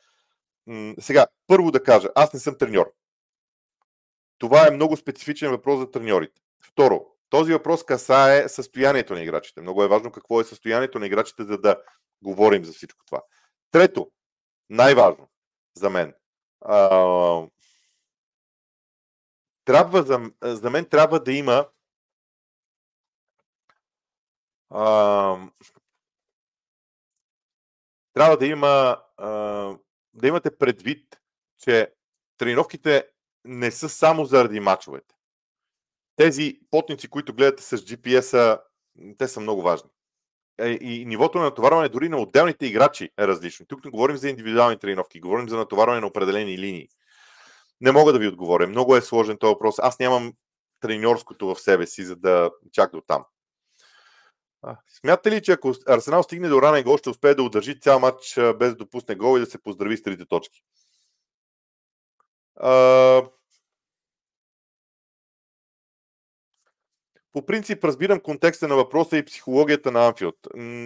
Сега, 1.01 1.27
първо 1.47 1.71
да 1.71 1.83
кажа, 1.83 2.09
аз 2.15 2.33
не 2.33 2.41
съм 2.41 2.59
треньор. 2.59 2.93
Това 4.41 4.67
е 4.67 4.71
много 4.71 4.97
специфичен 4.97 5.51
въпрос 5.51 5.79
за 5.79 5.91
треньорите. 5.91 6.43
Второ, 6.61 7.07
този 7.29 7.53
въпрос 7.53 7.85
касае 7.85 8.49
състоянието 8.49 9.15
на 9.15 9.23
играчите. 9.23 9.61
Много 9.61 9.83
е 9.83 9.89
важно 9.89 10.13
какво 10.13 10.41
е 10.41 10.45
състоянието 10.45 10.99
на 10.99 11.07
играчите, 11.07 11.45
за 11.45 11.59
да 11.59 11.83
говорим 12.23 12.65
за 12.65 12.73
всичко 12.73 13.05
това. 13.07 13.23
Трето, 13.71 14.11
най-важно 14.71 15.31
за 15.75 15.91
мен. 15.91 16.15
А, 16.61 17.47
трябва 19.65 20.03
за, 20.03 20.21
за 20.43 20.71
мен 20.71 20.85
трябва 20.85 21.21
да 21.21 21.33
има 21.33 21.69
а, 24.71 25.51
трябва 28.13 28.37
да 28.37 28.47
има 28.47 29.03
а, 29.17 29.31
да 30.15 30.29
имате 30.29 30.59
предвид, 30.59 31.21
че 31.59 31.93
тренировките 32.39 33.09
не 33.45 33.71
са 33.71 33.89
само 33.89 34.25
заради 34.25 34.61
мачовете. 34.61 35.15
Тези 36.17 36.61
потници, 36.71 37.09
които 37.09 37.35
гледате 37.35 37.63
с 37.63 37.79
GPS-а, 37.79 38.61
те 39.19 39.29
са 39.29 39.41
много 39.41 39.63
важни. 39.63 39.91
Е, 40.59 40.69
и 40.71 41.05
нивото 41.07 41.39
на 41.39 41.45
натоварване 41.45 41.89
дори 41.89 42.09
на 42.09 42.19
отделните 42.19 42.67
играчи 42.67 43.11
е 43.19 43.27
различно. 43.27 43.67
Тук 43.67 43.85
не 43.85 43.91
говорим 43.91 44.17
за 44.17 44.29
индивидуални 44.29 44.79
тренировки, 44.79 45.21
говорим 45.21 45.49
за 45.49 45.57
натоварване 45.57 46.01
на 46.01 46.07
определени 46.07 46.59
линии. 46.59 46.89
Не 47.81 47.93
мога 47.93 48.13
да 48.13 48.19
ви 48.19 48.29
отговоря. 48.29 48.67
Много 48.67 48.97
е 48.97 49.03
сложен 49.03 49.39
този 49.39 49.51
въпрос. 49.51 49.79
Аз 49.79 49.99
нямам 49.99 50.33
треньорското 50.81 51.55
в 51.55 51.61
себе 51.61 51.87
си, 51.87 52.05
за 52.05 52.17
да 52.17 52.51
чак 52.73 52.93
до 52.93 53.01
там. 53.01 53.25
Смятате 55.01 55.31
ли, 55.31 55.43
че 55.43 55.53
ако 55.53 55.75
Арсенал 55.89 56.23
стигне 56.23 56.49
до 56.49 56.63
ранен 56.63 56.85
гол, 56.85 56.99
ще 56.99 57.11
успее 57.11 57.35
да 57.35 57.43
удържи 57.43 57.81
цял 57.81 58.01
матч 58.01 58.35
без 58.59 58.71
да 58.71 58.75
допусне 58.75 59.15
гол 59.15 59.37
и 59.37 59.41
да 59.41 59.47
се 59.47 59.63
поздрави 59.63 59.97
с 59.97 60.03
трите 60.03 60.27
точки? 60.27 60.63
По 67.33 67.47
принцип 67.47 67.85
разбирам 67.85 68.21
контекста 68.21 68.69
на 68.69 68.77
въпроса 68.77 69.17
и 69.17 69.25
психологията 69.25 69.91
на 69.91 70.07
Анфилд. 70.07 70.37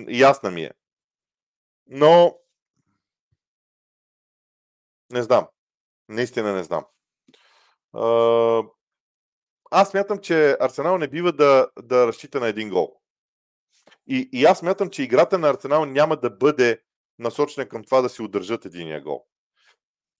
Ясна 0.09 0.51
ми 0.51 0.62
е. 0.64 0.70
Но 1.87 2.39
не 5.11 5.22
знам. 5.22 5.47
Наистина 6.09 6.53
не 6.53 6.64
знам. 6.64 6.85
Аз 9.70 9.91
смятам, 9.91 10.18
че 10.18 10.57
Арсенал 10.61 10.99
не 10.99 11.09
бива 11.09 11.33
да, 11.33 11.68
да 11.83 12.07
разчита 12.07 12.41
на 12.41 12.49
един 12.49 12.70
гол. 12.70 13.01
И, 14.07 14.29
и 14.33 14.45
аз 14.45 14.59
смятам, 14.59 14.91
че 14.91 15.03
играта 15.03 15.39
на 15.39 15.51
Арсенал 15.51 15.85
няма 15.85 16.16
да 16.16 16.31
бъде 16.31 16.83
насочена 17.18 17.68
към 17.68 17.85
това 17.85 18.01
да 18.01 18.09
си 18.09 18.22
удържат 18.22 18.64
единия 18.64 19.03
гол. 19.03 19.27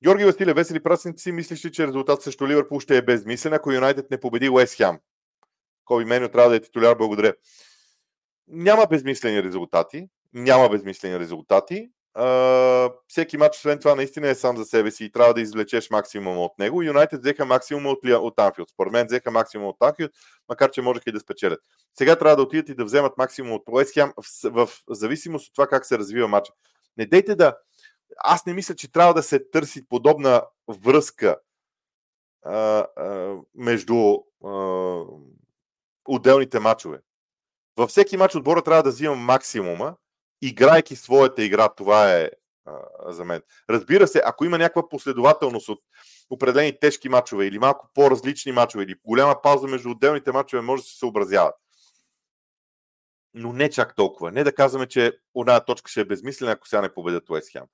Георги 0.03 0.25
Василе, 0.25 0.55
весели 0.55 0.83
прасници 0.83 1.23
си, 1.23 1.33
мислиш 1.33 1.65
ли, 1.65 1.73
че 1.73 1.87
резултат 1.87 2.23
срещу 2.23 2.49
Ливърпул 2.49 2.81
ще 2.81 2.97
е 2.97 3.03
безмислен, 3.03 3.53
ако 3.53 3.73
Юнайтед 3.73 4.11
не 4.11 4.21
победи 4.21 4.49
Уест 4.49 4.77
Хям? 4.77 4.99
Коби 5.85 6.05
Менио 6.05 6.29
трябва 6.29 6.51
да 6.51 6.57
е 6.57 6.61
титуляр, 6.61 6.97
благодаря. 6.97 7.35
Няма 8.49 8.87
безмислени 8.87 9.43
резултати. 9.43 10.09
Няма 10.33 10.69
безмислени 10.69 11.19
резултати. 11.19 11.91
Uh, 12.19 12.93
всеки 13.09 13.37
матч, 13.37 13.57
освен 13.57 13.79
това, 13.79 13.95
наистина 13.95 14.29
е 14.29 14.35
сам 14.35 14.57
за 14.57 14.65
себе 14.65 14.91
си 14.91 15.05
и 15.05 15.13
трябва 15.13 15.35
да 15.35 15.41
извлечеш 15.41 15.91
максимума 15.91 16.41
от 16.41 16.59
него. 16.59 16.83
Юнайтед 16.83 17.21
взеха 17.21 17.45
максимума 17.45 17.91
от, 17.91 17.99
от 18.05 18.41
Анфилд. 18.41 18.71
Според 18.71 18.93
мен 18.93 19.07
взеха 19.07 19.31
максимума 19.31 19.69
от 19.69 19.77
Анфилд, 19.81 20.11
макар 20.49 20.71
че 20.71 20.83
можеха 20.83 21.11
и 21.11 21.13
да 21.13 21.21
спечелят. 21.21 21.61
Сега 21.99 22.17
трябва 22.17 22.37
да 22.37 22.43
отидат 22.43 22.69
и 22.69 22.75
да 22.75 22.85
вземат 22.85 23.19
максимум 23.19 23.53
от 23.53 23.63
Уест 23.69 23.95
Хем 23.95 24.13
в, 24.17 24.51
в, 24.51 24.67
в 24.67 24.95
зависимост 24.95 25.49
от 25.49 25.55
това 25.55 25.67
как 25.67 25.87
се 25.87 25.99
развива 25.99 26.29
матча. 26.29 26.53
Не 26.97 27.07
дейте 27.07 27.35
да, 27.35 27.57
аз 28.19 28.47
не 28.47 28.55
мисля, 28.55 28.75
че 28.75 28.93
трябва 28.93 29.15
да 29.15 29.23
се 29.23 29.51
търси 29.51 29.89
подобна 29.89 30.43
връзка 30.69 31.37
а, 32.43 32.53
а, 32.97 33.37
между 33.55 34.19
а, 34.45 34.51
отделните 36.05 36.61
матчове. 36.61 37.01
Във 37.77 37.91
всеки 37.91 38.17
матч 38.17 38.35
отбора 38.35 38.63
трябва 38.63 38.83
да 38.83 38.91
взима 38.91 39.15
максимума, 39.15 39.97
играйки 40.43 40.97
своята 40.97 41.43
игра. 41.43 41.69
Това 41.69 42.15
е 42.15 42.31
а, 42.65 43.13
за 43.13 43.25
мен. 43.25 43.43
Разбира 43.71 44.07
се, 44.07 44.23
ако 44.25 44.45
има 44.45 44.59
някаква 44.59 44.89
последователност 44.89 45.69
от 45.69 45.79
определени 46.31 46.79
тежки 46.81 47.09
матчове 47.09 47.47
или 47.47 47.59
малко 47.59 47.89
по-различни 47.95 48.53
матчове 48.53 48.85
или 48.85 48.95
голяма 49.05 49.43
пауза 49.43 49.67
между 49.67 49.91
отделните 49.91 50.33
матчове, 50.33 50.63
може 50.63 50.83
да 50.83 50.89
се 50.89 50.99
съобразяват. 50.99 51.55
Но 53.35 53.53
не 53.53 53.71
чак 53.71 53.97
толкова. 53.97 54.33
Не 54.33 54.45
да 54.45 54.55
казваме, 54.55 54.87
че 54.87 55.13
една 55.37 55.65
точка 55.65 55.91
ще 55.91 56.01
е 56.01 56.05
безмислена, 56.05 56.53
ако 56.53 56.69
сега 56.69 56.83
не 56.83 56.95
победят 56.95 57.31
Уест 57.31 57.53
Хем. 57.53 57.65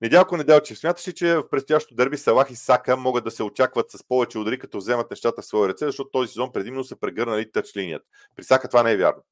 Недялко 0.00 0.36
Неделчев, 0.36 0.78
смяташ 0.78 1.08
ли, 1.08 1.12
че 1.12 1.36
в 1.36 1.48
предстоящото 1.50 1.94
дерби 1.94 2.16
Салах 2.16 2.50
и 2.50 2.56
Сака 2.56 2.96
могат 2.96 3.24
да 3.24 3.30
се 3.30 3.42
очакват 3.42 3.90
с 3.90 4.04
повече 4.08 4.38
удари, 4.38 4.58
като 4.58 4.78
вземат 4.78 5.10
нещата 5.10 5.42
в 5.42 5.46
свои 5.46 5.68
ръце, 5.68 5.86
защото 5.86 6.10
този 6.10 6.28
сезон 6.28 6.52
предимно 6.52 6.84
са 6.84 6.96
прегърнали 6.96 7.52
тъч 7.52 7.76
линията. 7.76 8.04
При 8.36 8.44
Сака 8.44 8.68
това 8.68 8.82
не 8.82 8.92
е 8.92 8.96
вярно. 8.96 9.22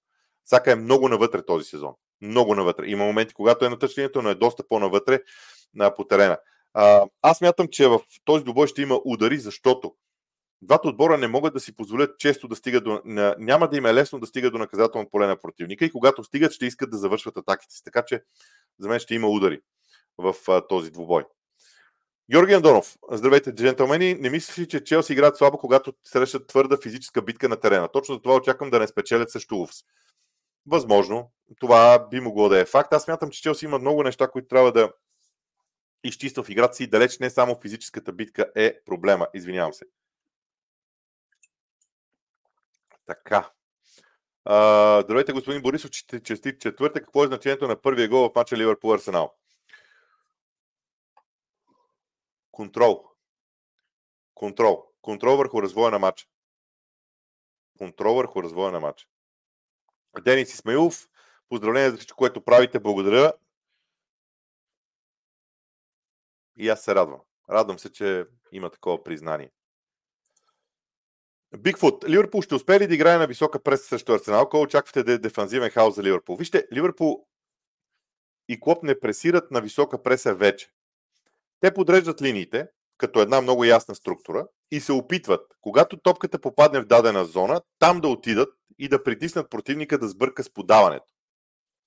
Сака 0.44 0.72
е 0.72 0.76
много 0.76 1.08
навътре 1.08 1.46
този 1.46 1.64
сезон. 1.64 1.94
Много 2.20 2.54
навътре. 2.54 2.86
Има 2.86 3.04
моменти, 3.04 3.34
когато 3.34 3.64
е 3.64 3.68
на 3.68 3.78
тъч 3.78 3.98
линията, 3.98 4.22
но 4.22 4.28
е 4.28 4.34
доста 4.34 4.68
по-навътре 4.68 5.20
на, 5.74 5.94
по 5.94 6.04
терена. 6.04 6.38
А, 6.74 7.06
аз 7.22 7.40
мятам, 7.40 7.68
че 7.68 7.88
в 7.88 8.00
този 8.24 8.44
добой 8.44 8.66
ще 8.66 8.82
има 8.82 9.00
удари, 9.04 9.38
защото 9.38 9.94
двата 10.62 10.88
отбора 10.88 11.18
не 11.18 11.28
могат 11.28 11.54
да 11.54 11.60
си 11.60 11.76
позволят 11.76 12.18
често 12.18 12.48
да 12.48 12.56
стигат 12.56 12.84
до... 12.84 13.00
Няма 13.38 13.68
да 13.68 13.76
им 13.76 13.86
е 13.86 13.94
лесно 13.94 14.20
да 14.20 14.26
стигат 14.26 14.52
до 14.52 14.58
наказателно 14.58 15.10
поле 15.10 15.26
на 15.26 15.36
противника 15.40 15.84
и 15.84 15.90
когато 15.90 16.24
стигат, 16.24 16.52
ще 16.52 16.66
искат 16.66 16.90
да 16.90 16.96
завършват 16.96 17.36
атаките 17.36 17.74
си. 17.74 17.82
Така 17.84 18.02
че 18.02 18.22
за 18.78 18.88
мен 18.88 18.98
ще 18.98 19.14
има 19.14 19.28
удари 19.28 19.60
в 20.18 20.34
този 20.68 20.90
двубой. 20.90 21.24
Георги 22.30 22.52
Андонов, 22.52 22.96
здравейте, 23.10 23.54
джентълмени. 23.54 24.14
Не 24.14 24.30
мислиш 24.30 24.58
ли, 24.58 24.68
че 24.68 24.84
Челси 24.84 25.12
играят 25.12 25.36
слабо, 25.36 25.58
когато 25.58 25.92
срещат 26.04 26.46
твърда 26.46 26.76
физическа 26.82 27.22
битка 27.22 27.48
на 27.48 27.56
терена? 27.56 27.88
Точно 27.88 28.14
за 28.14 28.22
това 28.22 28.34
очаквам 28.34 28.70
да 28.70 28.78
не 28.78 28.86
спечелят 28.86 29.30
също 29.30 29.60
Увс. 29.60 29.76
Възможно. 30.66 31.32
Това 31.60 32.08
би 32.08 32.20
могло 32.20 32.48
да 32.48 32.60
е 32.60 32.64
факт. 32.64 32.92
Аз 32.92 33.02
смятам, 33.02 33.30
че 33.30 33.42
Челси 33.42 33.64
има 33.64 33.78
много 33.78 34.02
неща, 34.02 34.28
които 34.28 34.48
трябва 34.48 34.72
да 34.72 34.92
изчиства 36.04 36.42
в 36.42 36.48
играта 36.48 36.74
си. 36.74 36.86
Далеч 36.86 37.18
не 37.18 37.30
само 37.30 37.60
физическата 37.60 38.12
битка 38.12 38.46
е 38.54 38.80
проблема. 38.84 39.26
Извинявам 39.34 39.72
се. 39.72 39.84
Така. 43.06 43.50
А, 44.44 45.00
здравейте, 45.02 45.32
господин 45.32 45.62
Борисов, 45.62 45.90
честит 46.24 46.60
четвъртък. 46.60 47.04
Какво 47.04 47.24
е 47.24 47.26
значението 47.26 47.68
на 47.68 47.82
първия 47.82 48.08
гол 48.08 48.28
в 48.28 48.34
матча 48.34 48.56
Ливърпул 48.56 48.94
Арсенал? 48.94 49.34
Контрол. 52.52 53.04
Контрол. 54.34 54.84
Контрол 55.02 55.36
върху 55.36 55.62
развоя 55.62 55.90
на 55.90 55.98
матча. 55.98 56.26
Контрол 57.78 58.14
върху 58.14 58.42
развоя 58.42 58.72
на 58.72 58.80
матча. 58.80 59.06
Денис 60.20 60.54
Исмаилов, 60.54 61.08
поздравление 61.48 61.90
за 61.90 61.96
всичко, 61.96 62.16
което 62.16 62.44
правите. 62.44 62.80
Благодаря. 62.80 63.32
И 66.56 66.68
аз 66.68 66.84
се 66.84 66.94
радвам. 66.94 67.20
Радвам 67.50 67.78
се, 67.78 67.92
че 67.92 68.26
има 68.52 68.70
такова 68.70 69.04
признание. 69.04 69.50
Бигфут, 71.58 72.04
Ливърпул 72.08 72.42
ще 72.42 72.54
успее 72.54 72.80
ли 72.80 72.86
да 72.86 72.94
играе 72.94 73.18
на 73.18 73.26
висока 73.26 73.62
преса 73.62 73.84
срещу 73.84 74.12
Арсенал? 74.12 74.48
Кой 74.48 74.60
очаквате 74.60 75.02
да 75.02 75.12
е 75.12 75.18
дефанзивен 75.18 75.70
хаос 75.70 75.94
за 75.94 76.02
Ливърпул? 76.02 76.36
Вижте, 76.36 76.66
Ливърпул 76.72 77.26
и 78.48 78.60
Клоп 78.60 78.82
не 78.82 79.00
пресират 79.00 79.50
на 79.50 79.60
висока 79.60 80.02
преса 80.02 80.34
вече. 80.34 80.71
Те 81.62 81.74
подреждат 81.74 82.22
линиите, 82.22 82.68
като 82.98 83.20
една 83.20 83.40
много 83.40 83.64
ясна 83.64 83.94
структура 83.94 84.46
и 84.70 84.80
се 84.80 84.92
опитват, 84.92 85.40
когато 85.60 85.96
топката 85.96 86.40
попадне 86.40 86.80
в 86.80 86.86
дадена 86.86 87.24
зона, 87.24 87.60
там 87.78 88.00
да 88.00 88.08
отидат 88.08 88.48
и 88.78 88.88
да 88.88 89.02
притиснат 89.02 89.50
противника 89.50 89.98
да 89.98 90.08
сбърка 90.08 90.44
с 90.44 90.52
подаването. 90.52 91.06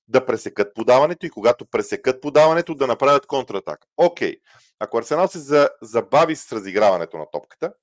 Да 0.07 0.25
пресекат 0.25 0.73
подаването 0.73 1.25
и 1.25 1.29
когато 1.29 1.65
пресекат 1.65 2.21
подаването, 2.21 2.75
да 2.75 2.87
направят 2.87 3.25
контратака. 3.25 3.87
Окей, 3.97 4.37
ако 4.79 4.97
Арсенал 4.97 5.27
се 5.27 5.67
забави 5.81 6.35
с 6.35 6.51
разиграването 6.51 7.17
на 7.17 7.25
топката, 7.31 7.73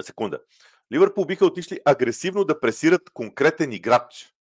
секунда, 0.00 0.40
Ливърпул 0.92 1.24
биха 1.24 1.46
отишли 1.46 1.80
агресивно 1.84 2.44
да 2.44 2.60
пресират 2.60 3.10
конкретен 3.10 3.72
играч, 3.72 4.34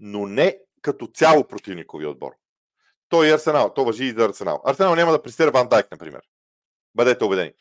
но 0.00 0.26
не 0.26 0.58
като 0.82 1.06
цяло 1.06 1.48
противникови 1.48 2.06
отбор. 2.06 2.32
Той 3.14 3.28
е 3.28 3.34
Арсенал, 3.34 3.74
то 3.74 3.84
въжи 3.84 4.04
и 4.04 4.12
за 4.12 4.24
Арсенал. 4.24 4.60
Арсенал 4.64 4.94
няма 4.94 5.12
да 5.12 5.22
пресира 5.22 5.50
Ван 5.50 5.68
Дайк, 5.68 5.90
например. 5.90 6.20
Бъдете 6.94 7.24
убедени. 7.24 7.52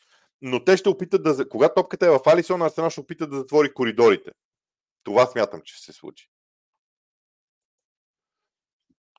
Но 0.42 0.64
те 0.64 0.78
ще 0.78 0.90
опитат 0.90 1.24
да. 1.24 1.50
Когато 1.50 1.74
топката 1.76 2.06
е 2.06 2.10
в 2.10 2.20
Алисон, 2.26 2.62
Арсенал 2.62 2.90
ще 2.90 3.00
опитат 3.00 3.30
да 3.30 3.38
затвори 3.38 3.74
коридорите. 3.74 4.32
Това 5.04 5.26
смятам, 5.26 5.62
че 5.62 5.76
ще 5.76 5.86
се 5.86 5.94
случи. 5.94 6.30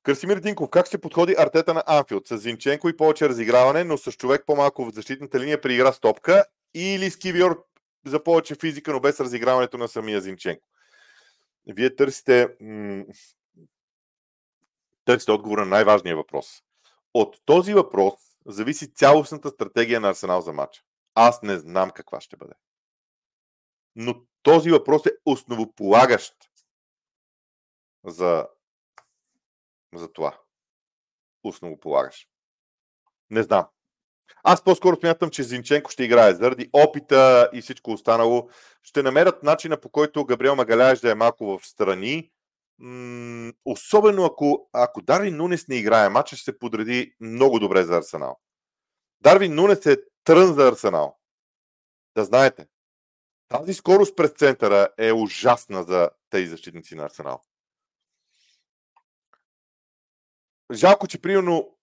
Красимир 0.02 0.36
Динков, 0.36 0.70
как 0.70 0.86
ще 0.86 1.00
подходи 1.00 1.34
артета 1.38 1.74
на 1.74 1.82
Анфилд? 1.86 2.26
С 2.26 2.38
Зинченко 2.38 2.88
и 2.88 2.96
повече 2.96 3.28
разиграване, 3.28 3.84
но 3.84 3.98
с 3.98 4.12
човек 4.12 4.42
по-малко 4.46 4.84
в 4.84 4.94
защитната 4.94 5.40
линия 5.40 5.60
при 5.60 5.74
игра 5.74 5.92
с 5.92 6.00
топка 6.00 6.44
или 6.74 7.10
с 7.10 7.16
Кивиор 7.16 7.64
за 8.06 8.22
повече 8.22 8.54
физика, 8.54 8.92
но 8.92 9.00
без 9.00 9.20
разиграването 9.20 9.78
на 9.78 9.88
самия 9.88 10.20
Зинченко? 10.20 10.68
Вие 11.66 11.96
търсите, 11.96 12.48
м- 12.60 13.04
търсите 15.04 15.32
отговор 15.32 15.58
на 15.58 15.64
най-важния 15.64 16.16
въпрос. 16.16 16.62
От 17.14 17.36
този 17.44 17.74
въпрос 17.74 18.14
зависи 18.46 18.94
цялостната 18.94 19.48
стратегия 19.48 20.00
на 20.00 20.08
Арсенал 20.08 20.40
за 20.40 20.52
матча. 20.52 20.82
Аз 21.14 21.42
не 21.42 21.58
знам 21.58 21.90
каква 21.90 22.20
ще 22.20 22.36
бъде. 22.36 22.52
Но 23.96 24.14
този 24.42 24.70
въпрос 24.70 25.06
е 25.06 25.16
основополагащ 25.24 26.34
за, 28.04 28.48
за 29.94 30.12
това. 30.12 30.38
Основополагащ. 31.44 32.28
Не 33.30 33.42
знам. 33.42 33.66
Аз 34.42 34.64
по-скоро 34.64 34.96
смятам, 34.96 35.30
че 35.30 35.42
Зинченко 35.42 35.90
ще 35.90 36.04
играе 36.04 36.34
заради 36.34 36.70
опита 36.72 37.50
и 37.52 37.62
всичко 37.62 37.92
останало. 37.92 38.48
Ще 38.82 39.02
намерят 39.02 39.42
начина 39.42 39.80
по 39.80 39.88
който 39.88 40.24
Габриел 40.24 40.56
Магаляеш 40.56 41.00
да 41.00 41.10
е 41.10 41.14
малко 41.14 41.58
в 41.58 41.66
страни. 41.66 42.30
Особено 43.64 44.24
ако, 44.24 44.68
ако 44.72 45.02
Дарвин 45.02 45.36
Нунес 45.36 45.68
не 45.68 45.76
играе, 45.76 46.08
матча 46.08 46.36
ще 46.36 46.44
се 46.44 46.58
подреди 46.58 47.14
много 47.20 47.58
добре 47.58 47.84
за 47.84 47.96
Арсенал. 47.96 48.40
Дарвин 49.20 49.54
Нунес 49.54 49.86
е 49.86 49.96
трън 50.24 50.54
за 50.54 50.68
Арсенал. 50.68 51.18
Да 52.16 52.24
знаете. 52.24 52.66
Тази 53.48 53.74
скорост 53.74 54.16
през 54.16 54.30
центъра 54.30 54.88
е 54.98 55.12
ужасна 55.12 55.84
за 55.84 56.10
тези 56.30 56.46
защитници 56.46 56.94
на 56.94 57.04
Арсенал. 57.04 57.42
Жалко, 60.72 61.06
че 61.06 61.20
примерно 61.20 61.76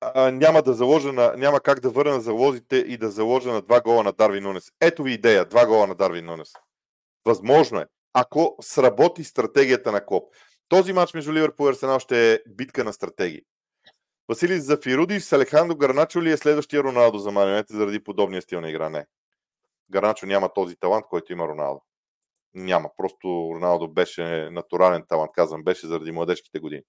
а, 0.00 0.30
няма 0.30 0.62
да 0.62 0.74
заложа 0.74 1.12
на, 1.12 1.34
няма 1.36 1.60
как 1.60 1.80
да 1.80 1.90
върна 1.90 2.20
залозите 2.20 2.76
и 2.76 2.96
да 2.96 3.10
заложа 3.10 3.52
на 3.52 3.62
два 3.62 3.80
гола 3.80 4.02
на 4.02 4.12
Дарвин 4.12 4.42
Нунес. 4.42 4.72
Ето 4.80 5.02
ви 5.02 5.12
идея, 5.12 5.44
два 5.44 5.66
гола 5.66 5.86
на 5.86 5.94
Дарвин 5.94 6.24
Нунес. 6.24 6.52
Възможно 7.24 7.80
е, 7.80 7.86
ако 8.14 8.56
сработи 8.60 9.24
стратегията 9.24 9.92
на 9.92 10.06
Клоп. 10.06 10.34
Този 10.68 10.92
матч 10.92 11.14
между 11.14 11.32
Ливърпул 11.32 11.66
и 11.66 11.68
Арсенал 11.68 11.98
ще 11.98 12.32
е 12.32 12.38
битка 12.48 12.84
на 12.84 12.92
стратегии. 12.92 13.42
Василий 14.28 14.58
Зафируди 14.58 15.20
с 15.20 15.32
Алехандро 15.32 15.76
Гарначо 15.76 16.22
ли 16.22 16.32
е 16.32 16.36
следващия 16.36 16.82
Роналдо 16.82 17.18
за 17.18 17.30
марионете 17.30 17.74
заради 17.76 18.04
подобния 18.04 18.42
стил 18.42 18.60
на 18.60 18.70
игра? 18.70 18.88
Не. 18.88 19.06
Гарначо 19.90 20.26
няма 20.26 20.52
този 20.54 20.76
талант, 20.76 21.04
който 21.10 21.32
има 21.32 21.48
Роналдо. 21.48 21.80
Няма. 22.54 22.90
Просто 22.96 23.50
Роналдо 23.54 23.88
беше 23.88 24.48
натурален 24.50 25.04
талант, 25.08 25.30
казвам, 25.34 25.64
беше 25.64 25.86
заради 25.86 26.12
младежките 26.12 26.58
години. 26.58 26.82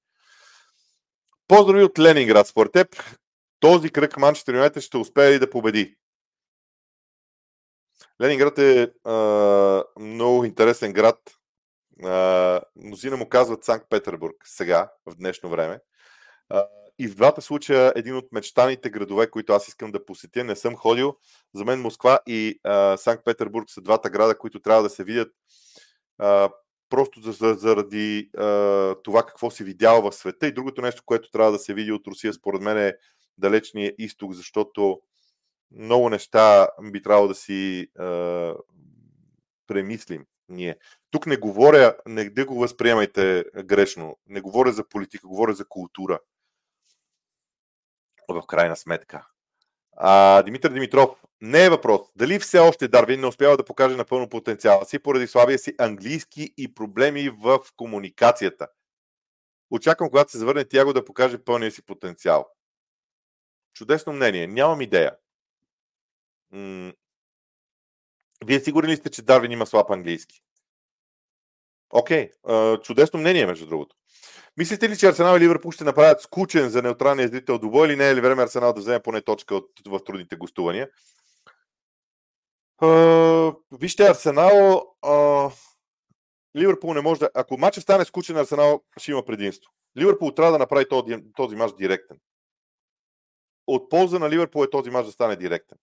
Поздрави 1.47 1.83
от 1.83 1.99
Ленинград. 1.99 2.47
Според 2.47 2.71
теб, 2.71 2.87
този 3.59 3.89
кръг 3.89 4.17
Манчестър 4.17 4.53
Юнайтед 4.53 4.83
ще 4.83 4.97
успее 4.97 5.31
ли 5.31 5.39
да 5.39 5.49
победи? 5.49 5.95
Ленинград 8.21 8.59
е 8.59 8.91
а, 9.03 9.83
много 9.99 10.45
интересен 10.45 10.93
град. 10.93 11.19
А, 12.03 12.61
мнозина 12.75 13.17
му 13.17 13.29
казват 13.29 13.63
Санкт 13.63 13.85
Петербург 13.89 14.35
сега, 14.43 14.91
в 15.05 15.15
днешно 15.15 15.49
време. 15.49 15.79
А, 16.49 16.65
и 16.99 17.07
в 17.07 17.15
двата 17.15 17.41
случая 17.41 17.93
един 17.95 18.15
от 18.15 18.31
мечтаните 18.31 18.89
градове, 18.89 19.29
които 19.29 19.53
аз 19.53 19.67
искам 19.67 19.91
да 19.91 20.05
посетя. 20.05 20.43
Не 20.43 20.55
съм 20.55 20.75
ходил. 20.75 21.15
За 21.55 21.65
мен 21.65 21.81
Москва 21.81 22.19
и 22.27 22.59
Санкт 22.97 23.25
Петербург 23.25 23.69
са 23.69 23.81
двата 23.81 24.09
града, 24.09 24.37
които 24.37 24.59
трябва 24.59 24.83
да 24.83 24.89
се 24.89 25.03
видят 25.03 25.31
а, 26.17 26.49
просто 26.89 27.31
заради 27.53 28.29
а, 28.37 28.95
това 29.03 29.23
какво 29.23 29.51
се 29.51 29.63
видява 29.63 30.11
в 30.11 30.15
света. 30.15 30.47
И 30.47 30.53
другото 30.53 30.81
нещо, 30.81 31.03
което 31.05 31.31
трябва 31.31 31.51
да 31.51 31.59
се 31.59 31.73
види 31.73 31.91
от 31.91 32.07
Русия, 32.07 32.33
според 32.33 32.61
мен 32.61 32.77
е 32.77 32.93
далечния 33.37 33.93
изток, 33.97 34.33
защото 34.33 35.01
много 35.75 36.09
неща 36.09 36.69
би 36.91 37.01
трябвало 37.01 37.27
да 37.27 37.35
си 37.35 37.87
а, 37.99 38.53
премислим 39.67 40.25
ние. 40.49 40.77
Тук 41.11 41.25
не 41.25 41.37
говоря, 41.37 41.95
не 42.07 42.29
да 42.29 42.45
го 42.45 42.55
възприемайте 42.55 43.45
грешно, 43.63 44.17
не 44.27 44.41
говоря 44.41 44.71
за 44.71 44.89
политика, 44.89 45.27
говоря 45.27 45.53
за 45.53 45.65
култура 45.65 46.19
в 48.29 48.43
крайна 48.47 48.75
сметка. 48.75 49.27
А, 49.97 50.41
Димитър 50.43 50.71
Димитров, 50.71 51.09
не 51.41 51.65
е 51.65 51.69
въпрос. 51.69 52.01
Дали 52.15 52.39
все 52.39 52.59
още 52.59 52.87
Дарвин 52.87 53.21
не 53.21 53.27
успява 53.27 53.57
да 53.57 53.65
покаже 53.65 53.95
напълно 53.95 54.29
потенциала 54.29 54.85
си 54.85 54.99
поради 54.99 55.27
слабия 55.27 55.59
си 55.59 55.75
английски 55.77 56.53
и 56.57 56.73
проблеми 56.73 57.29
в 57.29 57.59
комуникацията? 57.75 58.67
Очаквам, 59.71 60.09
когато 60.09 60.31
се 60.31 60.37
завърне 60.37 60.65
Тяго 60.65 60.93
да 60.93 61.05
покаже 61.05 61.43
пълния 61.43 61.71
си 61.71 61.85
потенциал. 61.85 62.47
Чудесно 63.73 64.13
мнение. 64.13 64.47
Нямам 64.47 64.81
идея. 64.81 65.15
Вие 68.45 68.59
сигурни 68.59 68.91
ли 68.91 68.95
сте, 68.95 69.09
че 69.09 69.21
Дарвин 69.21 69.51
има 69.51 69.65
слаб 69.65 69.91
английски? 69.91 70.41
Окей, 71.89 72.31
okay. 72.43 72.81
чудесно 72.81 73.19
мнение, 73.19 73.45
между 73.45 73.67
другото. 73.67 73.95
Мислите 74.57 74.89
ли, 74.89 74.97
че 74.97 75.07
Арсенал 75.07 75.37
и 75.37 75.39
Ливърпул 75.39 75.71
ще 75.71 75.83
направят 75.83 76.21
скучен 76.21 76.69
за 76.69 76.81
неутралния 76.81 77.27
зрител 77.27 77.57
двубой 77.57 77.87
или 77.87 77.95
не 77.95 78.09
е 78.09 78.15
ли 78.15 78.21
време 78.21 78.43
Арсенал 78.43 78.73
да 78.73 78.79
вземе 78.79 78.99
поне 78.99 79.21
точка 79.21 79.55
от, 79.55 79.69
в 79.87 79.99
трудните 80.03 80.35
гостувания? 80.35 80.89
Uh, 82.81 83.57
вижте, 83.71 84.03
Арсенал. 84.03 84.51
Uh, 85.03 85.53
не 86.83 87.01
може 87.01 87.19
да. 87.19 87.29
Ако 87.33 87.57
матчът 87.57 87.83
стане 87.83 88.05
скучен, 88.05 88.37
Арсенал 88.37 88.83
ще 88.97 89.11
има 89.11 89.25
предимство. 89.25 89.71
Ливърпул 89.97 90.31
трябва 90.31 90.51
да 90.51 90.59
направи 90.59 90.89
този, 90.89 91.17
този 91.35 91.55
матч 91.55 91.73
директен. 91.77 92.19
От 93.67 93.89
полза 93.89 94.19
на 94.19 94.29
Ливърпул 94.29 94.63
е 94.63 94.69
този 94.69 94.89
матч 94.89 95.05
да 95.05 95.11
стане 95.11 95.35
директен. 95.35 95.77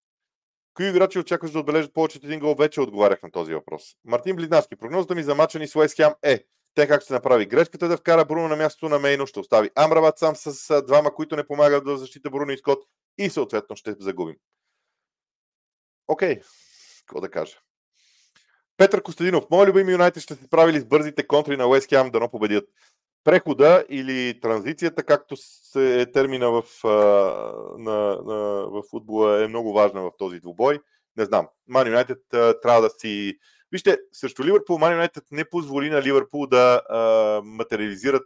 Кои 0.74 0.88
играчи 0.88 1.18
очакваш 1.18 1.50
да 1.50 1.58
отбележат 1.58 1.94
повече 1.94 2.18
от 2.18 2.24
един 2.24 2.40
гол? 2.40 2.54
Вече 2.54 2.80
отговарях 2.80 3.22
на 3.22 3.30
този 3.30 3.54
въпрос. 3.54 3.82
Мартин 4.04 4.36
Близнавски. 4.36 4.76
Прогнозата 4.76 5.14
ми 5.14 5.22
за 5.22 5.34
мача 5.34 5.58
ни 5.58 5.68
с 5.68 5.76
Уест 5.76 5.96
Хем 5.96 6.12
е 6.22 6.44
те 6.74 6.88
как 6.88 7.02
ще 7.02 7.12
направи 7.12 7.46
грешката 7.46 7.88
да 7.88 7.96
вкара 7.96 8.24
Бруно 8.24 8.48
на 8.48 8.56
мястото 8.56 8.88
на 8.88 8.98
Мейно, 8.98 9.26
ще 9.26 9.40
остави 9.40 9.70
Амрабат 9.74 10.18
сам 10.18 10.36
с 10.36 10.82
двама, 10.82 11.14
които 11.14 11.36
не 11.36 11.46
помагат 11.46 11.84
да 11.84 11.96
защита 11.96 12.30
Бруно 12.30 12.52
и 12.52 12.58
Скот 12.58 12.84
и 13.18 13.30
съответно 13.30 13.76
ще 13.76 13.94
загубим. 13.98 14.36
Окей, 16.08 16.34
okay. 16.34 16.44
какво 17.06 17.20
да 17.20 17.30
кажа. 17.30 17.56
Петър 18.76 19.02
Костадинов, 19.02 19.44
моят 19.50 19.68
любим 19.68 19.90
Юнайтед 19.90 20.22
ще 20.22 20.34
се 20.34 20.44
справили 20.44 20.80
с 20.80 20.84
бързите 20.84 21.26
контри 21.26 21.56
на 21.56 21.66
Уест 21.66 21.88
Хем 21.88 22.10
да 22.10 22.20
не 22.20 22.28
победят. 22.28 22.64
Прехода 23.24 23.84
или 23.88 24.40
транзицията, 24.40 25.02
както 25.02 25.36
се 25.36 26.00
е 26.00 26.12
термина 26.12 26.50
в, 26.50 26.64
на, 27.78 28.22
на, 28.24 28.66
в 28.66 28.82
футбола, 28.90 29.44
е 29.44 29.48
много 29.48 29.72
важна 29.72 30.02
в 30.02 30.10
този 30.18 30.40
двубой. 30.40 30.80
Не 31.16 31.24
знам. 31.24 31.48
Ман 31.68 31.86
Юнайтед 31.86 32.18
трябва 32.62 32.80
да 32.80 32.90
си 32.90 33.38
Вижте, 33.72 33.98
срещу 34.12 34.44
Ливърпул, 34.44 34.78
Ман 34.78 34.92
Юнайтед 34.92 35.24
не 35.30 35.44
позволи 35.44 35.90
на 35.90 36.02
Ливърпул 36.02 36.46
да 36.46 36.82
а, 36.88 37.40
материализират 37.44 38.22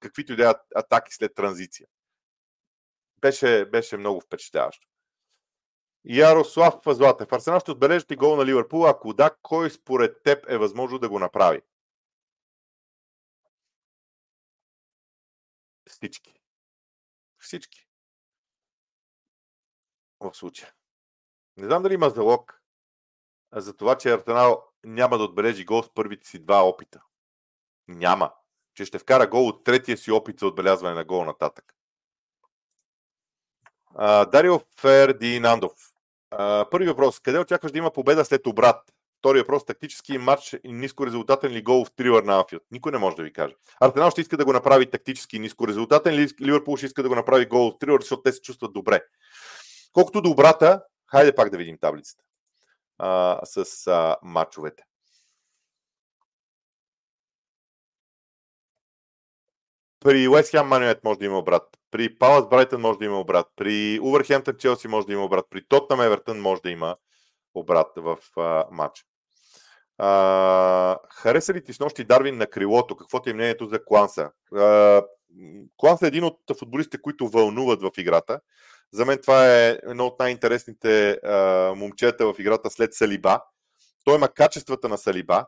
каквито 0.00 0.32
и 0.32 0.36
да 0.36 0.54
атаки 0.74 1.14
след 1.14 1.34
транзиция. 1.34 1.86
Беше, 3.20 3.64
беше 3.64 3.96
много 3.96 4.20
впечатляващо. 4.20 4.86
Ярослав 6.04 6.74
Златев. 6.86 7.32
Арсенал 7.32 7.60
ще 7.60 7.70
отбележите 7.70 8.16
гол 8.16 8.36
на 8.36 8.46
Ливърпул. 8.46 8.86
Ако 8.86 9.12
да, 9.12 9.30
кой 9.42 9.70
според 9.70 10.22
теб 10.22 10.50
е 10.50 10.58
възможно 10.58 10.98
да 10.98 11.08
го 11.08 11.18
направи? 11.18 11.60
Всички. 15.98 16.34
Всички. 17.38 17.86
В 20.20 20.34
случая. 20.34 20.72
Не 21.56 21.66
знам 21.66 21.82
дали 21.82 21.94
има 21.94 22.10
залог 22.10 22.62
за 23.52 23.76
това, 23.76 23.98
че 23.98 24.12
Арсенал 24.12 24.64
няма 24.84 25.18
да 25.18 25.24
отбележи 25.24 25.64
гол 25.64 25.82
с 25.82 25.94
първите 25.94 26.26
си 26.28 26.38
два 26.38 26.68
опита. 26.68 27.02
Няма. 27.88 28.32
Че 28.74 28.84
ще 28.84 28.98
вкара 28.98 29.26
гол 29.26 29.48
от 29.48 29.64
третия 29.64 29.96
си 29.96 30.10
опит 30.10 30.38
за 30.38 30.46
отбелязване 30.46 30.94
на 30.94 31.04
гол 31.04 31.24
нататък. 31.24 31.74
Дарио 34.32 34.60
Фердинандов. 34.76 35.92
Първи 36.70 36.86
въпрос. 36.86 37.20
Къде 37.20 37.38
очакваш 37.38 37.72
да 37.72 37.78
има 37.78 37.92
победа 37.92 38.24
след 38.24 38.46
обрат? 38.46 38.94
Втори 39.18 39.38
въпрос. 39.38 39.64
Тактически 39.64 40.18
матч 40.18 40.56
и 40.64 40.72
ниско 40.72 41.06
резултатен 41.06 41.52
ли 41.52 41.62
гол 41.62 41.84
в 41.84 41.90
трилър 41.96 42.22
на 42.22 42.36
Анфилд? 42.36 42.62
Никой 42.70 42.92
не 42.92 42.98
може 42.98 43.16
да 43.16 43.22
ви 43.22 43.32
каже. 43.32 43.54
Арсенал 43.80 44.10
ще 44.10 44.20
иска 44.20 44.36
да 44.36 44.44
го 44.44 44.52
направи 44.52 44.90
тактически 44.90 45.38
ниско 45.38 45.68
резултатен 45.68 46.14
ли 46.14 46.28
Ливърпул 46.42 46.76
ще 46.76 46.86
иска 46.86 47.02
да 47.02 47.08
го 47.08 47.14
направи 47.14 47.46
гол 47.46 47.70
в 47.70 47.78
трилър, 47.78 48.00
защото 48.00 48.22
те 48.22 48.32
се 48.32 48.40
чувстват 48.40 48.72
добре. 48.72 49.00
Колкото 49.92 50.22
до 50.22 50.30
обрата, 50.30 50.82
хайде 51.10 51.34
пак 51.34 51.50
да 51.50 51.56
видим 51.56 51.78
таблицата 51.80 52.24
а, 52.98 53.40
с 53.44 53.86
а, 53.86 54.16
матчовете. 54.22 54.82
При 60.00 60.28
Уест 60.28 60.50
Хем 60.50 60.66
Манюет 60.66 61.04
може 61.04 61.18
да 61.18 61.24
има 61.24 61.38
обрат. 61.38 61.78
При 61.90 62.18
Палас 62.18 62.48
Брайтън 62.48 62.80
може 62.80 62.98
да 62.98 63.04
има 63.04 63.20
обрат. 63.20 63.46
При 63.56 64.00
Увърхемптън 64.02 64.56
Челси 64.56 64.88
може 64.88 65.06
да 65.06 65.12
има 65.12 65.24
обрат. 65.24 65.46
При 65.50 65.64
Тотнам 65.64 66.00
Евертън 66.00 66.40
може 66.40 66.62
да 66.62 66.70
има 66.70 66.96
обрат 67.58 67.92
в 67.96 68.18
а, 68.36 68.64
матч. 68.70 69.04
А, 69.98 70.98
хареса 71.10 71.54
ли 71.54 71.64
ти 71.64 71.72
с 71.72 71.80
нощи 71.80 72.04
Дарвин 72.04 72.36
на 72.36 72.46
крилото? 72.46 72.96
Какво 72.96 73.22
ти 73.22 73.30
е 73.30 73.34
мнението 73.34 73.66
за 73.66 73.84
Кланса? 73.84 74.30
А, 74.56 75.02
Кланса 75.76 76.06
е 76.06 76.08
един 76.08 76.24
от 76.24 76.40
футболистите, 76.58 77.02
които 77.02 77.28
вълнуват 77.28 77.82
в 77.82 77.90
играта. 77.98 78.40
За 78.92 79.04
мен 79.04 79.18
това 79.22 79.56
е 79.56 79.78
едно 79.82 80.06
от 80.06 80.18
най-интересните 80.18 81.10
а, 81.10 81.72
момчета 81.76 82.26
в 82.26 82.34
играта 82.38 82.70
след 82.70 82.94
Салиба. 82.94 83.40
Той 84.04 84.14
има 84.14 84.28
качествата 84.28 84.88
на 84.88 84.98
Салиба 84.98 85.46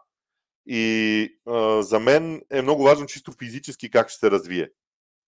и 0.67 1.29
а, 1.47 1.83
за 1.83 2.01
мен 2.01 2.43
е 2.51 2.63
много 2.63 2.83
важно 2.83 3.07
чисто 3.07 3.33
физически 3.33 3.91
как 3.91 4.09
ще 4.09 4.19
се 4.19 4.31
развие. 4.31 4.71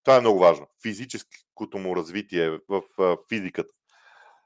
Това 0.04 0.16
е 0.16 0.20
много 0.20 0.38
важно. 0.38 0.66
Физическото 0.82 1.78
му 1.78 1.96
развитие 1.96 2.50
в 2.68 2.82
а, 2.98 3.16
физиката. 3.28 3.74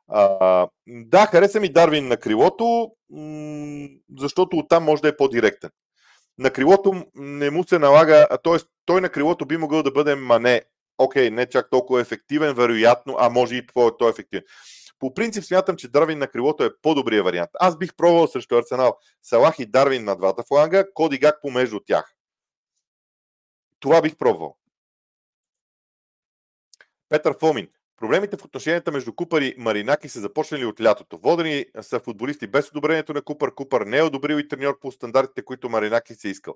А, 0.08 0.68
да, 0.86 1.26
хареса 1.26 1.60
ми 1.60 1.72
Дарвин 1.72 2.08
на 2.08 2.16
крилото, 2.16 2.92
защото 4.18 4.56
оттам 4.56 4.84
може 4.84 5.02
да 5.02 5.08
е 5.08 5.16
по-директен. 5.16 5.70
На 6.38 6.50
крилото 6.50 7.04
не 7.14 7.50
му 7.50 7.64
се 7.64 7.78
налага, 7.78 8.26
т.е. 8.44 8.56
той 8.84 9.00
на 9.00 9.08
крилото 9.08 9.46
би 9.46 9.56
могъл 9.56 9.82
да 9.82 9.90
бъде 9.90 10.14
мане. 10.14 10.62
Окей, 10.98 11.30
не 11.30 11.46
чак 11.46 11.70
толкова 11.70 12.00
ефективен, 12.00 12.54
вероятно, 12.54 13.16
а 13.18 13.30
може 13.30 13.56
и 13.56 13.66
по-ефективен. 13.66 14.44
По 14.98 15.14
принцип 15.14 15.44
смятам, 15.44 15.76
че 15.76 15.88
Дарвин 15.88 16.18
на 16.18 16.28
крилото 16.28 16.64
е 16.64 16.76
по-добрия 16.82 17.22
вариант. 17.22 17.50
Аз 17.60 17.78
бих 17.78 17.96
пробвал 17.96 18.26
срещу 18.26 18.56
Арсенал 18.56 18.98
Салах 19.22 19.58
и 19.58 19.66
Дарвин 19.66 20.04
на 20.04 20.16
двата 20.16 20.42
фланга, 20.48 20.92
Коди 20.94 21.18
Гак 21.18 21.42
помежду 21.42 21.80
тях. 21.80 22.14
Това 23.80 24.02
бих 24.02 24.16
пробвал. 24.16 24.56
Петър 27.08 27.38
Фомин. 27.40 27.68
Проблемите 27.96 28.36
в 28.36 28.44
отношенията 28.44 28.92
между 28.92 29.12
Купър 29.12 29.42
и 29.42 29.54
Маринаки 29.58 30.08
са 30.08 30.20
започнали 30.20 30.64
от 30.64 30.80
лятото. 30.80 31.18
Водени 31.18 31.66
са 31.80 32.00
футболисти 32.00 32.46
без 32.46 32.70
одобрението 32.70 33.14
на 33.14 33.22
Купър. 33.22 33.54
Купър 33.54 33.80
не 33.80 33.98
е 33.98 34.02
одобрил 34.02 34.36
и 34.36 34.48
треньор 34.48 34.78
по 34.80 34.92
стандартите, 34.92 35.44
които 35.44 35.68
Маринаки 35.68 36.14
се 36.14 36.28
искал. 36.28 36.54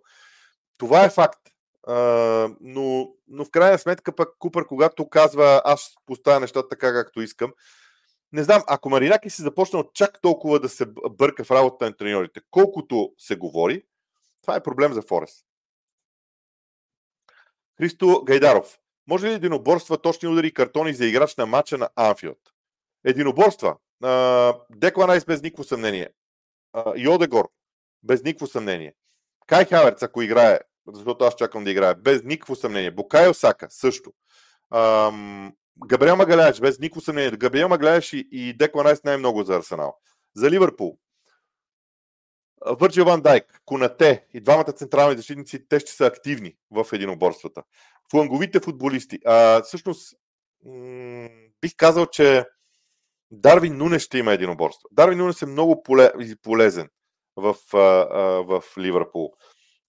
Това 0.78 1.04
е 1.04 1.10
факт. 1.10 1.40
Uh, 1.88 2.56
но, 2.60 3.12
но 3.28 3.44
в 3.44 3.50
крайна 3.50 3.78
сметка 3.78 4.16
пък 4.16 4.28
Купър, 4.38 4.66
когато 4.66 5.08
казва 5.08 5.62
аз 5.64 5.94
поставя 6.06 6.40
нещата 6.40 6.68
така 6.68 6.92
както 6.92 7.22
искам, 7.22 7.52
не 8.32 8.42
знам, 8.42 8.62
ако 8.66 8.90
Маринаки 8.90 9.30
си 9.30 9.42
започнал 9.42 9.90
чак 9.94 10.20
толкова 10.20 10.60
да 10.60 10.68
се 10.68 10.86
бърка 11.10 11.44
в 11.44 11.50
работата 11.50 11.84
на 11.84 11.96
треньорите, 11.96 12.40
колкото 12.50 13.12
се 13.18 13.36
говори, 13.36 13.84
това 14.42 14.56
е 14.56 14.62
проблем 14.62 14.92
за 14.92 15.02
Форест. 15.02 15.46
Христо 17.78 18.22
Гайдаров. 18.24 18.78
Може 19.10 19.26
ли 19.26 19.32
единоборства, 19.32 19.98
точни 19.98 20.28
удари 20.28 20.46
и 20.46 20.54
картони 20.54 20.94
за 20.94 21.06
играч 21.06 21.36
на 21.36 21.46
матча 21.46 21.78
на 21.78 21.88
Анфилд? 21.96 22.38
Единоборства. 23.04 23.76
Декла 24.70 25.06
Найс 25.06 25.24
без 25.24 25.42
никакво 25.42 25.64
съмнение. 25.64 26.08
Йодегор 26.96 27.48
без 28.02 28.22
никакво 28.22 28.46
съмнение. 28.46 28.94
Кай 29.46 29.64
Хаверц, 29.64 30.02
ако 30.02 30.22
играе, 30.22 30.60
защото 30.86 31.24
аз 31.24 31.34
чакам 31.34 31.64
да 31.64 31.70
играе, 31.70 31.94
без 31.94 32.22
никакво 32.24 32.56
съмнение. 32.56 32.90
Букай 32.90 33.28
Осака 33.28 33.66
също. 33.70 34.12
Габриел 35.86 36.16
Магаляеш, 36.16 36.60
без 36.60 36.78
никакво 36.78 37.00
съмнение. 37.00 37.30
Габриел 37.30 37.68
Магаляеш 37.68 38.12
и, 38.12 38.28
и 38.32 38.56
най-много 39.04 39.42
за 39.42 39.56
Арсенал. 39.56 39.96
За 40.36 40.50
Ливърпул. 40.50 40.98
Върджил 42.66 43.04
Ван 43.04 43.22
Дайк, 43.22 43.60
Конате 43.64 44.26
и 44.34 44.40
двамата 44.40 44.72
централни 44.72 45.16
защитници, 45.16 45.68
те 45.68 45.80
ще 45.80 45.92
са 45.92 46.06
активни 46.06 46.56
в 46.70 46.86
единоборствата. 46.92 47.62
Фланговите 48.10 48.60
футболисти. 48.60 49.18
А, 49.26 49.62
всъщност, 49.62 50.16
м- 50.64 51.28
бих 51.60 51.76
казал, 51.76 52.06
че 52.06 52.44
Дарвин 53.30 53.76
Нунес 53.76 54.02
ще 54.02 54.18
има 54.18 54.32
единоборство. 54.32 54.88
Дарвин 54.92 55.18
Нунес 55.18 55.42
е 55.42 55.46
много 55.46 55.82
полезен 56.42 56.88
в, 57.36 57.56
а, 57.72 57.78
а, 57.78 58.20
в 58.42 58.64
Ливърпул. 58.78 59.32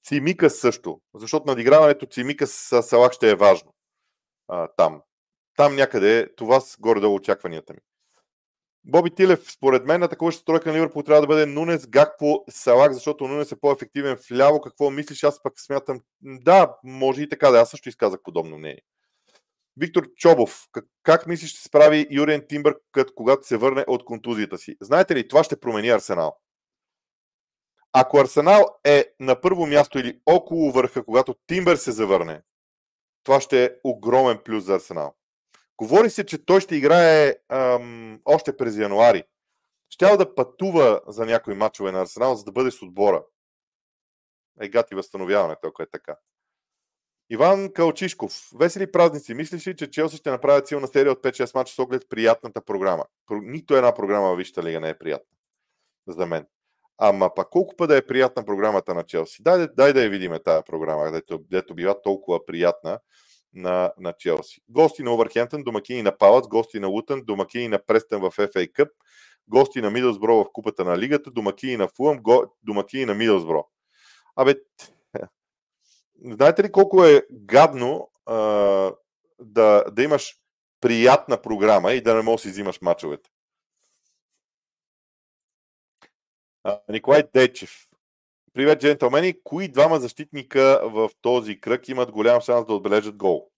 Цимика 0.04 0.50
също, 0.50 1.02
защото 1.16 1.48
надиграването 1.48 2.06
Цимика 2.06 2.48
с 2.48 2.84
Салах 2.84 3.12
ще 3.12 3.32
е 3.32 3.36
важно 3.36 3.74
а, 4.48 4.68
там. 4.78 5.02
Там 5.56 5.76
някъде 5.76 6.36
това 6.36 6.60
с 6.60 6.78
горе-долу 6.80 7.16
очакванията 7.16 7.74
ми. 7.74 7.80
Боби 8.84 9.16
Тилев, 9.16 9.52
според 9.52 9.86
мен, 9.86 10.04
атакуващата 10.04 10.46
тройка 10.46 10.70
на 10.70 10.76
Ливърпул 10.76 11.04
трябва 11.04 11.22
да 11.22 11.28
бъде 11.28 11.46
Нунес, 11.46 11.88
Гакпо, 11.88 12.44
Салак, 12.50 12.94
защото 12.94 13.28
Нунес 13.28 13.52
е 13.52 13.60
по-ефективен 13.60 14.18
в 14.18 14.32
ляво. 14.32 14.62
Какво 14.62 14.90
мислиш? 14.90 15.24
Аз 15.24 15.44
пък 15.44 15.60
смятам, 15.60 16.02
да, 16.22 16.76
може 16.84 17.22
и 17.22 17.30
така 17.30 17.50
да. 17.50 17.60
Аз 17.60 17.70
също 17.70 17.90
изказах 17.90 18.20
подобно 18.24 18.58
мнение. 18.58 18.82
Виктор 19.78 20.08
Чобов, 20.16 20.68
как, 20.72 20.86
как 21.04 21.28
мислиш 21.28 21.52
ще 21.52 21.68
справи 21.68 22.08
Юриен 22.12 22.46
Тимбър, 22.50 22.76
когато 23.16 23.48
се 23.48 23.58
върне 23.58 23.86
от 23.88 24.06
контузията 24.06 24.58
си? 24.58 24.76
Знаете 24.82 25.16
ли, 25.16 25.28
това 25.28 25.44
ще 25.44 25.60
промени 25.60 25.90
Арсенал. 25.90 26.38
Ако 27.94 28.18
Арсенал 28.18 28.66
е 28.84 29.06
на 29.20 29.42
първо 29.42 29.68
място 29.68 30.00
или 30.00 30.20
около 30.26 30.72
върха, 30.72 31.06
когато 31.06 31.36
Тимбър 31.48 31.76
се 31.76 31.92
завърне, 31.92 32.42
това 33.24 33.42
ще 33.42 33.66
е 33.66 33.70
огромен 33.84 34.40
плюс 34.46 34.64
за 34.64 34.76
Арсенал. 34.76 35.16
Говори 35.82 36.10
се, 36.10 36.26
че 36.26 36.46
той 36.46 36.62
ще 36.62 36.76
играе 36.76 37.36
ам, 37.50 38.22
още 38.26 38.58
през 38.58 38.78
януари. 38.78 39.24
Щял 39.90 40.18
да 40.18 40.36
пътува 40.36 41.02
за 41.08 41.26
някои 41.26 41.54
матчове 41.54 41.92
на 41.92 42.02
Арсенал, 42.02 42.36
за 42.36 42.44
да 42.44 42.52
бъде 42.52 42.72
с 42.72 42.82
отбора. 42.82 43.24
Е, 44.62 44.70
гати 44.70 44.96
възстановяване, 44.96 45.56
ако 45.64 45.84
е 45.84 45.90
така. 45.92 46.16
Иван 47.30 47.74
Калчишков. 47.74 48.50
Весели 48.60 48.92
празници. 48.92 49.34
Мислиш 49.34 49.68
ли, 49.68 49.76
че 49.76 49.90
Челси 49.90 50.18
ще 50.18 50.32
направят 50.32 50.68
силна 50.68 50.88
серия 50.88 51.12
от 51.12 51.24
5-6 51.24 51.56
мача 51.56 51.74
с 51.74 51.80
оглед 51.80 52.10
приятната 52.10 52.62
програма? 52.62 53.06
Нито 53.32 53.76
една 53.76 53.94
програма 53.94 54.34
в 54.34 54.38
Висшата 54.38 54.64
лига 54.64 54.80
не 54.80 54.90
е 54.90 54.98
приятна. 54.98 55.36
За 56.08 56.26
мен. 56.26 56.46
Ама 56.98 57.34
пак 57.36 57.50
колко 57.50 57.76
път 57.76 57.90
да 57.90 57.98
е 57.98 58.06
приятна 58.06 58.46
програмата 58.46 58.94
на 58.94 59.04
Челси? 59.04 59.44
Дай, 59.44 59.68
дай 59.68 59.94
да 59.94 60.04
я 60.04 60.10
видиме 60.10 60.40
тази 60.40 60.64
програма, 60.66 61.12
дето, 61.12 61.38
дето 61.38 61.76
бива 61.76 62.02
толкова 62.02 62.46
приятна 62.46 63.00
на, 63.54 63.94
на 64.00 64.14
Челси. 64.14 64.62
Гости 64.70 65.04
на 65.04 65.14
Овърхемптън, 65.14 65.64
домакини 65.64 66.02
на 66.02 66.18
Палац, 66.18 66.48
гости 66.48 66.80
на 66.80 66.88
Лутън, 66.88 67.22
домакини 67.24 67.68
на 67.68 67.86
Престън 67.86 68.22
в 68.22 68.32
FA 68.32 68.72
Cup, 68.72 68.90
гости 69.48 69.82
на 69.82 69.92
Мидълсбро 69.92 70.36
в 70.36 70.52
Купата 70.54 70.86
на 70.86 70.98
Лигата, 70.98 71.32
домакини 71.32 71.78
на 71.78 71.88
Фулъм, 71.88 72.18
го, 72.18 72.56
домакини 72.64 73.06
на 73.06 73.14
Мидълсбро. 73.14 73.68
Абе, 74.36 74.56
знаете 76.26 76.64
ли 76.64 76.72
колко 76.72 77.06
е 77.06 77.26
гадно 77.32 78.12
а, 78.26 78.36
да, 79.40 79.86
да 79.92 80.04
имаш 80.04 80.36
приятна 80.82 81.42
програма 81.42 81.94
и 81.94 82.02
да 82.02 82.16
не 82.16 82.22
можеш 82.22 82.44
да 82.44 82.50
си 82.50 82.52
взимаш 82.52 82.82
мачовете? 82.82 83.30
А, 86.64 86.80
Николай 86.90 87.24
Дечев. 87.34 87.91
Привет, 88.54 88.80
джентълмени. 88.82 89.44
Кои 89.44 89.68
двама 89.68 90.00
защитника 90.00 90.82
в 90.84 91.10
този 91.22 91.62
кръг 91.62 91.88
имат 91.88 92.12
голям 92.12 92.42
шанс 92.42 92.66
да 92.66 92.74
отбележат 92.74 93.16
гол? 93.16 93.52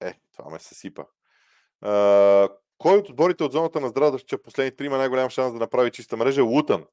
Е, 0.00 0.20
това 0.32 0.50
ме 0.50 0.58
съсипа. 0.58 1.04
А, 1.80 2.48
кой 2.78 2.98
от 2.98 3.08
отборите 3.08 3.44
от 3.44 3.52
зоната 3.52 3.80
на 3.80 3.88
здраве 3.88 4.18
че 4.18 4.42
последни 4.42 4.76
три 4.76 4.86
има 4.86 4.98
най-голям 4.98 5.30
шанс 5.30 5.52
да 5.52 5.58
направи 5.58 5.90
чиста 5.90 6.16
мрежа? 6.16 6.44
Лутън. 6.44 6.86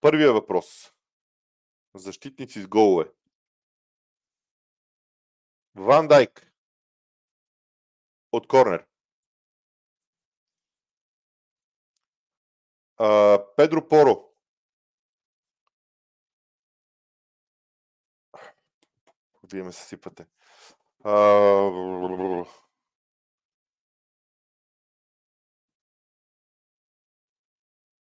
Първия 0.00 0.32
въпрос. 0.32 0.92
Защитници 1.94 2.62
с 2.62 2.68
голове. 2.68 3.10
Ван 5.74 6.08
Дайк. 6.08 6.52
От 8.32 8.46
корнер. 8.46 8.87
А, 12.98 13.38
Педро 13.56 13.88
Поро. 13.88 14.24
Вие 19.52 19.62
ме 19.62 19.72
съсипате. 19.72 20.26
А... 21.04 21.12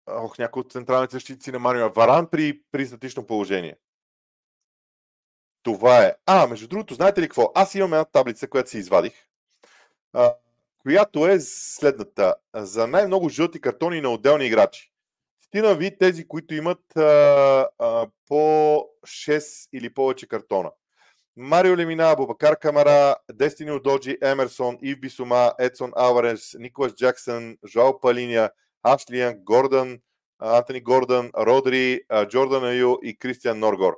ох, 0.08 0.38
някои 0.38 0.60
от 0.60 0.72
централните 0.72 1.16
защитици 1.16 1.52
на 1.52 1.60
Марио 1.60 1.90
Варан 1.90 2.28
при, 2.30 2.64
при 2.72 2.86
статично 2.88 3.28
положение. 3.28 3.78
Това 5.64 6.04
е. 6.04 6.16
А, 6.26 6.48
между 6.48 6.68
другото, 6.68 6.94
знаете 6.94 7.22
ли 7.22 7.26
какво? 7.26 7.52
Аз 7.56 7.76
имам 7.76 7.94
една 7.94 8.06
таблица, 8.06 8.50
която 8.50 8.70
си 8.70 8.78
извадих, 8.78 9.28
а, 10.14 10.36
която 10.84 11.28
е 11.28 11.40
следната. 11.40 12.36
За 12.56 12.88
най-много 12.88 13.30
жълти 13.30 13.62
картони 13.62 14.02
на 14.02 14.10
отделни 14.10 14.46
играчи. 14.46 14.92
Стина 15.42 15.76
ви 15.76 15.98
тези, 15.98 16.28
които 16.28 16.54
имат 16.54 16.98
а, 16.98 17.02
а, 17.80 18.08
по 18.28 18.36
6 19.08 19.70
или 19.74 19.94
повече 19.94 20.28
картона. 20.28 20.72
Марио 21.38 21.78
Лемина, 21.78 22.16
Бубакар 22.16 22.60
Камара, 22.60 23.16
Дестини 23.32 23.72
Удоджи, 23.72 24.18
Емерсон, 24.24 24.78
Ив 24.82 25.00
Бисума, 25.00 25.54
Едсон 25.60 25.92
Алварес, 25.96 26.56
Николас 26.60 26.94
Джаксън, 26.96 27.58
Жоал 27.68 28.00
Палиния, 28.00 28.52
Ашлиан, 28.84 29.34
Гордън, 29.38 30.00
Антони 30.40 30.82
Гордън, 30.82 31.32
Родри, 31.38 32.02
Джордан 32.30 32.64
Аю 32.64 32.96
и 33.04 33.18
Кристиан 33.18 33.60
Норгор. 33.60 33.94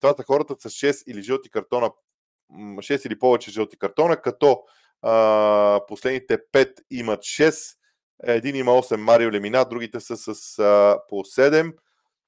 Това 0.00 0.14
са 0.14 0.22
хората 0.22 0.70
с 0.70 0.74
6 0.74 1.04
или 1.06 1.22
жълти 1.22 1.50
картона, 1.50 1.90
6 2.52 3.06
или 3.06 3.18
повече 3.18 3.50
жълти 3.50 3.78
картона, 3.78 4.16
като 4.16 4.62
а, 5.02 5.80
последните 5.88 6.38
5 6.52 6.72
имат 6.90 7.20
6, 7.20 7.76
един 8.22 8.56
има 8.56 8.70
8 8.70 8.96
Марио 8.96 9.32
Лемина, 9.32 9.64
другите 9.64 10.00
са 10.00 10.16
с 10.16 10.58
а, 10.58 10.98
по 11.08 11.16
7. 11.16 11.74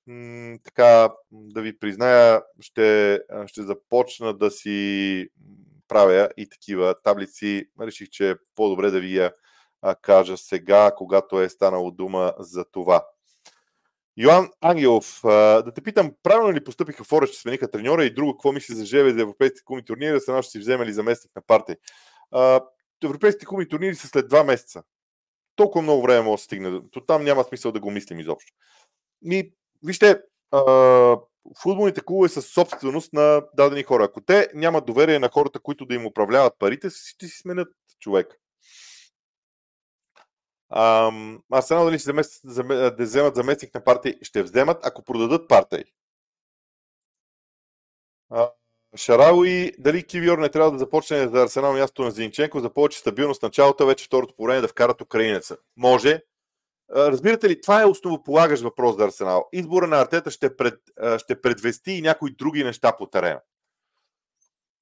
М, 0.07 0.59
така, 0.65 1.13
да 1.33 1.63
ви 1.63 1.79
призная, 1.79 2.43
ще, 2.61 3.21
ще 3.47 3.63
започна 3.63 4.35
да 4.35 4.51
си 4.51 5.29
правя 5.89 6.29
и 6.37 6.49
такива 6.49 6.95
таблици. 7.05 7.65
Реших, 7.81 8.09
че 8.09 8.31
е 8.31 8.35
по-добре 8.55 8.91
да 8.91 9.01
ви 9.01 9.17
я 9.17 9.33
кажа 10.03 10.37
сега, 10.37 10.91
когато 10.97 11.41
е 11.41 11.49
станало 11.49 11.91
дума 11.91 12.35
за 12.39 12.65
това. 12.65 13.07
Йоан 14.17 14.51
Ангелов, 14.61 15.21
да 15.25 15.73
те 15.75 15.81
питам, 15.81 16.13
правилно 16.23 16.53
ли 16.53 16.65
поступиха 16.65 17.05
Фора, 17.05 17.27
че 17.27 17.41
смениха 17.41 17.71
треньора 17.71 18.05
и 18.05 18.15
друго, 18.15 18.33
какво 18.33 18.53
мисли 18.53 18.75
за 18.75 18.85
Жеве 18.85 19.13
за 19.13 19.21
европейските 19.21 19.65
куми 19.65 19.85
турнири, 19.85 20.19
да 20.29 20.43
ще 20.43 20.51
си 20.51 20.59
вземе 20.59 20.87
ли 20.87 20.93
заместник 20.93 21.37
на 21.37 21.43
партия? 21.43 21.77
Европейските 23.05 23.47
куми 23.47 23.69
турнири 23.69 23.95
са 23.95 24.09
след 24.09 24.29
два 24.29 24.45
месеца. 24.45 24.83
Толкова 25.57 25.83
много 25.83 26.03
време 26.03 26.21
може 26.21 26.41
да 26.41 26.45
стигне. 26.45 26.81
То 26.91 27.01
там 27.01 27.25
няма 27.25 27.45
смисъл 27.45 27.73
да 27.73 27.81
го 27.81 27.91
мислим 27.91 28.21
изобщо. 28.21 28.53
И, 29.25 29.55
вижте, 29.83 30.23
футболните 31.63 32.01
клубове 32.05 32.29
са 32.29 32.43
собственост 32.43 33.13
на 33.13 33.43
дадени 33.55 33.83
хора. 33.83 34.05
Ако 34.05 34.21
те 34.21 34.51
нямат 34.55 34.87
доверие 34.87 35.19
на 35.19 35.29
хората, 35.29 35.61
които 35.61 35.87
да 35.87 35.95
им 35.95 36.07
управляват 36.07 36.59
парите, 36.59 36.91
ще 36.91 37.27
си 37.27 37.39
сменят 37.39 37.75
човек. 38.01 38.39
Арсенал 41.53 41.85
дали 41.85 41.99
ще 41.99 42.05
замест, 42.05 42.41
да 42.45 42.95
вземат 42.99 43.35
заместник 43.35 43.75
на 43.75 43.85
партии, 43.85 44.19
ще 44.23 44.43
вземат, 44.43 44.87
ако 44.87 45.05
продадат 45.05 45.49
партии. 45.49 45.85
Шарауи, 48.97 49.73
дали 49.79 50.07
Кивиор 50.07 50.39
не 50.39 50.49
трябва 50.49 50.71
да 50.71 50.79
започне 50.79 51.29
за 51.29 51.43
Арсенал 51.43 51.73
място 51.73 52.03
на 52.03 52.11
Зинченко 52.11 52.61
за 52.61 52.75
повече 52.75 52.99
стабилност 52.99 53.43
началото, 53.43 53.87
вече 53.87 54.05
второто 54.05 54.35
по 54.37 54.45
време 54.45 54.61
да 54.61 54.69
вкарат 54.69 55.01
украинеца. 55.01 55.57
Може. 55.77 56.21
Разбирате 56.97 57.49
ли, 57.49 57.61
това 57.61 57.83
е 57.83 57.87
основополагащ 57.87 58.63
въпрос 58.63 58.97
за 58.97 59.05
Арсенал. 59.05 59.49
Избора 59.53 59.87
на 59.87 60.01
Артета 60.01 60.31
ще, 60.31 60.57
пред, 60.57 60.75
ще 61.19 61.41
предвести 61.41 61.93
и 61.93 62.03
някои 62.03 62.35
други 62.35 62.65
неща 62.65 62.97
по 62.97 63.07
терена. 63.07 63.41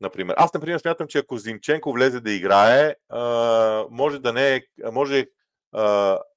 Например. 0.00 0.34
Аз, 0.38 0.54
например, 0.54 0.78
смятам, 0.78 1.06
че 1.06 1.18
ако 1.18 1.38
Зинченко 1.38 1.92
влезе 1.92 2.20
да 2.20 2.32
играе, 2.32 2.94
може 3.90 4.18
да 4.18 4.32
не 4.32 4.54
е, 4.54 4.62
може 4.92 5.26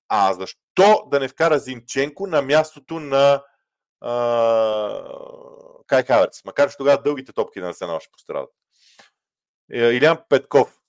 а 0.10 0.34
защо 0.34 1.08
да 1.12 1.20
не 1.20 1.28
вкара 1.28 1.60
Зинченко 1.60 2.28
на 2.28 2.42
мястото 2.42 3.00
на 3.00 3.44
Кай 5.88 6.04
Хаверц? 6.04 6.46
Макар 6.46 6.70
че 6.70 6.78
тогава 6.78 7.02
дългите 7.02 7.34
топки 7.34 7.60
на 7.60 7.70
Арсенал 7.70 8.00
ще 8.00 8.12
пострадат. 8.12 8.50
Е, 9.72 9.80
Илян 9.80 10.18
Петков. 10.30 10.80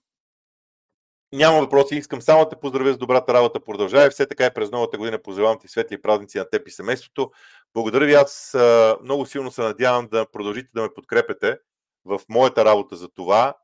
Няма 1.33 1.61
въпроси, 1.61 1.97
искам 1.97 2.23
само 2.23 2.45
да 2.45 2.49
те 2.49 2.57
поздравя 2.57 2.93
с 2.93 2.99
добрата 2.99 3.35
работа. 3.35 3.61
Продължавай 3.61 4.11
все 4.11 4.27
така 4.27 4.47
и 4.47 4.55
през 4.55 4.71
новата 4.71 4.99
година. 4.99 5.23
Пожелавам 5.23 5.59
ти 5.59 5.69
светли 5.69 6.03
празници 6.03 6.39
на 6.39 6.51
теб 6.51 6.69
и 6.69 6.71
семейството. 6.71 7.31
Благодаря 7.75 8.07
ви, 8.07 8.15
аз 8.15 8.57
много 9.03 9.27
силно 9.27 9.51
се 9.51 9.62
надявам 9.62 10.09
да 10.09 10.31
продължите 10.31 10.71
да 10.75 10.83
ме 10.83 10.95
подкрепете 10.95 11.59
в 12.05 12.21
моята 12.29 12.65
работа 12.65 12.97
за 12.97 13.09
това. 13.09 13.55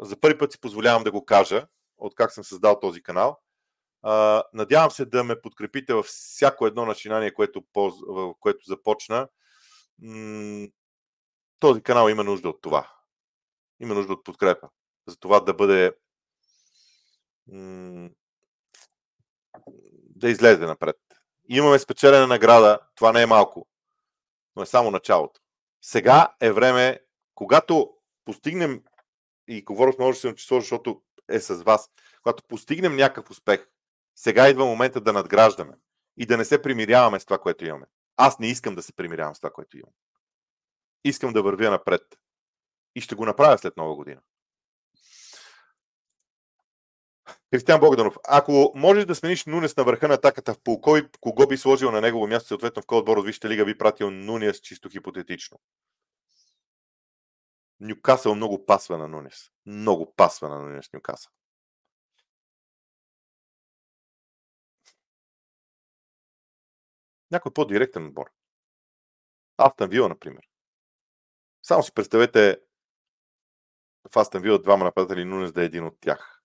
За 0.00 0.16
първи 0.20 0.38
път 0.38 0.52
си 0.52 0.60
позволявам 0.60 1.04
да 1.04 1.10
го 1.12 1.24
кажа, 1.24 1.66
от 1.98 2.14
как 2.14 2.32
съм 2.32 2.44
създал 2.44 2.80
този 2.80 3.02
канал. 3.02 3.40
Надявам 4.52 4.90
се 4.90 5.04
да 5.04 5.24
ме 5.24 5.40
подкрепите 5.40 5.94
във 5.94 6.06
всяко 6.06 6.66
едно 6.66 6.86
начинание, 6.86 7.34
което, 7.34 7.64
което 8.40 8.66
започна. 8.66 9.28
Този 11.58 11.82
канал 11.82 12.08
има 12.08 12.24
нужда 12.24 12.48
от 12.48 12.62
това. 12.62 12.92
Има 13.80 13.94
нужда 13.94 14.12
от 14.12 14.24
подкрепа. 14.24 14.68
За 15.06 15.16
това 15.16 15.40
да 15.40 15.54
бъде 15.54 15.96
да 20.16 20.30
излезе 20.30 20.66
напред. 20.66 20.96
Имаме 21.48 21.78
спечелена 21.78 22.26
награда, 22.26 22.78
това 22.94 23.12
не 23.12 23.22
е 23.22 23.26
малко, 23.26 23.68
но 24.56 24.62
е 24.62 24.66
само 24.66 24.90
началото. 24.90 25.40
Сега 25.82 26.34
е 26.40 26.52
време, 26.52 27.00
когато 27.34 27.94
постигнем, 28.24 28.82
и 29.48 29.62
говоря 29.62 29.92
с 29.92 29.98
множествено 29.98 30.34
число, 30.34 30.60
защото 30.60 31.02
е 31.28 31.40
с 31.40 31.54
вас, 31.54 31.90
когато 32.22 32.42
постигнем 32.48 32.96
някакъв 32.96 33.30
успех, 33.30 33.68
сега 34.16 34.48
идва 34.48 34.64
момента 34.64 35.00
да 35.00 35.12
надграждаме 35.12 35.74
и 36.16 36.26
да 36.26 36.36
не 36.36 36.44
се 36.44 36.62
примиряваме 36.62 37.20
с 37.20 37.24
това, 37.24 37.38
което 37.38 37.64
имаме. 37.64 37.86
Аз 38.16 38.38
не 38.38 38.46
искам 38.46 38.74
да 38.74 38.82
се 38.82 38.92
примирявам 38.92 39.34
с 39.34 39.38
това, 39.38 39.50
което 39.50 39.76
имам. 39.76 39.92
Искам 41.04 41.32
да 41.32 41.42
вървя 41.42 41.70
напред. 41.70 42.02
И 42.94 43.00
ще 43.00 43.14
го 43.14 43.26
направя 43.26 43.58
след 43.58 43.76
нова 43.76 43.96
година. 43.96 44.20
Кристиан 47.50 47.80
Богданов, 47.80 48.16
ако 48.28 48.72
можеш 48.74 49.04
да 49.04 49.14
смениш 49.14 49.46
Нунес 49.46 49.76
на 49.76 49.84
върха 49.84 50.08
на 50.08 50.14
атаката 50.14 50.54
в 50.54 50.60
пол, 50.60 50.80
кой, 50.80 51.08
кого 51.20 51.46
би 51.46 51.56
сложил 51.56 51.90
на 51.90 52.00
негово 52.00 52.26
място, 52.26 52.48
съответно 52.48 52.82
в 52.82 52.86
кой 52.86 52.98
отбор 52.98 53.16
от 53.16 53.26
Вижте 53.26 53.48
лига 53.48 53.64
би 53.64 53.78
пратил 53.78 54.10
Нунес 54.10 54.60
чисто 54.60 54.88
хипотетично? 54.88 55.58
Нюкасъл 57.80 58.34
много 58.34 58.66
пасва 58.66 58.98
на 58.98 59.08
Нунес. 59.08 59.50
Много 59.66 60.14
пасва 60.16 60.48
на 60.48 60.58
Нунес 60.58 60.92
Нюкасъл. 60.92 61.32
Някой 67.36 67.52
по-директен 67.52 68.06
отбор. 68.06 68.26
Астън 69.58 69.90
Вила, 69.90 70.08
например. 70.08 70.42
Само 71.62 71.82
си 71.82 71.92
представете 71.94 72.58
в 74.12 74.16
Астън 74.16 74.42
Вила 74.42 74.58
двама 74.58 74.84
нападатели 74.84 75.24
Нунес 75.24 75.52
да 75.52 75.62
е 75.62 75.64
един 75.64 75.84
от 75.86 75.94
тях. 76.00 76.42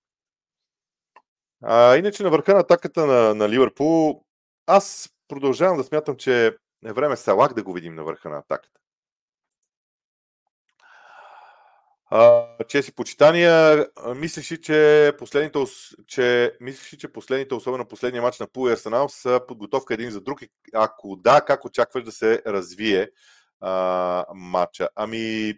А, 1.64 1.98
иначе 1.98 2.24
на 2.24 2.30
върха 2.30 2.54
на 2.54 2.60
атаката 2.60 3.06
на, 3.06 3.36
на 3.36 3.50
Ливърпул, 3.50 4.26
аз 4.66 5.10
продължавам 5.28 5.78
да 5.78 5.84
смятам, 5.84 6.18
че 6.18 6.58
е 6.86 6.94
време 6.94 7.18
Салак 7.18 7.54
да 7.54 7.64
го 7.64 7.74
видим 7.74 7.96
на 7.96 8.04
върха 8.04 8.30
на 8.30 8.38
атаката. 8.38 8.81
Чеси 12.68 12.92
почитания, 12.96 13.88
мислиш 14.16 14.52
ли, 14.52 14.62
че 14.62 15.12
последните, 15.20 15.60
че, 16.08 16.54
мислиш 16.62 16.94
ли, 16.94 16.98
че 16.98 17.08
последните, 17.08 17.56
особено 17.56 17.88
последния 17.88 18.22
матч 18.22 18.40
на 18.40 18.48
Пул 18.48 18.70
и 18.70 18.72
Арсенал, 18.72 19.10
са 19.10 19.42
подготовка 19.48 19.94
един 19.94 20.12
за 20.12 20.22
друг? 20.22 20.40
Ако 20.74 21.16
да, 21.16 21.42
как 21.42 21.66
очакваш 21.66 22.04
да 22.04 22.12
се 22.12 22.42
развие 22.48 23.10
а, 23.60 24.26
матча? 24.34 24.90
Ами, 24.96 25.54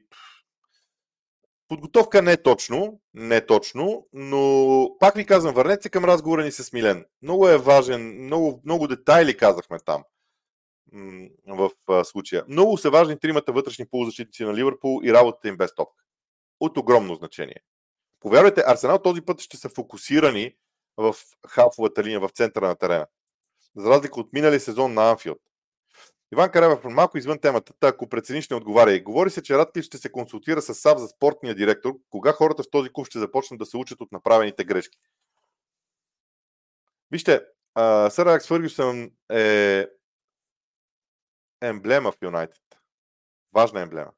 подготовка 1.67 2.21
не 2.21 2.31
е 2.31 2.41
точно, 2.41 2.99
не 3.13 3.45
точно, 3.45 4.07
но 4.13 4.89
пак 4.99 5.15
ви 5.15 5.25
казвам, 5.25 5.53
върнете 5.53 5.83
се 5.83 5.89
към 5.89 6.05
разговора 6.05 6.43
ни 6.43 6.51
с 6.51 6.73
Милен. 6.73 7.05
Много 7.21 7.47
е 7.47 7.57
важен, 7.57 8.25
много, 8.25 8.61
много 8.65 8.87
детайли 8.87 9.37
казахме 9.37 9.77
там 9.85 10.03
в 11.47 11.69
случая. 12.03 12.43
Много 12.47 12.77
са 12.77 12.89
важни 12.89 13.19
тримата 13.19 13.51
вътрешни 13.51 13.85
полузащитници 13.85 14.43
на 14.43 14.53
Ливърпул 14.53 15.01
и 15.03 15.13
работата 15.13 15.47
им 15.47 15.57
без 15.57 15.75
топка 15.75 16.02
от 16.65 16.77
огромно 16.77 17.15
значение. 17.15 17.61
Повярвайте, 18.19 18.63
Арсенал 18.67 19.01
този 19.01 19.21
път 19.21 19.41
ще 19.41 19.57
са 19.57 19.69
фокусирани 19.69 20.55
в 20.97 21.15
халфовата 21.47 22.03
линия, 22.03 22.19
в 22.19 22.29
центъра 22.29 22.67
на 22.67 22.75
терена. 22.75 23.07
За 23.75 23.89
разлика 23.89 24.19
от 24.19 24.33
минали 24.33 24.59
сезон 24.59 24.93
на 24.93 25.09
Анфилд. 25.09 25.41
Иван 26.33 26.51
Карева, 26.51 26.89
малко 26.89 27.17
извън 27.17 27.39
темата, 27.39 27.73
ако 27.81 28.09
прецениш 28.09 28.49
не 28.49 28.55
отговаря. 28.55 28.99
Говори 28.99 29.29
се, 29.29 29.43
че 29.43 29.57
Радклиф 29.57 29.85
ще 29.85 29.97
се 29.97 30.11
консултира 30.11 30.61
с 30.61 30.75
САВ 30.75 30.99
за 30.99 31.07
спортния 31.07 31.55
директор. 31.55 31.93
Кога 32.09 32.31
хората 32.31 32.63
в 32.63 32.69
този 32.71 32.89
клуб 32.93 33.07
ще 33.07 33.19
започнат 33.19 33.59
да 33.59 33.65
се 33.65 33.77
учат 33.77 34.01
от 34.01 34.11
направените 34.11 34.63
грешки? 34.63 34.97
Вижте, 37.11 37.45
Сър 38.09 38.25
Алекс 38.25 38.47
Фъргюсън 38.47 39.11
е 39.31 39.87
емблема 41.61 42.11
в 42.11 42.17
Юнайтед. 42.21 42.61
Важна 43.53 43.81
емблема. 43.81 44.11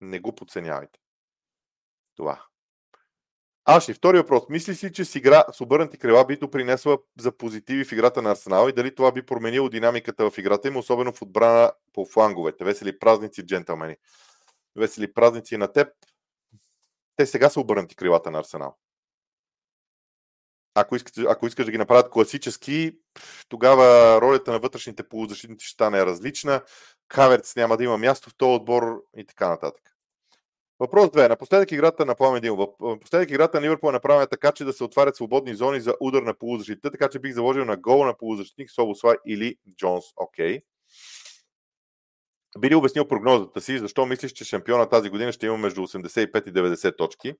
Не 0.00 0.20
го 0.20 0.34
подценявайте 0.34 1.01
това. 2.22 2.42
Аши, 3.64 3.94
втори 3.94 4.18
въпрос. 4.18 4.42
Мислиш 4.48 4.84
ли, 4.84 4.92
че 4.92 5.04
с 5.04 5.14
игра 5.14 5.44
с 5.52 5.60
обърнати 5.60 5.98
крила 5.98 6.26
би 6.26 6.36
допринесла 6.36 6.98
за 7.18 7.32
позитиви 7.36 7.84
в 7.84 7.92
играта 7.92 8.22
на 8.22 8.30
Арсенал 8.30 8.68
и 8.68 8.72
дали 8.72 8.94
това 8.94 9.12
би 9.12 9.22
променило 9.22 9.68
динамиката 9.68 10.30
в 10.30 10.38
играта 10.38 10.68
им, 10.68 10.76
особено 10.76 11.12
в 11.12 11.22
отбрана 11.22 11.72
по 11.92 12.06
фланговете? 12.06 12.64
Весели 12.64 12.98
празници, 12.98 13.46
джентълмени. 13.46 13.96
Весели 14.76 15.12
празници 15.12 15.56
на 15.56 15.72
теб. 15.72 15.88
Те 17.16 17.26
сега 17.26 17.50
са 17.50 17.60
обърнати 17.60 17.96
крилата 17.96 18.30
на 18.30 18.38
Арсенал. 18.38 18.76
Ако 20.74 20.96
искаш, 20.96 21.24
ако 21.28 21.46
искаш 21.46 21.64
да 21.64 21.72
ги 21.72 21.78
направят 21.78 22.10
класически, 22.10 22.98
тогава 23.48 24.18
ролята 24.20 24.52
на 24.52 24.58
вътрешните 24.58 25.08
полузащитници 25.08 25.66
ще 25.66 25.72
стане 25.72 26.06
различна. 26.06 26.62
Хаверц 27.12 27.56
няма 27.56 27.76
да 27.76 27.84
има 27.84 27.98
място 27.98 28.30
в 28.30 28.34
този 28.36 28.56
отбор 28.56 29.02
и 29.16 29.26
така 29.26 29.48
нататък. 29.48 29.91
Въпрос 30.82 31.06
2. 31.06 31.28
Напоследък 31.28 31.72
играта 31.72 32.04
на 32.06 32.14
Пламен 32.14 32.40
Димов. 32.40 32.68
Напоследък 32.80 33.30
играта 33.30 33.60
на 33.60 33.66
Ливърпул 33.66 33.88
е 33.88 33.92
направена 33.92 34.26
така, 34.26 34.52
че 34.52 34.64
да 34.64 34.72
се 34.72 34.84
отварят 34.84 35.16
свободни 35.16 35.54
зони 35.54 35.80
за 35.80 35.94
удар 36.00 36.22
на 36.22 36.34
полузащита, 36.34 36.90
така 36.90 37.08
че 37.08 37.18
бих 37.18 37.34
заложил 37.34 37.64
на 37.64 37.76
гол 37.76 38.04
на 38.04 38.16
полузащитник 38.16 38.70
Собослай 38.70 39.16
или 39.26 39.56
Джонс. 39.76 40.04
Окей. 40.16 40.58
Okay. 40.58 40.62
Би 42.58 42.70
ли 42.70 42.74
обяснил 42.74 43.08
прогнозата 43.08 43.60
си, 43.60 43.78
защо 43.78 44.06
мислиш, 44.06 44.32
че 44.32 44.44
шампиона 44.44 44.88
тази 44.88 45.10
година 45.10 45.32
ще 45.32 45.46
има 45.46 45.56
между 45.56 45.80
85 45.80 46.48
и 46.48 46.52
90 46.52 46.96
точки? 46.96 47.34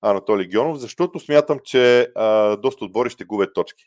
Анатолий 0.00 0.46
Гионов, 0.46 0.78
защото 0.78 1.20
смятам, 1.20 1.58
че 1.64 2.12
а, 2.14 2.56
доста 2.56 2.84
отбори 2.84 3.10
ще 3.10 3.24
губят 3.24 3.54
точки. 3.54 3.84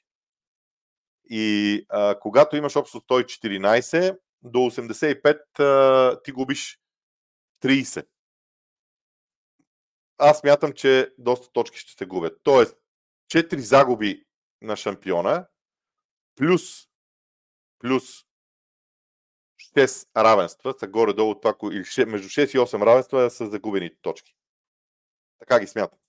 И 1.29 1.85
а, 1.89 2.19
когато 2.19 2.55
имаш 2.55 2.75
общо 2.75 2.99
114, 2.99 4.17
до 4.43 4.59
85 4.59 5.59
а, 5.59 6.21
ти 6.23 6.31
губиш 6.31 6.79
30 7.63 8.05
аз 10.17 10.39
смятам, 10.39 10.73
че 10.73 11.13
доста 11.17 11.51
точки 11.51 11.77
ще 11.77 11.91
се 11.91 12.05
губят. 12.05 12.39
Тоест, 12.43 12.77
4 13.31 13.57
загуби 13.57 14.23
на 14.61 14.75
шампиона, 14.75 15.47
плюс, 16.35 16.87
плюс 17.79 18.03
6 19.77 20.07
равенства, 20.17 20.73
са 20.79 20.87
горе-долу 20.87 21.35
това, 21.35 21.55
или 21.63 22.05
между 22.05 22.27
6 22.27 22.55
и 22.55 22.59
8 22.59 22.85
равенства 22.85 23.29
са 23.29 23.49
загубените 23.49 23.97
точки. 24.01 24.35
Така 25.39 25.59
ги 25.59 25.67
смятам. 25.67 25.99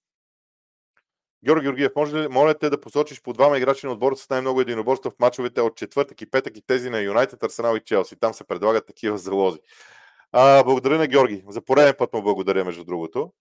Георги 1.45 1.65
Георгиев, 1.65 1.93
може 1.97 2.17
ли, 2.17 2.29
моля 2.29 2.55
те 2.55 2.71
да 2.71 2.81
посочиш 2.81 3.23
по 3.23 3.33
двама 3.33 3.59
играчи 3.59 3.87
на 3.87 3.93
отбора 3.93 4.17
с 4.17 4.31
най-много 4.31 4.61
единоборства 4.61 5.11
в 5.11 5.19
мачовете 5.19 5.61
от 5.61 5.77
четвъртък 5.77 6.21
и 6.21 6.31
петък 6.31 6.57
и 6.57 6.63
тези 6.67 6.91
на 6.91 7.01
Юнайтед, 7.01 7.43
Арсенал 7.43 7.77
и 7.77 7.81
Челси. 7.81 8.17
Там 8.21 8.35
се 8.35 8.45
предлагат 8.45 8.87
такива 8.87 9.19
залози. 9.19 9.59
А, 10.33 10.65
благодаря 10.65 10.99
на 10.99 11.07
Георги. 11.07 11.45
За 11.49 11.61
пореден 11.61 11.95
път 11.99 12.13
му 12.13 12.23
благодаря, 12.23 12.65
между 12.65 12.85
другото. 12.85 13.33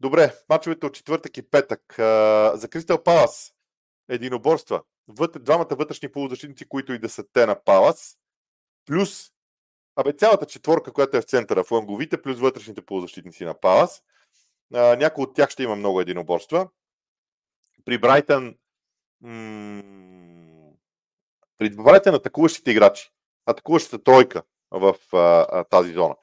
Добре, 0.00 0.34
мачовете 0.48 0.86
от 0.86 0.94
четвъртък 0.94 1.36
и 1.36 1.50
петък. 1.50 1.98
А, 1.98 2.56
за 2.56 2.68
Кристал 2.68 3.02
Палас 3.02 3.54
единоборства. 4.08 4.82
Двамата 5.40 5.68
вътрешни 5.70 6.12
полузащитници, 6.12 6.68
които 6.68 6.92
и 6.92 6.98
да 6.98 7.08
са 7.08 7.24
те 7.32 7.46
на 7.46 7.64
Палас, 7.64 8.18
плюс 8.86 9.30
абе, 9.96 10.12
цялата 10.12 10.46
четворка, 10.46 10.92
която 10.92 11.16
е 11.16 11.20
в 11.20 11.24
центъра, 11.24 11.64
фланговите, 11.64 12.22
плюс 12.22 12.38
вътрешните 12.38 12.86
полузащитници 12.86 13.44
на 13.44 13.60
Палас. 13.60 14.02
А, 14.74 14.96
някой 14.96 15.22
от 15.22 15.34
тях 15.34 15.50
ще 15.50 15.62
има 15.62 15.76
много 15.76 16.00
единоборства. 16.00 16.68
При 17.84 17.98
Брайтън 17.98 18.56
м- 19.20 20.72
при 21.58 21.70
Брайтън 21.70 22.14
атакуващите 22.14 22.70
играчи, 22.70 23.10
атакуващата 23.46 24.04
тройка, 24.04 24.42
в 24.70 24.94
а, 25.12 25.64
тази 25.64 25.92
зона. 25.92 26.14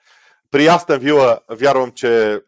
При 0.52 0.68
Астен 0.68 1.00
Вила 1.00 1.40
вярвам, 1.50 1.92
че 1.92 2.42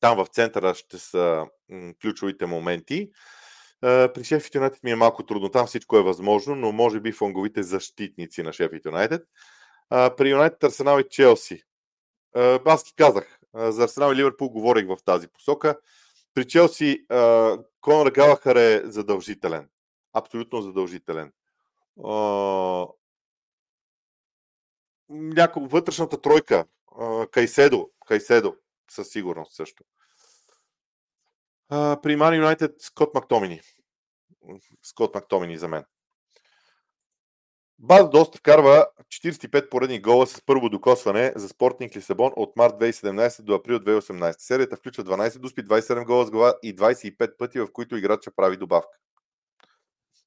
там 0.00 0.16
в 0.16 0.26
центъра 0.26 0.74
ще 0.74 0.98
са 0.98 1.46
ключовите 2.00 2.46
моменти. 2.46 3.10
При 3.80 4.24
Шеф 4.24 4.54
Юнайтед 4.54 4.82
ми 4.84 4.90
е 4.90 4.96
малко 4.96 5.26
трудно. 5.26 5.48
Там 5.48 5.66
всичко 5.66 5.96
е 5.96 6.02
възможно, 6.02 6.54
но 6.54 6.72
може 6.72 7.00
би 7.00 7.12
фланговите 7.12 7.62
защитници 7.62 8.42
на 8.42 8.52
Шеф 8.52 8.72
Юнайтед. 8.84 9.22
При 9.90 10.30
Юнайтед, 10.30 10.64
Арсенал 10.64 11.00
и 11.00 11.08
Челси. 11.08 11.62
Аз 12.64 12.84
ти 12.84 12.94
казах, 12.94 13.38
за 13.54 13.84
Арсенал 13.84 14.12
и 14.12 14.16
Ливърпул 14.16 14.48
говорих 14.48 14.86
в 14.86 14.96
тази 15.04 15.28
посока. 15.28 15.78
При 16.34 16.46
Челси 16.46 17.06
Конор 17.80 18.10
Галахър 18.10 18.56
е 18.56 18.82
задължителен. 18.84 19.68
Абсолютно 20.12 20.62
задължителен 20.62 21.32
някаква 25.08 25.62
вътрешната 25.62 26.20
тройка. 26.20 26.64
Кайседо. 27.30 27.90
Кайседо. 28.06 28.56
Със 28.90 29.08
сигурност 29.08 29.54
също. 29.54 29.84
При 32.02 32.16
Ман 32.16 32.34
Юнайтед 32.34 32.74
Скот 32.78 33.14
Мактомини. 33.14 33.60
Скот 34.82 35.14
Мактомини 35.14 35.58
за 35.58 35.68
мен. 35.68 35.84
Баз 37.78 38.10
доста 38.10 38.38
вкарва 38.38 38.86
45 39.08 39.68
поредни 39.68 40.00
гола 40.00 40.26
с 40.26 40.42
първо 40.46 40.68
докосване 40.68 41.32
за 41.36 41.48
Спортник 41.48 41.96
Лисабон 41.96 42.32
от 42.36 42.56
март 42.56 42.74
2017 42.74 43.42
до 43.42 43.54
април 43.54 43.78
2018. 43.78 44.34
Серията 44.38 44.76
включва 44.76 45.04
12 45.04 45.38
дуспи, 45.38 45.64
27 45.64 46.04
гола 46.04 46.26
с 46.26 46.30
глава 46.30 46.54
и 46.62 46.76
25 46.76 47.36
пъти, 47.36 47.60
в 47.60 47.72
които 47.72 47.96
играча 47.96 48.30
прави 48.36 48.56
добавка. 48.56 48.98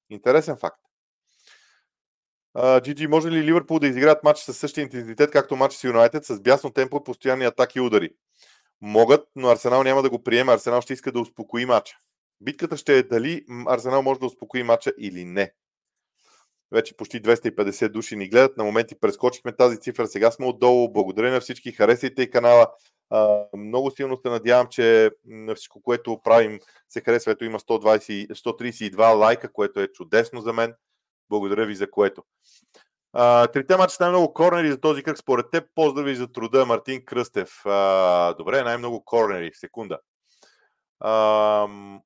Интересен 0.10 0.58
факт. 0.58 0.82
Джиджи, 2.82 3.08
може 3.08 3.32
ли 3.32 3.44
Ливърпул 3.44 3.80
да 3.80 3.88
изиграят 3.88 4.24
матч 4.24 4.40
със 4.40 4.58
същия 4.58 4.82
интензитет, 4.82 5.32
както 5.32 5.56
матч 5.56 5.74
с 5.74 5.84
Юнайтед, 5.84 6.26
с 6.26 6.40
бясно 6.40 6.70
темпо, 6.72 7.04
постоянни 7.04 7.46
атаки 7.46 7.78
и 7.78 7.82
удари? 7.82 8.10
Могат, 8.82 9.28
но 9.36 9.50
Арсенал 9.50 9.84
няма 9.84 10.02
да 10.02 10.10
го 10.10 10.24
приеме. 10.24 10.54
Арсенал 10.54 10.82
ще 10.82 10.94
иска 10.94 11.12
да 11.12 11.20
успокои 11.20 11.66
матча. 11.66 11.98
Битката 12.42 12.78
ще 12.78 12.98
е 12.98 13.04
дали 13.04 13.46
Арсенал 13.68 14.02
може 14.02 14.20
да 14.20 14.26
успокои 14.26 14.64
матча 14.64 14.92
или 15.00 15.26
не. 15.26 15.54
Вече 16.72 16.98
почти 16.98 17.22
250 17.22 17.90
души 17.90 18.16
ни 18.16 18.30
гледат. 18.30 18.58
На 18.58 18.64
моменти 18.64 18.96
прескочихме 19.00 19.56
тази 19.56 19.80
цифра. 19.80 20.08
Сега 20.08 20.32
сме 20.32 20.46
отдолу. 20.46 20.92
Благодаря 20.92 21.32
на 21.32 21.40
всички. 21.40 21.72
Харесайте 21.72 22.22
и 22.22 22.30
канала. 22.30 22.68
Много 23.58 23.92
силно 23.92 24.20
се 24.26 24.30
надявам, 24.30 24.68
че 24.68 25.12
на 25.26 25.56
всичко, 25.56 25.82
което 25.82 26.22
правим, 26.24 26.60
се 26.90 27.02
харесва. 27.02 27.32
Ето 27.32 27.46
има 27.46 27.60
120, 27.60 28.32
132 28.32 29.16
лайка, 29.16 29.52
което 29.52 29.80
е 29.80 29.88
чудесно 29.88 30.42
за 30.42 30.54
мен. 30.54 30.74
Благодаря 31.30 31.66
ви 31.66 31.76
за 31.76 31.92
което. 31.92 32.24
А, 33.14 33.48
трите 33.48 33.78
мача 33.78 33.98
най-много 34.00 34.34
корнери 34.34 34.72
за 34.72 34.82
този 34.82 35.04
кръг 35.04 35.18
според 35.18 35.52
теб. 35.52 35.70
Поздрави 35.76 36.16
за 36.16 36.32
труда, 36.32 36.66
Мартин 36.66 37.06
Кръстев. 37.06 37.66
А, 37.66 38.34
добре, 38.34 38.64
най-много 38.64 39.06
корнери. 39.06 39.52
Секунда. 39.54 40.00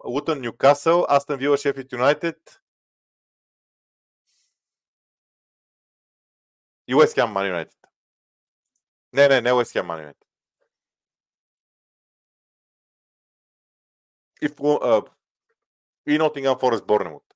Лутън 0.05 0.41
Ньюкасъл, 0.41 1.05
Астън 1.09 1.37
Вила, 1.37 1.57
Шефит 1.57 1.91
Юнайтед 1.91 2.61
и 6.87 6.95
Уест 6.95 7.15
Хем 7.15 7.37
Юнайтед. 7.37 7.77
Не, 9.13 9.27
не, 9.27 9.41
не 9.41 9.53
Уест 9.53 9.71
Хем 9.71 9.89
Юнайтед. 9.89 10.27
И, 14.41 14.47
в, 14.47 15.03
и 16.07 16.19
Nottingham 16.19 16.85
Борнемут. 16.85 17.30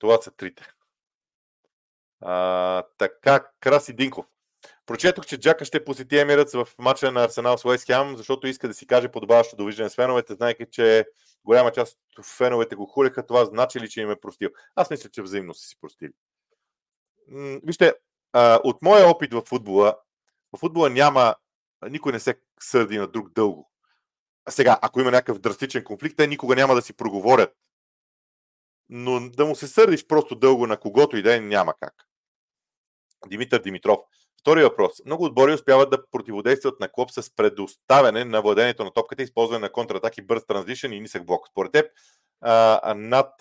Това 0.00 0.22
са 0.22 0.30
трите. 0.30 0.68
А, 2.20 2.82
така, 2.98 3.48
Краси 3.60 3.92
Динков. 3.92 4.26
Прочетох, 4.86 5.26
че 5.26 5.40
Джака 5.40 5.64
ще 5.64 5.84
посети 5.84 6.18
Емирец 6.18 6.52
в 6.52 6.68
матча 6.78 7.12
на 7.12 7.24
Арсенал 7.24 7.58
с 7.58 7.64
Уест 7.64 7.86
Хем, 7.86 8.16
защото 8.16 8.46
иска 8.46 8.68
да 8.68 8.74
си 8.74 8.86
каже 8.86 9.08
подобаващо 9.08 9.56
довиждане 9.56 9.90
с 9.90 9.94
феновете, 9.94 10.34
знайки, 10.34 10.66
че 10.70 11.06
голяма 11.44 11.72
част 11.72 11.98
от 12.18 12.26
феновете 12.26 12.76
го 12.76 12.86
хулиха. 12.86 13.26
Това 13.26 13.44
значи 13.44 13.80
ли, 13.80 13.88
че 13.88 14.00
им 14.00 14.10
е 14.10 14.20
простил? 14.20 14.48
Аз 14.74 14.90
мисля, 14.90 15.10
че 15.10 15.22
взаимно 15.22 15.54
са 15.54 15.68
си 15.68 15.76
простили. 15.80 16.12
Вижте, 17.62 17.94
от 18.64 18.82
моя 18.82 19.08
опит 19.08 19.32
в 19.32 19.42
футбола, 19.46 19.98
в 20.52 20.58
футбола 20.58 20.90
няма, 20.90 21.34
никой 21.90 22.12
не 22.12 22.20
се 22.20 22.40
сърди 22.60 22.98
на 22.98 23.06
друг 23.06 23.32
дълго. 23.32 23.70
Сега, 24.48 24.78
ако 24.82 25.00
има 25.00 25.10
някакъв 25.10 25.38
драстичен 25.38 25.84
конфликт, 25.84 26.16
те 26.16 26.26
никога 26.26 26.56
няма 26.56 26.74
да 26.74 26.82
си 26.82 26.92
проговорят 26.92 27.56
но 28.90 29.30
да 29.30 29.46
му 29.46 29.54
се 29.54 29.68
сърдиш 29.68 30.06
просто 30.06 30.34
дълго 30.34 30.66
на 30.66 30.76
когото 30.76 31.16
и 31.16 31.22
да 31.22 31.36
е, 31.36 31.40
няма 31.40 31.74
как. 31.80 31.94
Димитър 33.26 33.62
Димитров. 33.62 33.98
Втори 34.40 34.62
въпрос. 34.62 34.92
Много 35.04 35.24
отбори 35.24 35.52
успяват 35.52 35.90
да 35.90 36.10
противодействат 36.10 36.80
на 36.80 36.88
клоп 36.92 37.10
с 37.10 37.34
предоставяне 37.36 38.24
на 38.24 38.42
владението 38.42 38.84
на 38.84 38.92
топката, 38.92 39.22
използване 39.22 39.58
на 39.58 39.72
контратаки, 39.72 40.22
бърз 40.22 40.46
транзишън 40.46 40.92
и 40.92 41.00
нисък 41.00 41.26
блок. 41.26 41.48
Според 41.48 41.72
теб, 41.72 41.90
а, 42.40 42.94
над 42.96 43.32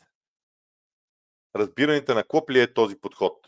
разбирането 1.55 2.13
на 2.13 2.23
клоп 2.23 2.49
ли 2.49 2.61
е 2.61 2.73
този 2.73 2.99
подход? 2.99 3.47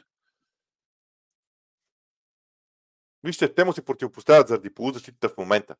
Вижте, 3.23 3.53
те 3.53 3.63
му 3.63 3.73
се 3.73 3.85
противопоставят 3.85 4.47
заради 4.47 4.73
полузащитата 4.73 5.29
в 5.29 5.37
момента 5.37 5.75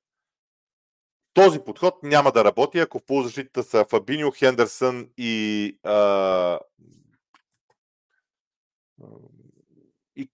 този 1.34 1.60
подход 1.60 2.04
няма 2.04 2.32
да 2.32 2.44
работи, 2.44 2.80
ако 2.80 3.00
в 3.00 3.06
полузащитата 3.06 3.64
са 3.64 3.86
Фабиньо, 3.90 4.32
Хендерсън 4.32 5.10
и, 5.18 5.78
а, 5.84 6.60
и, 10.16 10.30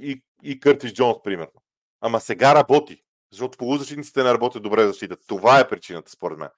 и, 0.00 0.22
и 0.42 0.60
Къртис 0.60 0.92
Джонс, 0.92 1.16
примерно. 1.24 1.62
Ама 2.00 2.20
сега 2.20 2.54
работи, 2.54 3.02
защото 3.32 3.58
полузащитниците 3.58 4.22
не 4.22 4.34
работят 4.34 4.62
добре 4.62 4.86
защита. 4.86 5.16
Това 5.26 5.60
е 5.60 5.68
причината, 5.68 6.10
според 6.10 6.38
мен. 6.38 6.48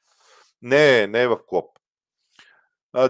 Не, 0.62 1.06
не 1.06 1.22
е 1.22 1.28
в 1.28 1.38
клоп. 1.46 1.78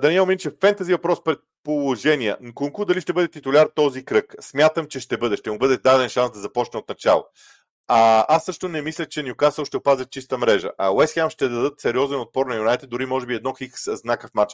Даниел 0.00 0.26
Минчев, 0.26 0.54
фентази 0.60 0.92
въпрос 0.92 1.24
пред 1.24 1.38
положения. 1.64 2.38
Нкунку 2.40 2.84
дали 2.84 3.00
ще 3.00 3.12
бъде 3.12 3.28
титуляр 3.28 3.70
този 3.74 4.04
кръг? 4.04 4.34
Смятам, 4.40 4.86
че 4.86 5.00
ще 5.00 5.18
бъде. 5.18 5.36
Ще 5.36 5.50
му 5.50 5.58
бъде 5.58 5.76
даден 5.76 6.08
шанс 6.08 6.32
да 6.32 6.38
започне 6.38 6.78
от 6.78 6.88
начало. 6.88 7.24
А, 7.88 8.26
аз 8.28 8.44
също 8.44 8.68
не 8.68 8.82
мисля, 8.82 9.06
че 9.06 9.22
Ньюкасъл 9.22 9.64
ще 9.64 9.76
опазят 9.76 10.10
чиста 10.10 10.38
мрежа. 10.38 10.70
А 10.78 10.90
Уест 10.90 11.14
Хем 11.14 11.30
ще 11.30 11.48
дадат 11.48 11.80
сериозен 11.80 12.20
отпор 12.20 12.46
на 12.46 12.56
Юнайтед, 12.56 12.90
дори 12.90 13.06
може 13.06 13.26
би 13.26 13.34
едно 13.34 13.54
хикс 13.54 13.84
знакъв 13.86 14.30
матч. 14.34 14.52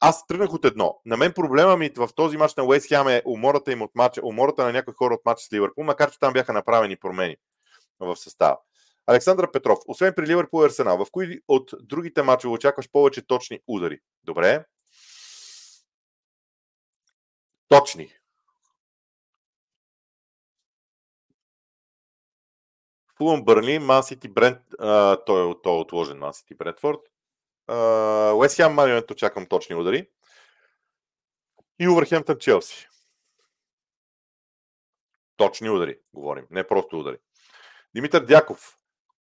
Аз 0.00 0.26
тръгнах 0.26 0.52
от 0.52 0.64
едно. 0.64 1.00
На 1.06 1.16
мен 1.16 1.32
проблема 1.32 1.76
ми 1.76 1.90
в 1.96 2.08
този 2.16 2.36
матч 2.36 2.54
на 2.54 2.64
Уест 2.64 2.88
Хем 2.88 3.08
е 3.08 3.22
умората 3.24 3.72
им 3.72 3.82
от 3.82 3.90
матча, 3.94 4.20
умората 4.24 4.64
на 4.64 4.72
някои 4.72 4.94
хора 4.94 5.14
от 5.14 5.24
матча 5.24 5.44
с 5.44 5.52
Ливърпул, 5.52 5.84
макар 5.84 6.10
че 6.10 6.18
там 6.18 6.32
бяха 6.32 6.52
направени 6.52 6.96
промени 6.96 7.36
в 8.00 8.16
състава. 8.16 8.58
Александър 9.06 9.50
Петров, 9.52 9.78
освен 9.86 10.12
при 10.16 10.26
Ливърпул 10.26 10.62
и 10.62 10.66
Арсенал, 10.66 11.04
в 11.04 11.10
кои 11.12 11.40
от 11.48 11.70
другите 11.80 12.22
матчове 12.22 12.54
очакваш 12.54 12.90
повече 12.90 13.26
точни 13.26 13.60
удари? 13.66 13.98
Добре. 14.24 14.64
Точни. 17.68 18.12
Фулъм 23.16 23.44
Бърли, 23.44 23.78
Ман 23.78 24.02
Сити 24.02 24.28
Брент, 24.28 24.58
той, 25.26 25.50
е, 25.50 25.54
той 25.62 25.76
е 25.76 25.80
отложен 25.80 26.18
Ман 26.18 26.34
Сити 26.34 26.54
Брентфорд. 26.54 27.00
Уест 28.34 28.56
Хем 28.56 28.72
Марионет 28.72 29.10
очаквам 29.10 29.46
точни 29.46 29.76
удари. 29.76 30.08
И 31.78 31.88
Увърхемптън 31.88 32.38
Челси. 32.38 32.88
Точни 35.36 35.70
удари, 35.70 35.98
говорим, 36.14 36.46
не 36.50 36.66
просто 36.66 36.98
удари. 36.98 37.16
Димитър 37.94 38.24
Дяков. 38.24 38.76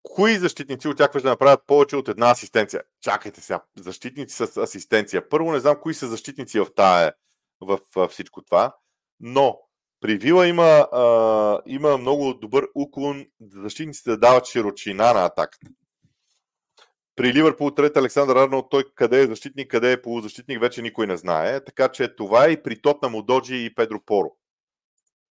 Кои 0.03 0.37
защитници 0.37 0.87
очакваш 0.87 1.23
да 1.23 1.29
направят 1.29 1.67
повече 1.67 1.95
от 1.95 2.07
една 2.07 2.31
асистенция? 2.31 2.83
Чакайте 3.01 3.41
сега, 3.41 3.63
защитници 3.77 4.35
с 4.35 4.57
асистенция. 4.57 5.29
Първо 5.29 5.51
не 5.51 5.59
знам 5.59 5.79
кои 5.81 5.93
са 5.93 6.07
защитници 6.07 6.59
в, 6.59 6.67
тая, 6.75 7.13
в, 7.61 7.79
в 7.95 8.07
всичко 8.07 8.41
това, 8.41 8.75
но 9.19 9.59
при 10.03 10.17
Вила 10.17 10.47
има, 10.47 10.87
а, 10.91 11.61
има 11.65 11.97
много 11.97 12.33
добър 12.33 12.67
уклон 12.75 13.25
защитниците 13.41 14.09
да 14.09 14.17
дават 14.17 14.45
широчина 14.45 15.13
на 15.13 15.25
атаката. 15.25 15.67
При 17.15 17.33
Ливърпул 17.33 17.71
трет 17.71 17.97
Александър 17.97 18.35
Арнолд, 18.35 18.65
той 18.69 18.83
къде 18.95 19.21
е 19.21 19.27
защитник, 19.27 19.71
къде 19.71 19.91
е 19.91 20.01
полузащитник, 20.01 20.61
вече 20.61 20.81
никой 20.81 21.07
не 21.07 21.17
знае. 21.17 21.63
Така 21.63 21.89
че 21.89 22.15
това 22.15 22.45
е 22.45 22.51
и 22.51 22.63
при 22.63 22.81
Тотна 22.81 23.09
Мудоджи 23.09 23.65
и 23.65 23.75
Педро 23.75 23.99
Поро 24.05 24.31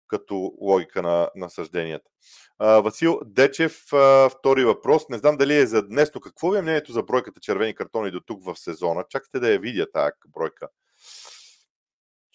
като 0.09 0.53
логика 0.61 1.03
на, 1.03 1.29
на 1.37 1.51
съжденията. 1.51 2.11
А, 2.59 2.81
Васил 2.81 3.21
Дечев, 3.25 3.93
а, 3.93 4.29
втори 4.29 4.65
въпрос. 4.65 5.09
Не 5.09 5.19
знам 5.19 5.37
дали 5.37 5.57
е 5.57 5.67
за 5.67 5.83
днес, 5.83 6.11
но 6.15 6.21
какво 6.21 6.51
ви 6.51 6.59
е 6.59 6.63
мнението 6.63 6.93
за 6.93 7.03
бройката 7.03 7.41
червени 7.41 7.75
картони 7.75 8.11
до 8.11 8.21
тук 8.21 8.45
в 8.45 8.57
сезона? 8.59 9.05
Чакайте 9.09 9.41
да 9.41 9.53
я 9.53 9.59
видя 9.59 9.87
тази 9.93 10.13
бройка 10.29 10.69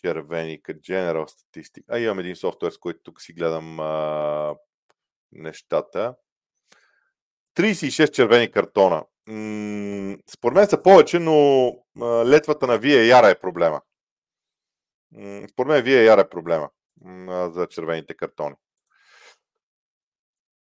червени, 0.05 0.61
като 0.61 0.79
General 0.79 1.25
Statistic. 1.25 1.83
А 1.89 1.99
имам 1.99 2.19
един 2.19 2.35
софтуер, 2.35 2.71
с 2.71 2.77
който 2.77 2.99
тук 3.03 3.21
си 3.21 3.33
гледам 3.33 3.79
а, 3.79 4.55
нещата. 5.31 6.15
36 7.57 8.11
червени 8.11 8.51
картона. 8.51 9.03
Според 10.29 10.55
мен 10.55 10.67
са 10.67 10.81
повече, 10.83 11.19
но 11.19 11.67
а, 12.01 12.05
летвата 12.05 12.67
на 12.67 12.87
Яра 12.87 13.29
е 13.29 13.39
проблема. 13.39 13.81
Според 15.51 15.85
мен 15.85 16.05
Яра 16.05 16.21
е 16.21 16.29
проблема 16.29 16.69
за 17.51 17.67
червените 17.69 18.13
картони. 18.13 18.55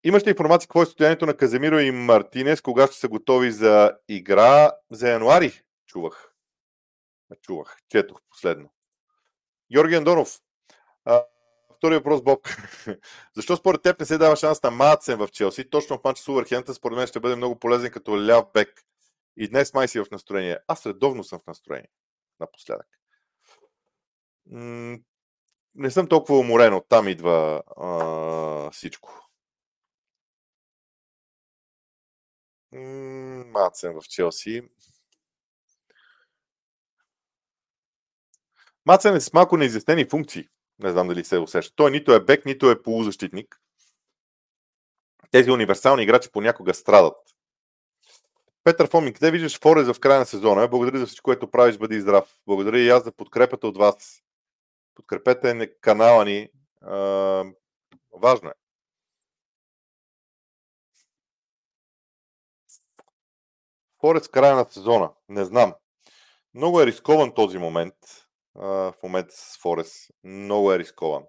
Имаш 0.04 0.26
ли 0.26 0.30
информация 0.30 0.68
какво 0.68 0.82
е 0.82 0.86
състоянието 0.86 1.26
на 1.26 1.36
Каземиро 1.36 1.78
и 1.78 1.90
Мартинес, 1.90 2.60
кога 2.60 2.86
ще 2.86 2.96
са 2.96 3.08
готови 3.08 3.50
за 3.50 3.92
игра 4.08 4.72
за 4.90 5.08
януари? 5.08 5.62
Чувах. 5.86 6.32
Чувах. 7.42 7.76
Четох 7.88 8.20
последно. 8.30 8.70
Георги 9.74 9.94
Андонов. 9.94 10.40
Втори 11.76 11.94
въпрос, 11.94 12.22
Боб. 12.22 12.48
Защо 13.36 13.56
според 13.56 13.82
теб 13.82 14.00
не 14.00 14.06
се 14.06 14.18
дава 14.18 14.36
шанс 14.36 14.62
на 14.62 14.70
Мацен 14.70 15.18
в 15.18 15.28
Челси? 15.28 15.70
Точно 15.70 15.98
в 15.98 16.04
матча 16.04 16.22
с 16.22 16.28
Увърхента, 16.28 16.74
според 16.74 16.98
мен 16.98 17.06
ще 17.06 17.20
бъде 17.20 17.36
много 17.36 17.58
полезен 17.58 17.90
като 17.90 18.26
ляв 18.26 18.44
бек. 18.52 18.82
И 19.36 19.48
днес 19.48 19.74
май 19.74 19.88
си 19.88 20.00
в 20.00 20.06
настроение. 20.10 20.58
Аз 20.68 20.86
редовно 20.86 21.24
съм 21.24 21.38
в 21.38 21.46
настроение. 21.46 21.88
Напоследък. 22.40 22.86
Не 25.74 25.90
съм 25.90 26.08
толкова 26.08 26.38
уморен. 26.38 26.74
Оттам 26.74 27.08
идва 27.08 27.62
а, 27.76 28.70
всичко. 28.70 29.28
Мацен 33.46 34.00
в 34.00 34.08
Челси. 34.08 34.62
Мацен 38.86 39.16
е 39.16 39.20
с 39.20 39.32
малко 39.32 39.56
неизяснени 39.56 40.04
функции. 40.04 40.48
Не 40.78 40.90
знам 40.90 41.08
дали 41.08 41.24
се 41.24 41.38
усеща. 41.38 41.72
Той 41.76 41.90
нито 41.90 42.12
е 42.12 42.24
бек, 42.24 42.46
нито 42.46 42.70
е 42.70 42.82
полузащитник. 42.82 43.60
Тези 45.30 45.50
универсални 45.50 46.02
играчи 46.02 46.28
понякога 46.32 46.74
страдат. 46.74 47.16
Петър 48.64 48.90
Фомин, 48.90 49.12
къде 49.12 49.30
виждаш 49.30 49.60
Фореза 49.60 49.94
в 49.94 50.00
края 50.00 50.18
на 50.18 50.26
сезона? 50.26 50.68
Благодаря 50.68 50.98
за 50.98 51.06
всичко, 51.06 51.24
което 51.24 51.50
правиш, 51.50 51.78
бъди 51.78 52.00
здрав. 52.00 52.42
Благодаря 52.46 52.78
и 52.78 52.88
аз 52.88 53.04
за 53.04 53.12
подкрепата 53.12 53.66
от 53.66 53.76
вас. 53.76 54.22
Подкрепете 54.94 55.74
канала 55.80 56.24
ни. 56.24 56.48
А, 56.82 56.96
важно 58.12 58.48
е. 58.50 58.52
Форез 64.00 64.28
края 64.28 64.56
на 64.56 64.64
сезона. 64.70 65.10
Не 65.28 65.44
знам. 65.44 65.74
Много 66.54 66.80
е 66.80 66.86
рискован 66.86 67.34
този 67.34 67.58
момент 67.58 68.23
в 68.54 68.94
момента 69.02 69.34
с 69.36 69.58
Форес. 69.62 70.08
Много 70.24 70.72
е 70.72 70.78
рискован. 70.78 71.24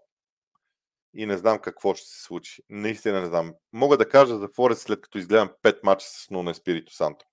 И 1.13 1.25
не 1.25 1.37
знам 1.37 1.59
какво 1.59 1.95
ще 1.95 2.07
се 2.07 2.23
случи. 2.23 2.61
Наистина 2.69 3.21
не 3.21 3.27
знам. 3.27 3.53
Мога 3.73 3.97
да 3.97 4.09
кажа 4.09 4.37
за 4.37 4.47
Форес 4.55 4.81
след 4.81 5.01
като 5.01 5.17
изгледам 5.17 5.49
5 5.63 5.79
мача 5.83 6.07
с 6.09 6.29
Нуно 6.29 6.53
Спирито 6.53 6.93
Санто. 6.93 7.25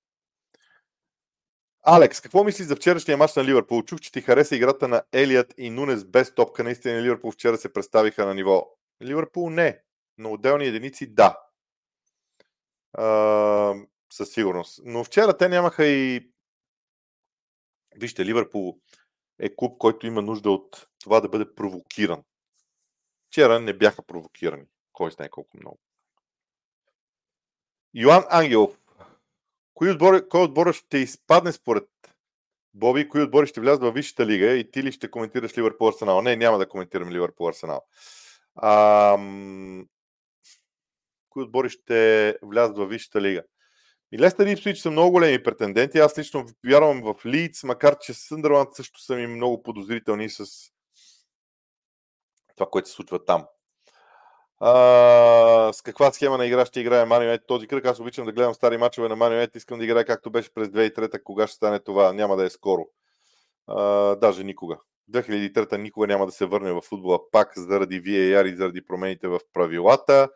Алекс, 1.85 2.21
какво 2.21 2.45
мислиш 2.45 2.67
за 2.67 2.77
вчерашния 2.77 3.17
матч 3.17 3.35
на 3.35 3.45
Ливърпул? 3.45 3.83
Чух, 3.83 4.01
че 4.01 4.13
ти 4.13 4.21
хареса 4.21 4.57
играта 4.57 4.89
на 4.89 5.03
Елият 5.13 5.55
и 5.59 5.71
Нунес 5.71 6.05
без 6.05 6.35
топка. 6.35 6.65
Наистина 6.65 7.03
Ливърпул 7.03 7.31
вчера 7.31 7.57
се 7.57 7.73
представиха 7.73 8.27
на 8.27 8.35
ниво. 8.35 8.67
Ливърпул 9.03 9.51
не, 9.51 9.83
но 10.19 10.33
отделни 10.33 10.65
единици 10.65 11.15
да. 11.15 11.39
А, 12.93 13.75
със 14.13 14.31
сигурност. 14.31 14.81
Но 14.85 15.05
вчера 15.05 15.37
те 15.37 15.49
нямаха 15.49 15.87
и... 15.87 16.31
Вижте, 17.97 18.25
Ливърпул 18.25 18.81
е 19.39 19.57
клуб, 19.57 19.79
който 19.79 20.07
има 20.07 20.23
нужда 20.23 20.51
от 20.51 20.89
това 21.01 21.21
да 21.21 21.29
бъде 21.29 21.55
провокиран. 21.55 22.23
Вчера 23.27 23.61
не 23.61 23.73
бяха 23.73 24.03
провокирани. 24.03 24.65
Кой 24.93 25.11
знае 25.11 25.29
колко 25.29 25.57
много. 25.57 25.79
Йоан 27.95 28.25
Ангелов. 28.31 28.79
Кой 29.75 29.91
отбор, 29.91 30.29
кой 30.29 30.43
отбор 30.43 30.73
ще 30.73 30.99
изпадне 30.99 31.53
според 31.53 31.89
Боби? 32.75 33.09
Кои 33.09 33.23
отбори 33.23 33.47
ще 33.47 33.61
влязат 33.61 33.83
в 33.83 33.93
Висшата 33.93 34.27
лига 34.27 34.53
и 34.53 34.71
ти 34.71 34.83
ли 34.83 34.93
ще 34.93 35.11
коментираш 35.11 35.59
Ливърпул 35.59 35.89
Арсенал? 35.89 36.23
Не, 36.23 36.37
няма 36.37 36.59
да 36.59 36.69
коментирам 36.69 37.11
Ливърпул 37.11 37.49
Арсенал. 37.49 37.87
Ам... 38.63 39.89
Кои 41.29 41.43
отбори 41.43 41.71
ще 41.71 42.39
влязат 42.43 42.77
в 42.77 42.87
Висшата 42.87 43.21
лига? 43.21 43.43
И 44.13 44.19
Лестър 44.19 44.47
и 44.47 44.53
Ипсвич 44.53 44.79
са 44.79 44.91
много 44.91 45.11
големи 45.11 45.43
претенденти. 45.43 45.99
Аз 45.99 46.19
лично 46.19 46.47
вярвам 46.67 47.03
в 47.03 47.27
Лидс, 47.27 47.65
макар 47.65 47.99
че 47.99 48.15
Съндърланд 48.15 48.75
също 48.75 49.01
са 49.01 49.17
ми 49.17 49.27
много 49.27 49.63
подозрителни 49.63 50.29
с 50.29 50.45
това, 52.57 52.71
което 52.71 52.89
се 52.89 52.95
случва 52.95 53.25
там. 53.25 53.47
А, 54.61 55.73
с 55.73 55.83
каква 55.83 56.13
схема 56.13 56.39
на 56.39 56.47
игра 56.47 56.67
ще 56.67 56.81
играе 56.81 57.05
Манио 57.05 57.39
този 57.47 57.67
кръг? 57.67 57.87
Аз 57.87 58.01
обичам 58.01 58.27
да 58.27 58.33
гледам 58.33 58.55
стари 58.55 58.77
мачове 58.77 59.09
на 59.09 59.17
Манио 59.17 59.47
Искам 59.55 59.79
да 59.79 59.85
играе 59.85 60.05
както 60.05 60.31
беше 60.31 60.55
през 60.55 60.69
2003 60.69 61.23
Кога 61.23 61.47
ще 61.47 61.57
стане 61.57 61.81
това? 61.81 62.13
Няма 62.13 62.37
да 62.37 62.45
е 62.45 62.51
скоро. 62.51 62.87
А, 63.67 64.17
даже 64.17 64.45
никога. 64.45 64.79
2003 65.13 65.77
никога 65.77 66.07
няма 66.07 66.27
да 66.27 66.33
се 66.33 66.47
върне 66.47 66.73
в 66.73 66.81
футбола 66.81 67.31
пак 67.31 67.53
заради 67.57 68.03
VAR 68.03 68.53
и 68.53 68.57
заради 68.57 68.87
промените 68.87 69.29
в 69.29 69.41
правилата. 69.53 70.29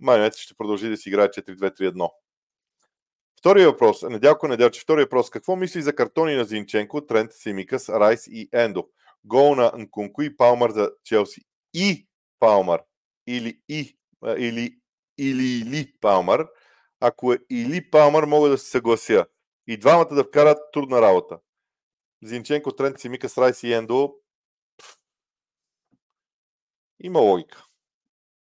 Манио 0.00 0.30
ще 0.36 0.54
продължи 0.54 0.88
да 0.88 0.96
си 0.96 1.08
играе 1.08 1.28
4-2-3-1. 1.28 2.10
Втория 3.42 3.70
въпрос. 3.70 4.02
Неделко, 4.02 4.48
неделче. 4.48 4.80
Втория 4.80 5.04
въпрос. 5.04 5.30
Какво 5.30 5.56
мисли 5.56 5.82
за 5.82 5.94
картони 5.94 6.34
на 6.34 6.44
Зинченко, 6.44 7.06
Трент, 7.06 7.32
Симикас, 7.32 7.88
Райс 7.88 8.26
и 8.26 8.48
Ендо? 8.52 8.88
Гол 9.24 9.54
на 9.54 9.72
Нкунку 9.76 10.22
и 10.22 10.36
Палмар 10.36 10.70
за 10.70 10.90
Челси. 11.04 11.42
И 11.74 12.06
Палмар. 12.40 12.80
Или 13.26 13.60
и. 13.68 13.96
Или 14.38 14.78
или, 15.18 15.44
или 15.44 15.92
Палмар. 16.00 16.46
Ако 17.00 17.32
е 17.32 17.38
или 17.50 17.90
Палмар, 17.90 18.24
мога 18.24 18.48
да 18.48 18.58
се 18.58 18.70
съглася. 18.70 19.26
И 19.66 19.76
двамата 19.76 20.14
да 20.14 20.24
вкарат 20.24 20.58
трудна 20.72 21.02
работа. 21.02 21.38
Зинченко, 22.22 22.72
Трент, 22.72 23.00
Симикас, 23.00 23.38
Райс 23.38 23.62
и 23.62 23.72
Ендо. 23.72 24.14
Има 27.00 27.20
логика. 27.20 27.64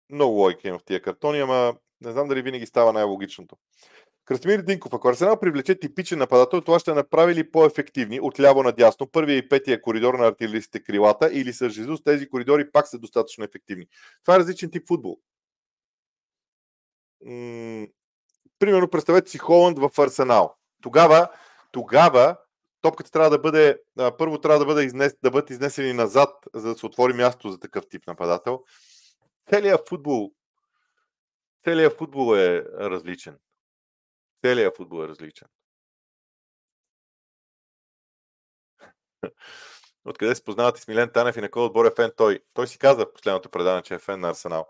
Много 0.09 0.33
логика 0.33 0.67
има 0.67 0.79
в 0.79 0.83
тия 0.83 1.01
картони, 1.01 1.39
ама 1.39 1.75
не 2.01 2.11
знам 2.11 2.27
дали 2.27 2.41
винаги 2.41 2.65
става 2.65 2.93
най-логичното. 2.93 3.57
Красимир 4.26 4.61
Динков, 4.61 4.93
ако 4.93 5.07
Арсенал 5.07 5.39
привлече 5.39 5.80
типичен 5.80 6.19
нападател, 6.19 6.61
това 6.61 6.80
ще 6.80 6.93
направи 6.93 7.36
ли 7.36 7.51
по-ефективни 7.51 8.19
от 8.19 8.39
ляво 8.39 8.63
надясно, 8.63 9.07
първия 9.07 9.38
и 9.38 9.49
петия 9.49 9.82
коридор 9.82 10.13
на 10.13 10.28
артилеристите 10.28 10.84
крилата 10.84 11.30
или 11.34 11.53
с 11.53 11.69
Жизус 11.69 12.03
тези 12.03 12.30
коридори 12.30 12.71
пак 12.71 12.88
са 12.88 12.99
достатъчно 12.99 13.43
ефективни. 13.43 13.88
Това 14.21 14.36
е 14.36 14.39
различен 14.39 14.71
тип 14.71 14.88
футбол. 14.88 15.17
Примерно, 18.59 18.89
представете 18.91 19.32
си 19.32 19.38
Холанд 19.38 19.80
в 19.80 19.89
Арсенал. 19.99 20.55
Тогава, 20.82 21.28
тогава 21.71 22.38
топката 22.82 23.11
трябва 23.11 23.30
да 23.30 23.39
бъде, 23.39 23.78
първо 24.17 24.38
трябва 24.38 24.59
да, 24.59 24.65
бъде 24.65 24.84
изнес, 24.84 25.15
да 25.24 25.32
бъдат 25.32 25.49
изнесени 25.49 25.93
назад, 25.93 26.30
за 26.53 26.69
да 26.69 26.78
се 26.78 26.86
отвори 26.86 27.13
място 27.13 27.49
за 27.49 27.59
такъв 27.59 27.88
тип 27.89 28.07
нападател. 28.07 28.63
Целият 29.49 29.89
футбол, 29.89 30.32
целият 31.63 31.97
футбол 31.97 32.36
е 32.36 32.63
различен. 32.80 33.38
Целият 34.45 34.77
футбол 34.77 35.03
е 35.03 35.07
различен. 35.07 35.47
Откъде 40.05 40.35
се 40.35 40.43
познавате 40.43 40.81
с 40.81 40.87
Милен 40.87 41.09
Танев 41.13 41.37
и 41.37 41.41
на 41.41 41.51
кой 41.51 41.63
отбор 41.63 41.85
е 41.85 41.95
фен 41.95 42.11
той? 42.17 42.39
Той 42.53 42.67
си 42.67 42.77
каза 42.77 43.05
в 43.05 43.13
последното 43.13 43.49
предаване, 43.49 43.81
че 43.81 43.93
е 43.93 43.99
фен 43.99 44.19
на 44.19 44.29
Арсенал. 44.29 44.67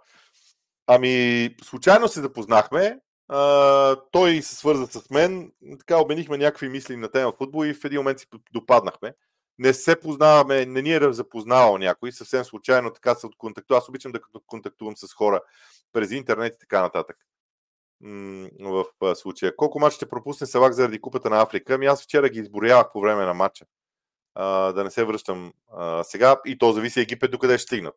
Ами, 0.88 1.56
случайно 1.64 2.08
се 2.08 2.22
запознахме. 2.22 3.00
А, 3.28 3.96
той 4.12 4.42
се 4.42 4.56
свърза 4.56 4.88
с 4.88 5.10
мен. 5.10 5.52
Така 5.80 5.98
обменихме 5.98 6.38
някакви 6.38 6.70
мисли 6.70 6.98
на 6.98 7.12
тема 7.12 7.32
футбол 7.32 7.66
и 7.66 7.74
в 7.74 7.86
един 7.86 8.00
момент 8.00 8.20
си 8.20 8.28
допаднахме. 8.52 9.16
Не 9.58 9.74
се 9.74 10.00
познаваме, 10.00 10.66
не 10.66 10.82
ни 10.82 10.94
е 10.94 11.14
запознавал 11.14 11.78
някой, 11.78 12.12
съвсем 12.12 12.44
случайно 12.44 12.94
така 12.94 13.16
се 13.16 13.28
контактува. 13.38 13.78
Аз 13.78 13.90
обичам 13.90 14.12
да 14.12 14.20
контактувам 14.48 14.98
с 14.98 15.14
хора 15.14 15.42
през 15.94 16.12
интернет 16.12 16.56
и 16.56 16.60
така 16.60 16.82
нататък 16.82 17.18
в 18.60 18.86
случая. 19.16 19.56
Колко 19.56 19.80
матча 19.80 19.96
ще 19.96 20.10
пропусне 20.10 20.48
Савак 20.48 20.74
заради 20.74 21.02
Купата 21.02 21.30
на 21.30 21.42
Африка? 21.42 21.74
Ами 21.74 21.86
аз 21.86 22.04
вчера 22.04 22.30
ги 22.30 22.40
изборявах 22.40 22.92
по 22.94 23.02
време 23.02 23.26
на 23.26 23.34
матча. 23.34 23.66
Да 24.36 24.82
не 24.84 24.92
се 24.92 25.04
връщам 25.04 25.54
сега. 26.04 26.42
И 26.46 26.58
то 26.58 26.72
зависи 26.72 27.00
Египет 27.00 27.32
докъде 27.32 27.58
ще 27.58 27.66
стигнат. 27.66 27.96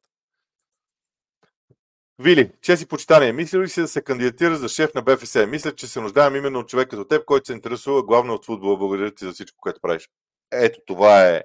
Вили, 2.18 2.52
чест 2.60 2.82
и 2.82 2.86
почитание. 2.86 3.32
Мисля 3.32 3.58
ли 3.58 3.68
си 3.68 3.80
да 3.80 3.88
се 3.88 4.02
кандидатира 4.02 4.56
за 4.56 4.68
шеф 4.68 4.94
на 4.94 5.02
БФС? 5.02 5.36
Мисля, 5.48 5.74
че 5.74 5.88
се 5.88 6.00
нуждаем 6.00 6.36
именно 6.36 6.58
от 6.58 6.68
човек 6.68 6.88
като 6.88 7.04
теб, 7.04 7.24
който 7.24 7.46
се 7.46 7.52
интересува 7.52 8.02
главно 8.02 8.34
от 8.34 8.46
футбола. 8.46 8.76
Благодаря 8.76 9.14
ти 9.14 9.24
за 9.24 9.32
всичко, 9.32 9.58
което 9.60 9.80
правиш. 9.80 10.10
Ето 10.52 10.80
това 10.86 11.28
е 11.28 11.42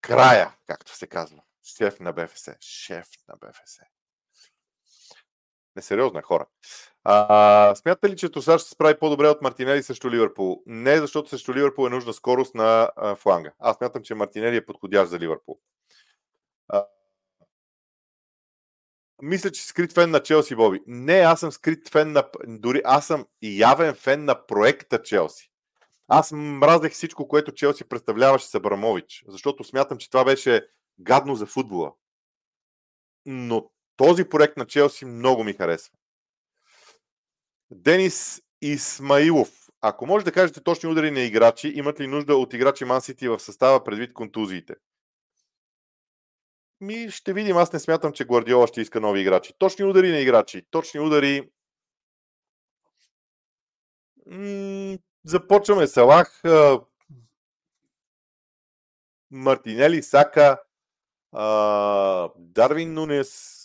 края, 0.00 0.56
както 0.66 0.96
се 0.96 1.06
казва. 1.06 1.42
Шеф 1.76 2.00
на 2.00 2.12
БФС. 2.12 2.48
Шеф 2.60 3.08
на 3.28 3.34
БФС. 3.36 3.80
Несериозно 5.76 6.18
е 6.18 6.22
хора. 6.22 6.46
А, 7.04 7.74
смятате 7.74 8.10
ли, 8.10 8.16
че 8.16 8.28
Тосар 8.28 8.58
ще 8.58 8.68
се 8.68 8.74
справи 8.74 8.98
по-добре 8.98 9.28
от 9.28 9.42
Мартинели 9.42 9.82
срещу 9.82 10.10
Ливърпул? 10.10 10.62
Не, 10.66 10.98
защото 10.98 11.28
срещу 11.28 11.54
Ливърпул 11.54 11.86
е 11.86 11.90
нужна 11.90 12.12
скорост 12.12 12.54
на 12.54 12.90
а, 12.96 13.14
фланга. 13.14 13.52
Аз 13.58 13.76
смятам, 13.76 14.02
че 14.02 14.14
Мартинели 14.14 14.56
е 14.56 14.66
подходящ 14.66 15.10
за 15.10 15.18
Ливърпул. 15.18 15.58
А, 16.68 16.86
мисля, 19.22 19.50
че 19.50 19.66
скрит 19.66 19.92
фен 19.92 20.10
на 20.10 20.22
Челси, 20.22 20.54
Боби. 20.54 20.80
Не, 20.86 21.14
аз 21.14 21.40
съм 21.40 21.52
скрит 21.52 21.88
фен 21.88 22.12
на... 22.12 22.28
Дори 22.46 22.82
аз 22.84 23.06
съм 23.06 23.26
явен 23.42 23.94
фен 23.94 24.24
на 24.24 24.46
проекта 24.46 25.02
Челси. 25.02 25.50
Аз 26.08 26.32
мразех 26.32 26.92
всичко, 26.92 27.28
което 27.28 27.52
Челси 27.52 27.84
представляваше 27.84 28.46
с 28.46 28.54
Абрамович, 28.54 29.24
защото 29.28 29.64
смятам, 29.64 29.98
че 29.98 30.10
това 30.10 30.24
беше 30.24 30.66
гадно 30.98 31.34
за 31.34 31.46
футбола. 31.46 31.92
Но 33.26 33.70
този 33.96 34.28
проект 34.28 34.56
на 34.56 34.66
Челси 34.66 35.04
много 35.04 35.44
ми 35.44 35.52
харесва. 35.52 35.94
Денис 37.70 38.42
Исмаилов. 38.62 39.68
Ако 39.80 40.06
може 40.06 40.24
да 40.24 40.32
кажете 40.32 40.62
точни 40.62 40.88
удари 40.88 41.10
на 41.10 41.20
играчи, 41.20 41.68
имат 41.68 42.00
ли 42.00 42.06
нужда 42.06 42.36
от 42.36 42.52
играчи 42.54 42.84
Ман 42.84 43.00
Сити 43.00 43.28
в 43.28 43.40
състава 43.40 43.84
предвид 43.84 44.12
контузиите? 44.12 44.74
Ми 46.80 47.10
ще 47.10 47.32
видим. 47.32 47.56
Аз 47.56 47.72
не 47.72 47.78
смятам, 47.78 48.12
че 48.12 48.24
Гвардиола 48.24 48.66
ще 48.66 48.80
иска 48.80 49.00
нови 49.00 49.20
играчи. 49.20 49.52
Точни 49.58 49.84
удари 49.84 50.10
на 50.10 50.18
играчи. 50.18 50.66
Точни 50.70 51.00
удари. 51.00 51.50
Започваме 55.24 55.86
Салах, 55.86 56.42
Мартинели, 59.30 60.02
Сака, 60.02 60.62
Дарвин 62.36 62.94
Нунес, 62.94 63.61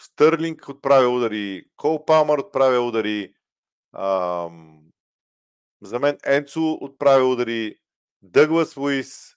Стърлинг 0.00 0.68
отправя 0.68 1.08
удари, 1.08 1.64
Кол 1.76 2.04
Палмър 2.04 2.38
отправя 2.38 2.80
удари, 2.80 3.34
за 5.82 5.98
мен 6.00 6.18
Енцо 6.24 6.72
отправя 6.80 7.24
удари, 7.24 7.78
Дъглас 8.22 8.76
Луис 8.76 9.36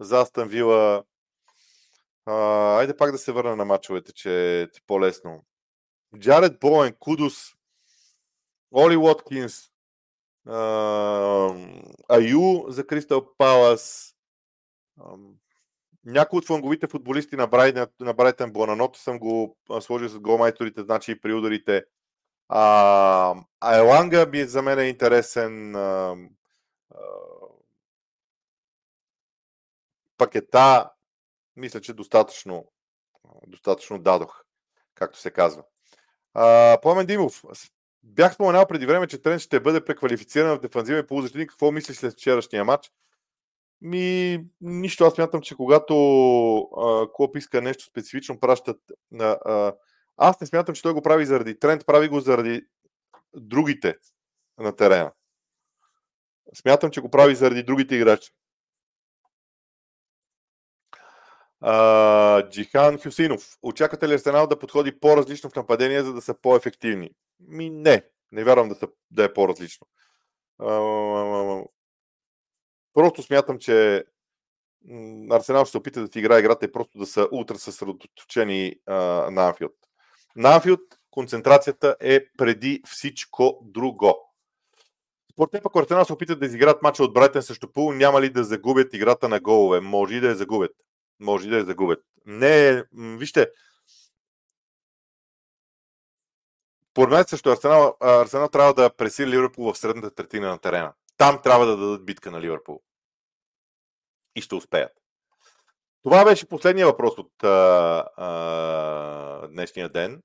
за 0.00 0.20
Астан 0.20 0.48
Вила. 0.48 1.04
А, 2.26 2.34
айде 2.78 2.96
пак 2.96 3.12
да 3.12 3.18
се 3.18 3.32
върна 3.32 3.56
на 3.56 3.64
мачовете, 3.64 4.12
че 4.12 4.62
е 4.62 4.68
по-лесно. 4.86 5.44
Джаред 6.18 6.60
Боен, 6.60 6.96
Кудус, 6.98 7.34
Оли 8.70 8.96
Уоткинс, 8.96 9.70
Аю 12.08 12.64
за 12.68 12.86
Кристал 12.86 13.36
Палас, 13.38 14.14
някои 16.04 16.38
от 16.38 16.46
фланговите 16.46 16.86
футболисти 16.86 17.36
на, 17.36 17.46
Брайтън, 17.46 17.86
на 18.00 18.14
Брайтън 18.14 18.52
Буананото 18.52 18.98
съм 18.98 19.18
го 19.18 19.56
сложил 19.80 20.08
с 20.08 20.18
голмайторите, 20.18 20.82
значи 20.82 21.12
и 21.12 21.20
при 21.20 21.34
ударите. 21.34 21.84
А, 22.48 23.34
Еланга 23.72 24.26
би 24.26 24.44
за 24.44 24.62
мен 24.62 24.78
е 24.78 24.82
интересен. 24.82 25.76
А, 25.76 26.16
а, 26.90 26.98
пакета, 30.18 30.90
мисля, 31.56 31.80
че 31.80 31.92
достатъчно, 31.92 32.72
достатъчно 33.46 33.98
дадох, 33.98 34.44
както 34.94 35.18
се 35.18 35.30
казва. 35.30 35.62
А, 36.34 36.78
Пламен 36.82 37.06
Димов, 37.06 37.42
бях 38.02 38.34
споменал 38.34 38.66
преди 38.66 38.86
време, 38.86 39.06
че 39.06 39.22
Трен 39.22 39.38
ще 39.38 39.60
бъде 39.60 39.84
преквалифициран 39.84 40.56
в 40.56 40.60
дефанзивен 40.60 41.06
полузащитник. 41.06 41.50
Какво 41.50 41.72
мислиш 41.72 41.96
след 41.96 42.12
вчерашния 42.12 42.64
матч? 42.64 42.92
Ми, 43.82 44.38
нищо. 44.60 45.04
Аз 45.04 45.18
мятам, 45.18 45.40
че 45.40 45.56
когато 45.56 45.94
а, 46.58 47.06
Клоп 47.12 47.36
иска 47.36 47.62
нещо 47.62 47.84
специфично, 47.84 48.40
пращат. 48.40 48.80
А, 49.20 49.24
а, 49.24 49.74
аз 50.16 50.40
не 50.40 50.46
смятам, 50.46 50.74
че 50.74 50.82
той 50.82 50.92
го 50.92 51.02
прави 51.02 51.26
заради 51.26 51.58
тренд, 51.58 51.86
прави 51.86 52.08
го 52.08 52.20
заради 52.20 52.66
другите 53.34 53.96
на 54.58 54.76
терена. 54.76 55.12
Смятам, 56.54 56.90
че 56.90 57.00
го 57.00 57.10
прави 57.10 57.34
заради 57.34 57.62
другите 57.62 57.94
играчи. 57.94 58.32
А, 61.60 62.48
Джихан 62.50 62.98
Хюсинов. 62.98 63.58
Очаквате 63.62 64.08
ли 64.08 64.14
Арсенал 64.14 64.46
да 64.46 64.58
подходи 64.58 65.00
по-различно 65.00 65.50
в 65.50 65.56
нападение, 65.56 66.02
за 66.02 66.12
да 66.12 66.20
са 66.20 66.34
по-ефективни? 66.34 67.10
Ми 67.40 67.70
не. 67.70 68.04
Не 68.32 68.44
вярвам 68.44 68.68
да, 68.68 68.74
са, 68.74 68.88
да 69.10 69.24
е 69.24 69.32
по-различно. 69.32 69.86
А, 70.58 70.66
Просто 72.94 73.22
смятам, 73.22 73.58
че 73.58 74.04
Арсенал 75.30 75.64
ще 75.64 75.70
се 75.70 75.78
опита 75.78 76.00
да 76.00 76.08
ти 76.08 76.18
играе 76.18 76.38
играта 76.38 76.64
и 76.64 76.72
просто 76.72 76.98
да 76.98 77.06
са 77.06 77.28
ултра 77.32 77.58
съсредоточени 77.58 78.74
а, 78.86 78.94
на 79.30 79.46
Анфилд. 79.46 79.74
На 80.36 80.54
Анфилд 80.54 80.80
концентрацията 81.10 81.96
е 82.00 82.20
преди 82.38 82.82
всичко 82.86 83.58
друго. 83.62 84.32
Според 85.32 85.50
теб, 85.50 85.66
ако 85.66 85.78
Арсенал 85.78 86.04
се 86.04 86.12
опитат 86.12 86.40
да 86.40 86.46
изиграят 86.46 86.82
мача 86.82 87.04
от 87.04 87.14
Брайтън 87.14 87.42
срещу 87.42 87.72
Пул, 87.72 87.92
няма 87.92 88.20
ли 88.20 88.30
да 88.30 88.44
загубят 88.44 88.94
играта 88.94 89.28
на 89.28 89.40
голове? 89.40 89.80
Може 89.80 90.14
и 90.14 90.20
да 90.20 90.28
я 90.28 90.34
загубят. 90.34 90.72
Може 91.20 91.46
и 91.46 91.50
да 91.50 91.56
я 91.56 91.64
загубят. 91.64 92.00
Не, 92.26 92.84
вижте, 92.92 93.46
Поред 96.94 97.10
мен 97.10 97.24
също 97.28 97.50
Арсенал, 97.50 97.96
Арсенал 98.00 98.48
трябва 98.48 98.74
да 98.74 98.90
пресили 98.90 99.30
Ливърпул 99.30 99.72
в 99.72 99.78
средната 99.78 100.14
третина 100.14 100.48
на 100.48 100.58
терена. 100.58 100.92
Там 101.22 101.42
трябва 101.42 101.66
да 101.66 101.76
дадат 101.76 102.04
битка 102.04 102.30
на 102.30 102.40
Ливърпул. 102.40 102.80
И 104.36 104.40
ще 104.40 104.54
успеят. 104.54 104.92
Това 106.02 106.24
беше 106.24 106.48
последния 106.48 106.86
въпрос 106.86 107.18
от 107.18 107.44
а, 107.44 107.48
а, 108.16 109.48
днешния 109.48 109.88
ден. 109.88 110.22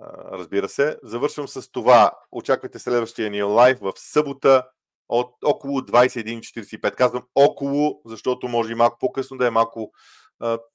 А, 0.00 0.38
разбира 0.38 0.68
се. 0.68 0.98
Завършвам 1.02 1.48
с 1.48 1.70
това. 1.72 2.12
Очаквайте 2.32 2.78
следващия 2.78 3.30
ни 3.30 3.42
лайв 3.42 3.78
в 3.80 3.92
събота 3.96 4.66
от 5.08 5.34
около 5.44 5.80
21.45. 5.80 6.94
Казвам 6.94 7.22
около, 7.34 8.00
защото 8.06 8.48
може 8.48 8.72
и 8.72 8.74
малко 8.74 8.98
по-късно 9.00 9.36
да 9.36 9.46
е 9.46 9.50
малко 9.50 9.92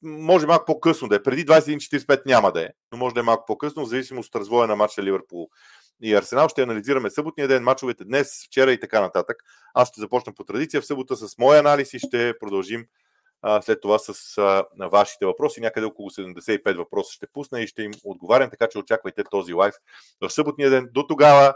може 0.03 0.47
малко 0.47 0.65
по-късно 0.65 1.07
да 1.07 1.15
е. 1.15 1.23
Преди 1.23 1.45
21.45 1.45 2.25
няма 2.25 2.51
да 2.51 2.63
е, 2.63 2.69
но 2.91 2.97
може 2.97 3.13
да 3.13 3.19
е 3.19 3.23
малко 3.23 3.45
по-късно, 3.45 3.85
в 3.85 3.89
зависимост 3.89 4.35
от 4.35 4.41
развоя 4.41 4.67
на 4.67 4.75
матча 4.75 5.03
Ливърпул 5.03 5.49
и 6.01 6.13
Арсенал. 6.13 6.49
Ще 6.49 6.61
анализираме 6.61 7.09
съботния 7.09 7.47
ден, 7.47 7.63
мачовете 7.63 8.03
днес, 8.03 8.45
вчера 8.45 8.71
и 8.71 8.79
така 8.79 9.01
нататък. 9.01 9.37
Аз 9.73 9.89
ще 9.89 10.01
започна 10.01 10.33
по 10.33 10.43
традиция 10.43 10.81
в 10.81 10.85
събота 10.85 11.15
с 11.15 11.37
мой 11.37 11.59
анализ 11.59 11.93
и 11.93 11.99
ще 11.99 12.39
продължим 12.39 12.85
а, 13.41 13.61
след 13.61 13.81
това 13.81 13.99
с 13.99 14.37
а, 14.37 14.65
вашите 14.87 15.25
въпроси. 15.25 15.61
Някъде 15.61 15.85
около 15.85 16.09
75 16.09 16.77
въпроса 16.77 17.13
ще 17.13 17.27
пусна 17.27 17.61
и 17.61 17.67
ще 17.67 17.83
им 17.83 17.91
отговарям, 18.03 18.49
така 18.49 18.67
че 18.67 18.77
очаквайте 18.77 19.23
този 19.23 19.53
лайв 19.53 19.73
в 20.21 20.29
съботния 20.29 20.69
ден. 20.69 20.89
До 20.91 21.07
тогава, 21.07 21.55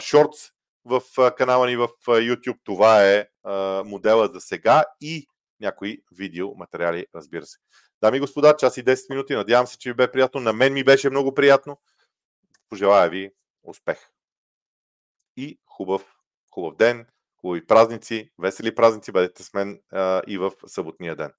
шортс 0.00 0.40
в 0.84 1.02
а, 1.18 1.30
канала 1.34 1.66
ни 1.66 1.76
в 1.76 1.88
а, 2.08 2.10
YouTube. 2.10 2.58
Това 2.64 3.04
е 3.04 3.26
а, 3.44 3.82
модела 3.86 4.30
за 4.34 4.40
сега 4.40 4.84
и 5.00 5.26
някои 5.60 6.02
видеоматериали, 6.12 7.06
разбира 7.14 7.46
се. 7.46 7.58
Дами 8.02 8.16
и 8.16 8.20
господа, 8.20 8.56
час 8.56 8.76
и 8.76 8.84
10 8.84 9.10
минути. 9.10 9.34
Надявам 9.34 9.66
се, 9.66 9.78
че 9.78 9.90
ви 9.90 9.94
бе 9.94 10.12
приятно. 10.12 10.40
На 10.40 10.52
мен 10.52 10.72
ми 10.72 10.84
беше 10.84 11.10
много 11.10 11.34
приятно. 11.34 11.78
Пожелая 12.68 13.10
ви 13.10 13.30
успех. 13.62 14.10
И 15.36 15.58
хубав, 15.66 16.16
хубав 16.50 16.76
ден, 16.76 17.06
хубави 17.36 17.66
празници, 17.66 18.30
весели 18.38 18.74
празници. 18.74 19.12
Бъдете 19.12 19.42
с 19.42 19.54
мен 19.54 19.82
а, 19.90 20.22
и 20.26 20.38
в 20.38 20.52
съботния 20.66 21.16
ден. 21.16 21.32